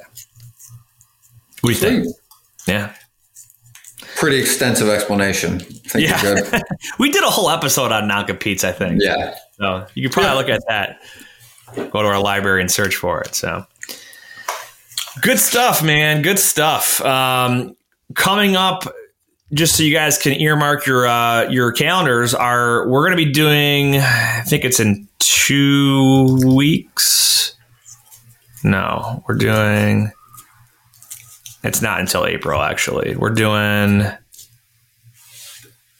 What 1.61 1.69
do 1.69 1.69
you 1.69 1.75
think? 1.75 2.15
Yeah 2.67 2.93
pretty 4.21 4.37
extensive 4.39 4.87
explanation. 4.87 5.63
yeah. 5.95 6.61
we 6.99 7.11
did 7.11 7.23
a 7.23 7.29
whole 7.29 7.49
episode 7.49 7.91
on 7.91 8.07
non 8.07 8.25
competes, 8.25 8.63
I 8.63 8.71
think. 8.71 9.01
Yeah. 9.01 9.35
So 9.53 9.87
you 9.95 10.03
could 10.03 10.13
probably 10.13 10.29
yeah. 10.29 10.35
look 10.35 10.49
at 10.49 10.63
that. 10.67 11.01
Go 11.91 12.03
to 12.03 12.07
our 12.07 12.21
library 12.21 12.61
and 12.61 12.69
search 12.69 12.95
for 12.95 13.21
it. 13.21 13.33
So 13.33 13.65
good 15.21 15.39
stuff, 15.39 15.83
man. 15.83 16.21
Good 16.21 16.37
stuff. 16.37 17.01
Um, 17.01 17.75
coming 18.13 18.55
up, 18.55 18.83
just 19.53 19.75
so 19.75 19.83
you 19.83 19.93
guys 19.93 20.17
can 20.17 20.33
earmark 20.39 20.85
your 20.85 21.07
uh, 21.07 21.49
your 21.49 21.71
calendars, 21.71 22.33
are 22.33 22.87
we're 22.87 23.05
going 23.05 23.17
to 23.17 23.25
be 23.25 23.31
doing? 23.31 23.97
I 23.97 24.43
think 24.45 24.63
it's 24.63 24.79
in 24.79 25.07
two 25.19 26.39
weeks. 26.45 27.55
No, 28.63 29.23
we're 29.27 29.35
doing. 29.35 30.11
It's 31.63 31.81
not 31.81 31.99
until 31.99 32.25
April, 32.25 32.61
actually. 32.61 33.15
We're 33.15 33.29
doing. 33.29 34.03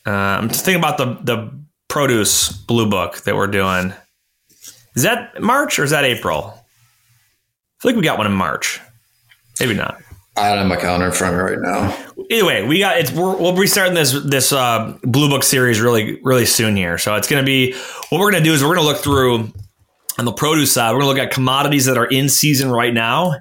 I'm 0.06 0.48
just 0.48 0.66
thinking 0.66 0.82
about 0.82 0.98
the 0.98 1.18
the 1.24 1.52
produce 1.88 2.52
blue 2.52 2.90
book 2.90 3.22
that 3.24 3.36
we're 3.36 3.48
doing. 3.48 3.94
Is 4.96 5.04
that 5.04 5.42
March 5.42 5.78
or 5.78 5.84
is 5.84 5.92
that 5.92 6.04
April? 6.04 6.54
I 6.54 7.82
feel 7.82 7.92
like 7.92 7.96
we 7.96 8.04
got 8.04 8.18
one 8.18 8.28
in 8.28 8.34
March. 8.34 8.80
Maybe 9.60 9.74
not. 9.74 10.02
I 10.38 10.50
don't 10.50 10.60
have 10.60 10.68
my 10.68 10.78
calendar 10.78 11.08
in 11.08 11.12
front 11.12 11.36
of 11.36 11.40
me 11.40 11.52
right 11.52 11.60
now. 11.60 12.08
Either 12.30 12.46
way, 12.46 12.66
we 12.66 12.80
got 12.80 12.98
it's. 12.98 13.12
we 13.12 13.20
will 13.20 13.56
be 13.56 13.68
starting 13.68 13.94
this 13.94 14.14
this 14.24 14.54
uh, 14.54 14.98
blue 15.04 15.30
book 15.30 15.44
series 15.44 15.82
really 15.82 16.20
really 16.24 16.46
soon 16.46 16.76
here. 16.76 16.98
So 16.98 17.16
it's 17.16 17.28
going 17.28 17.44
to 17.44 17.46
be 17.46 17.74
what 18.10 18.20
we're 18.20 18.32
going 18.32 18.44
to 18.44 18.50
do 18.50 18.54
is 18.54 18.64
we're 18.64 18.76
going 18.76 18.86
to 18.88 18.92
look 18.92 19.04
through 19.04 19.52
on 20.18 20.26
the 20.26 20.32
produce 20.32 20.74
side. 20.74 20.94
We're 20.94 21.02
going 21.02 21.16
to 21.16 21.22
look 21.22 21.28
at 21.28 21.34
commodities 21.34 21.86
that 21.86 21.98
are 21.98 22.06
in 22.06 22.30
season 22.30 22.72
right 22.72 22.94
now 22.94 23.36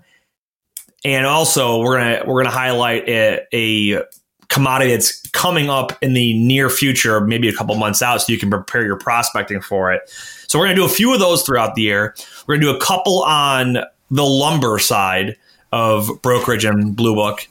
and 1.05 1.27
also 1.27 1.79
we're 1.81 1.99
gonna 1.99 2.23
we're 2.27 2.43
gonna 2.43 2.55
highlight 2.55 3.09
a, 3.09 3.47
a, 3.53 4.05
commodity 4.49 4.91
that's 4.91 5.21
coming 5.31 5.71
up 5.71 5.97
in 6.03 6.13
the 6.13 6.37
near 6.37 6.69
future, 6.69 7.21
maybe 7.21 7.49
a 7.49 7.53
couple 7.53 7.73
months 7.77 8.03
out, 8.03 8.21
so 8.21 8.33
you 8.33 8.39
can 8.39 8.51
prepare 8.51 8.85
your 8.85 8.97
prospecting 8.99 9.61
for 9.61 9.93
it. 9.93 10.03
So 10.49 10.59
we're 10.59 10.67
gonna 10.67 10.77
do 10.77 10.85
a 10.85 10.89
few 10.89 11.15
of 11.15 11.21
those 11.21 11.43
throughout 11.43 11.77
the 11.77 11.83
year. 11.83 12.17
We're 12.47 12.57
gonna 12.57 12.73
do 12.73 12.77
a 12.77 12.81
couple 12.81 13.23
on 13.23 13.79
the 14.11 14.25
lumber 14.25 14.79
side 14.79 15.37
of 15.73 16.11
brokerage 16.23 16.65
and 16.65 16.97
blue 16.97 17.15
book. 17.15 17.47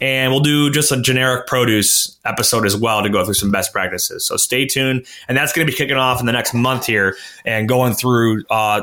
And 0.00 0.32
we'll 0.32 0.40
do 0.40 0.70
just 0.70 0.92
a 0.92 1.00
generic 1.00 1.46
produce 1.46 2.18
episode 2.24 2.66
as 2.66 2.76
well 2.76 3.02
to 3.02 3.08
go 3.08 3.24
through 3.24 3.34
some 3.34 3.50
best 3.50 3.72
practices. 3.72 4.26
So 4.26 4.36
stay 4.36 4.66
tuned. 4.66 5.06
And 5.28 5.36
that's 5.36 5.52
going 5.52 5.66
to 5.66 5.72
be 5.72 5.76
kicking 5.76 5.96
off 5.96 6.20
in 6.20 6.26
the 6.26 6.32
next 6.32 6.52
month 6.52 6.86
here 6.86 7.16
and 7.44 7.68
going 7.68 7.94
through 7.94 8.44
uh, 8.50 8.82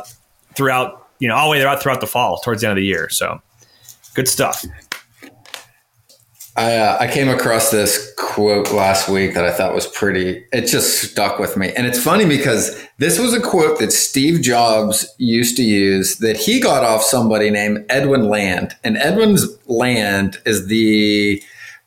throughout 0.56 1.08
you 1.20 1.28
know 1.28 1.36
all 1.36 1.48
the 1.48 1.52
way 1.52 1.62
throughout 1.62 1.82
throughout 1.82 2.02
the 2.02 2.08
fall 2.08 2.39
towards 2.39 2.62
the 2.62 2.68
end 2.68 2.78
of 2.78 2.82
the 2.82 2.86
year. 2.86 3.10
So 3.10 3.42
Good 4.14 4.28
stuff. 4.28 4.66
I, 6.58 6.76
uh, 6.76 6.97
I 6.99 7.08
came 7.08 7.30
across 7.30 7.72
this 7.72 8.14
quote 8.18 8.72
last 8.72 9.08
week 9.08 9.34
that 9.36 9.45
I 9.45 9.52
thought 9.52 9.74
was 9.74 9.88
pretty, 9.88 10.45
it 10.52 10.68
just 10.68 11.02
stuck 11.02 11.39
with 11.39 11.56
me. 11.56 11.72
And 11.74 11.88
it's 11.88 12.02
funny 12.02 12.26
because 12.26 12.78
this 12.97 13.18
was 13.18 13.34
a 13.34 13.39
quote 13.39 13.80
that 13.80 13.93
Steve 13.93 14.41
Jobs 14.41 15.08
used 15.18 15.56
to 15.58 15.64
use 15.64 16.18
that 16.18 16.36
he 16.36 16.60
got 16.60 16.84
off 16.84 17.04
somebody 17.04 17.49
named 17.49 17.86
Edwin 17.89 18.28
Land. 18.28 18.76
And 18.84 18.97
Edwin's 18.97 19.45
Land 19.68 20.41
is 20.45 20.68
the 20.68 21.41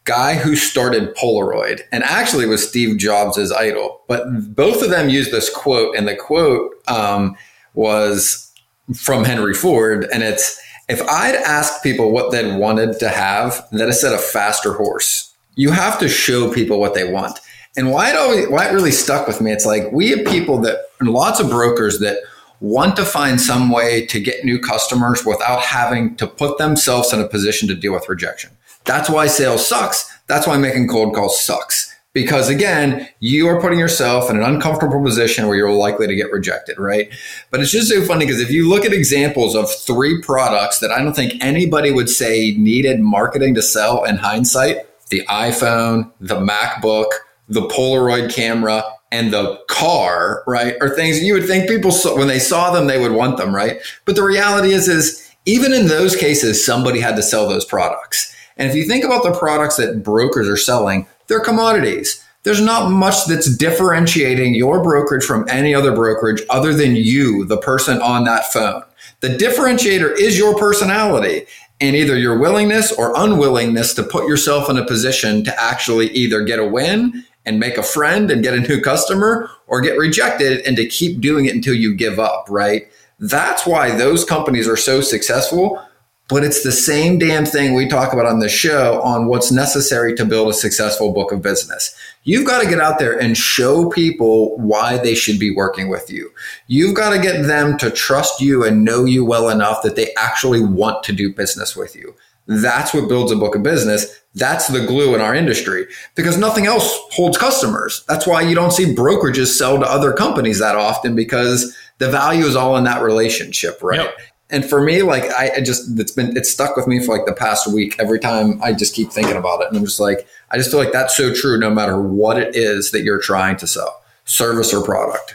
guy 0.05 0.37
who 0.37 0.57
started 0.57 1.15
Polaroid 1.15 1.83
and 1.93 2.03
actually 2.03 2.47
was 2.47 2.67
Steve 2.67 2.99
Jobs' 2.99 3.53
idol. 3.53 4.01
But 4.09 4.25
both 4.55 4.83
of 4.83 4.91
them 4.91 5.11
used 5.11 5.31
this 5.31 5.55
quote, 5.55 5.95
and 5.97 6.09
the 6.09 6.17
quote 6.17 6.73
um, 6.89 7.37
was 7.75 8.51
from 8.95 9.25
Henry 9.25 9.55
Ford. 9.55 10.07
And 10.12 10.23
it's, 10.23 10.59
if 10.89 11.01
I'd 11.03 11.35
asked 11.35 11.82
people 11.82 12.11
what 12.11 12.30
they 12.30 12.57
wanted 12.57 12.99
to 13.01 13.09
have, 13.09 13.66
then 13.70 13.89
I 13.89 13.93
said 13.93 14.12
a 14.12 14.18
faster 14.18 14.74
horse. 14.74 15.32
You 15.57 15.70
have 15.70 15.99
to 16.01 16.09
show 16.09 16.53
people 16.53 16.78
what 16.78 16.95
they 16.95 17.11
want. 17.11 17.41
And 17.76 17.91
why 17.91 18.11
it 18.11 18.16
always 18.16 18.49
why 18.49 18.68
it 18.68 18.72
really 18.72 18.93
stuck 18.93 19.26
with 19.26 19.41
me, 19.41 19.51
it's 19.51 19.66
like 19.66 19.91
we 19.91 20.11
have 20.11 20.24
people 20.26 20.59
that 20.61 20.78
and 21.01 21.09
lots 21.09 21.41
of 21.41 21.51
brokers 21.51 21.99
that 22.01 22.18
want 22.61 22.97
to 22.97 23.05
find 23.05 23.41
some 23.41 23.70
way 23.70 24.07
to 24.07 24.20
get 24.20 24.45
new 24.45 24.59
customers 24.61 25.24
without 25.24 25.61
having 25.61 26.14
to 26.16 26.26
put 26.26 26.59
themselves 26.59 27.12
in 27.12 27.20
a 27.20 27.28
position 27.28 27.68
to 27.68 27.74
deal 27.74 27.93
with 27.93 28.09
rejection. 28.09 28.51
That's 28.85 29.11
why 29.11 29.26
sales 29.26 29.66
sucks. 29.66 30.09
That's 30.28 30.47
why 30.47 30.57
making 30.57 30.89
cold 30.89 31.14
calls 31.14 31.43
sucks 31.43 31.84
because 32.15 32.49
again, 32.49 33.09
you 33.19 33.49
are 33.49 33.61
putting 33.61 33.79
yourself 33.79 34.31
in 34.31 34.37
an 34.37 34.43
uncomfortable 34.43 35.03
position 35.03 35.47
where 35.47 35.57
you're 35.57 35.73
likely 35.73 36.07
to 36.07 36.15
get 36.15 36.31
rejected, 36.33 36.79
right? 36.79 37.12
But 37.51 37.61
it's 37.61 37.73
just 37.73 37.89
so 37.89 38.03
funny 38.05 38.25
because 38.25 38.41
if 38.41 38.51
you 38.51 38.69
look 38.69 38.85
at 38.87 38.93
examples 38.93 39.55
of 39.55 39.71
three 39.71 40.23
products 40.23 40.79
that 40.79 40.93
I 40.93 41.03
don't 41.03 41.15
think 41.15 41.35
anybody 41.45 41.91
would 41.91 42.09
say 42.09 42.53
needed 42.53 43.01
marketing 43.01 43.55
to 43.57 43.62
sell 43.62 44.05
in 44.05 44.17
hindsight, 44.17 44.79
the 45.11 45.27
iPhone, 45.29 46.11
the 46.21 46.37
MacBook, 46.37 47.09
the 47.49 47.62
Polaroid 47.69 48.33
camera, 48.33 48.85
and 49.11 49.33
the 49.33 49.61
car, 49.69 50.43
right, 50.47 50.77
are 50.81 50.89
things 50.89 51.23
you 51.23 51.35
would 51.35 51.47
think 51.47 51.69
people 51.69 51.91
saw, 51.91 52.17
when 52.17 52.29
they 52.29 52.39
saw 52.39 52.73
them 52.73 52.87
they 52.87 53.01
would 53.01 53.12
want 53.12 53.37
them, 53.37 53.55
right? 53.55 53.79
But 54.05 54.17
the 54.17 54.23
reality 54.23 54.73
is, 54.73 54.89
is 54.89 55.31
even 55.47 55.73
in 55.73 55.89
those 55.89 56.17
cases, 56.17 56.65
somebody 56.65 57.01
had 57.01 57.17
to 57.17 57.23
sell 57.23 57.49
those 57.49 57.65
products. 57.65 58.35
And 58.57 58.69
if 58.69 58.77
you 58.77 58.87
think 58.87 59.05
about 59.05 59.25
the 59.25 59.37
products 59.37 59.77
that 59.77 60.03
brokers 60.03 60.49
are 60.49 60.57
selling, 60.57 61.07
they're 61.27 61.41
commodities. 61.41 62.22
There's 62.43 62.61
not 62.61 62.91
much 62.91 63.25
that's 63.27 63.57
differentiating 63.57 64.55
your 64.55 64.83
brokerage 64.83 65.25
from 65.25 65.49
any 65.49 65.75
other 65.75 65.95
brokerage 65.95 66.43
other 66.51 66.75
than 66.75 66.95
you, 66.95 67.47
the 67.47 67.57
person 67.57 68.03
on 68.03 68.25
that 68.25 68.53
phone. 68.53 68.83
The 69.20 69.29
differentiator 69.29 70.18
is 70.18 70.37
your 70.37 70.57
personality 70.59 71.47
and 71.81 71.97
either 71.97 72.18
your 72.18 72.39
willingness 72.39 72.93
or 72.93 73.14
unwillingness 73.16 73.95
to 73.95 74.03
put 74.03 74.29
yourself 74.29 74.68
in 74.68 74.77
a 74.77 74.85
position 74.85 75.43
to 75.45 75.62
actually 75.62 76.11
either 76.11 76.45
get 76.45 76.59
a 76.59 76.66
win 76.66 77.25
and 77.47 77.59
make 77.59 77.79
a 77.79 77.83
friend 77.83 78.31
and 78.31 78.43
get 78.43 78.55
a 78.55 78.61
new 78.61 78.81
customer 78.81 79.51
or 79.66 79.81
get 79.81 79.99
rejected 79.99 80.61
and 80.66 80.77
to 80.77 80.87
keep 80.87 81.20
doing 81.20 81.47
it 81.47 81.55
until 81.55 81.75
you 81.75 81.95
give 81.95 82.18
up, 82.18 82.47
right? 82.49 82.89
That's 83.18 83.66
why 83.66 83.97
those 83.97 84.25
companies 84.25 84.68
are 84.68 84.77
so 84.77 85.01
successful. 85.01 85.83
But 86.29 86.43
it's 86.43 86.62
the 86.62 86.72
same 86.72 87.18
damn 87.18 87.45
thing 87.45 87.75
we 87.75 87.87
talk 87.87 88.14
about 88.14 88.25
on 88.25 88.39
the 88.39 88.49
show 88.49 89.03
on 89.03 89.27
what's 89.27 89.53
necessary 89.53 90.14
to 90.14 90.25
build 90.25 90.49
a 90.49 90.55
successful 90.55 91.12
book 91.12 91.33
of 91.33 91.43
business. 91.43 91.95
You've 92.22 92.47
got 92.47 92.62
to 92.62 92.68
get 92.68 92.81
out 92.81 92.99
there 92.99 93.18
and 93.20 93.37
show 93.37 93.91
people 93.91 94.57
why 94.57 94.97
they 94.97 95.14
should 95.14 95.39
be 95.39 95.55
working 95.55 95.89
with 95.89 96.11
you. 96.11 96.33
You've 96.66 96.95
got 96.95 97.11
to 97.11 97.20
get 97.20 97.43
them 97.43 97.77
to 97.77 97.91
trust 97.91 98.41
you 98.41 98.64
and 98.64 98.85
know 98.85 99.05
you 99.05 99.22
well 99.22 99.51
enough 99.51 99.83
that 99.83 99.97
they 99.97 100.14
actually 100.16 100.62
want 100.62 101.03
to 101.05 101.12
do 101.12 101.35
business 101.35 101.77
with 101.77 101.95
you. 101.95 102.14
That's 102.47 102.95
what 102.95 103.09
builds 103.09 103.33
a 103.33 103.37
book 103.37 103.55
of 103.55 103.62
business. 103.62 104.20
That's 104.35 104.68
the 104.68 104.85
glue 104.85 105.14
in 105.14 105.20
our 105.20 105.35
industry 105.35 105.87
because 106.14 106.37
nothing 106.37 106.66
else 106.66 106.99
holds 107.12 107.39
customers. 107.39 108.05
That's 108.09 108.27
why 108.27 108.43
you 108.43 108.55
don't 108.55 108.72
see 108.72 108.95
brokerages 108.95 109.49
sell 109.49 109.79
to 109.79 109.87
other 109.87 110.12
companies 110.12 110.59
that 110.59 110.77
often 110.77 111.14
because 111.14 111.77
the 111.99 112.11
value 112.11 112.45
is 112.45 112.57
all 112.57 112.77
in 112.77 112.85
that 112.85 113.03
relationship, 113.03 113.83
right? 113.83 114.01
Yep. 114.01 114.18
And 114.55 114.65
for 114.65 114.81
me, 114.81 115.03
like 115.03 115.25
I, 115.33 115.61
just 115.61 115.99
it's 115.99 116.13
been 116.13 116.37
it's 116.37 116.49
stuck 116.49 116.77
with 116.77 116.87
me 116.87 117.05
for 117.05 117.17
like 117.17 117.27
the 117.27 117.33
past 117.33 117.67
week. 117.67 117.97
Every 117.99 118.21
time 118.21 118.63
I 118.63 118.73
just 118.73 118.95
keep 118.95 119.11
thinking 119.11 119.37
about 119.37 119.63
it, 119.63 119.69
and 119.69 119.77
I'm 119.77 119.85
just 119.85 119.99
like, 119.99 120.29
I 120.53 120.59
just 120.59 120.71
feel 120.71 120.79
like 120.79 120.93
that's 120.93 121.17
so 121.17 121.35
true. 121.35 121.59
No 121.59 121.71
matter 121.71 122.01
what 122.01 122.39
it 122.39 122.55
is 122.55 122.93
that 122.93 123.03
you're 123.03 123.21
trying 123.21 123.57
to 123.57 123.67
sell, 123.67 124.01
service 124.27 124.73
or 124.73 124.85
product. 124.85 125.35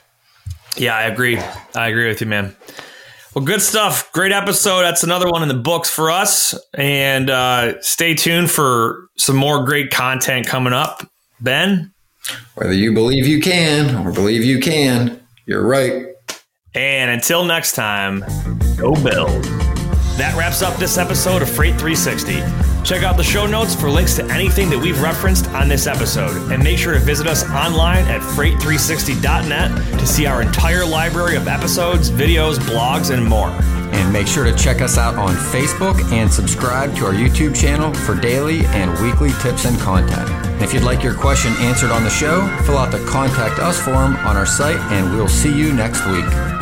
Yeah, 0.78 0.96
I 0.96 1.04
agree. 1.04 1.38
I 1.76 1.90
agree 1.90 2.08
with 2.08 2.22
you, 2.22 2.28
man. 2.28 2.56
Well, 3.36 3.44
good 3.44 3.62
stuff. 3.62 4.10
Great 4.14 4.32
episode. 4.32 4.84
That's 4.84 5.04
another 5.04 5.30
one 5.30 5.44
in 5.44 5.50
the 5.50 5.54
books 5.54 5.90
for 5.90 6.10
us. 6.10 6.58
And 6.74 7.30
uh, 7.30 7.82
stay 7.82 8.16
tuned 8.16 8.50
for 8.50 9.10
some 9.18 9.36
more 9.36 9.66
great 9.66 9.92
content 9.92 10.48
coming 10.48 10.74
up. 10.74 11.06
Ben? 11.42 11.92
Whether 12.56 12.74
you 12.74 12.94
believe 12.94 13.28
you 13.28 13.42
can 13.42 14.08
or 14.08 14.14
believe 14.14 14.46
you 14.46 14.60
can, 14.60 15.22
you're 15.46 15.66
right. 15.66 16.08
And 16.76 17.10
until 17.10 17.44
next 17.44 17.74
time, 17.74 18.20
go 18.78 18.94
build. 18.94 19.44
That 20.20 20.36
wraps 20.38 20.62
up 20.62 20.78
this 20.78 20.98
episode 20.98 21.42
of 21.42 21.50
Freight 21.50 21.80
360. 21.80 22.44
Check 22.84 23.04
out 23.04 23.18
the 23.18 23.24
show 23.24 23.48
notes 23.48 23.74
for 23.74 23.90
links 23.90 24.16
to 24.16 24.26
anything 24.26 24.70
that 24.70 24.78
we've 24.78 25.02
referenced 25.02 25.48
on 25.50 25.68
this 25.68 25.88
episode. 25.88 26.52
And 26.52 26.64
make 26.64 26.78
sure 26.78 26.94
to 26.94 27.00
visit 27.00 27.26
us 27.26 27.44
online 27.50 28.06
at 28.06 28.22
freight360.net 28.22 30.00
to 30.00 30.06
see 30.06 30.26
our 30.26 30.42
entire 30.42 30.86
library 30.86 31.36
of 31.36 31.48
episodes, 31.48 32.12
videos, 32.12 32.58
blogs, 32.60 33.12
and 33.12 33.26
more. 33.26 33.50
And 33.92 34.14
make 34.14 34.28
sure 34.28 34.44
to 34.44 34.56
check 34.56 34.82
us 34.82 34.98
out 34.98 35.16
on 35.16 35.36
Facebook 35.36 36.00
and 36.12 36.32
subscribe 36.32 36.96
to 36.98 37.06
our 37.06 37.14
YouTube 37.14 37.60
channel 37.60 37.94
for 37.94 38.14
daily 38.14 38.66
and 38.68 38.92
weekly 39.02 39.32
tips 39.42 39.66
and 39.66 39.80
content. 39.80 40.30
If 40.62 40.74
you'd 40.74 40.84
like 40.84 41.02
your 41.02 41.16
question 41.16 41.54
answered 41.60 41.92
on 41.92 42.04
the 42.04 42.10
show, 42.10 42.42
fill 42.66 42.78
out 42.78 42.92
the 42.92 43.04
Contact 43.06 43.60
Us 43.60 43.82
form 43.82 44.16
on 44.18 44.36
our 44.36 44.46
site, 44.46 44.78
and 44.92 45.16
we'll 45.16 45.30
see 45.30 45.58
you 45.58 45.74
next 45.74 46.06
week. 46.08 46.59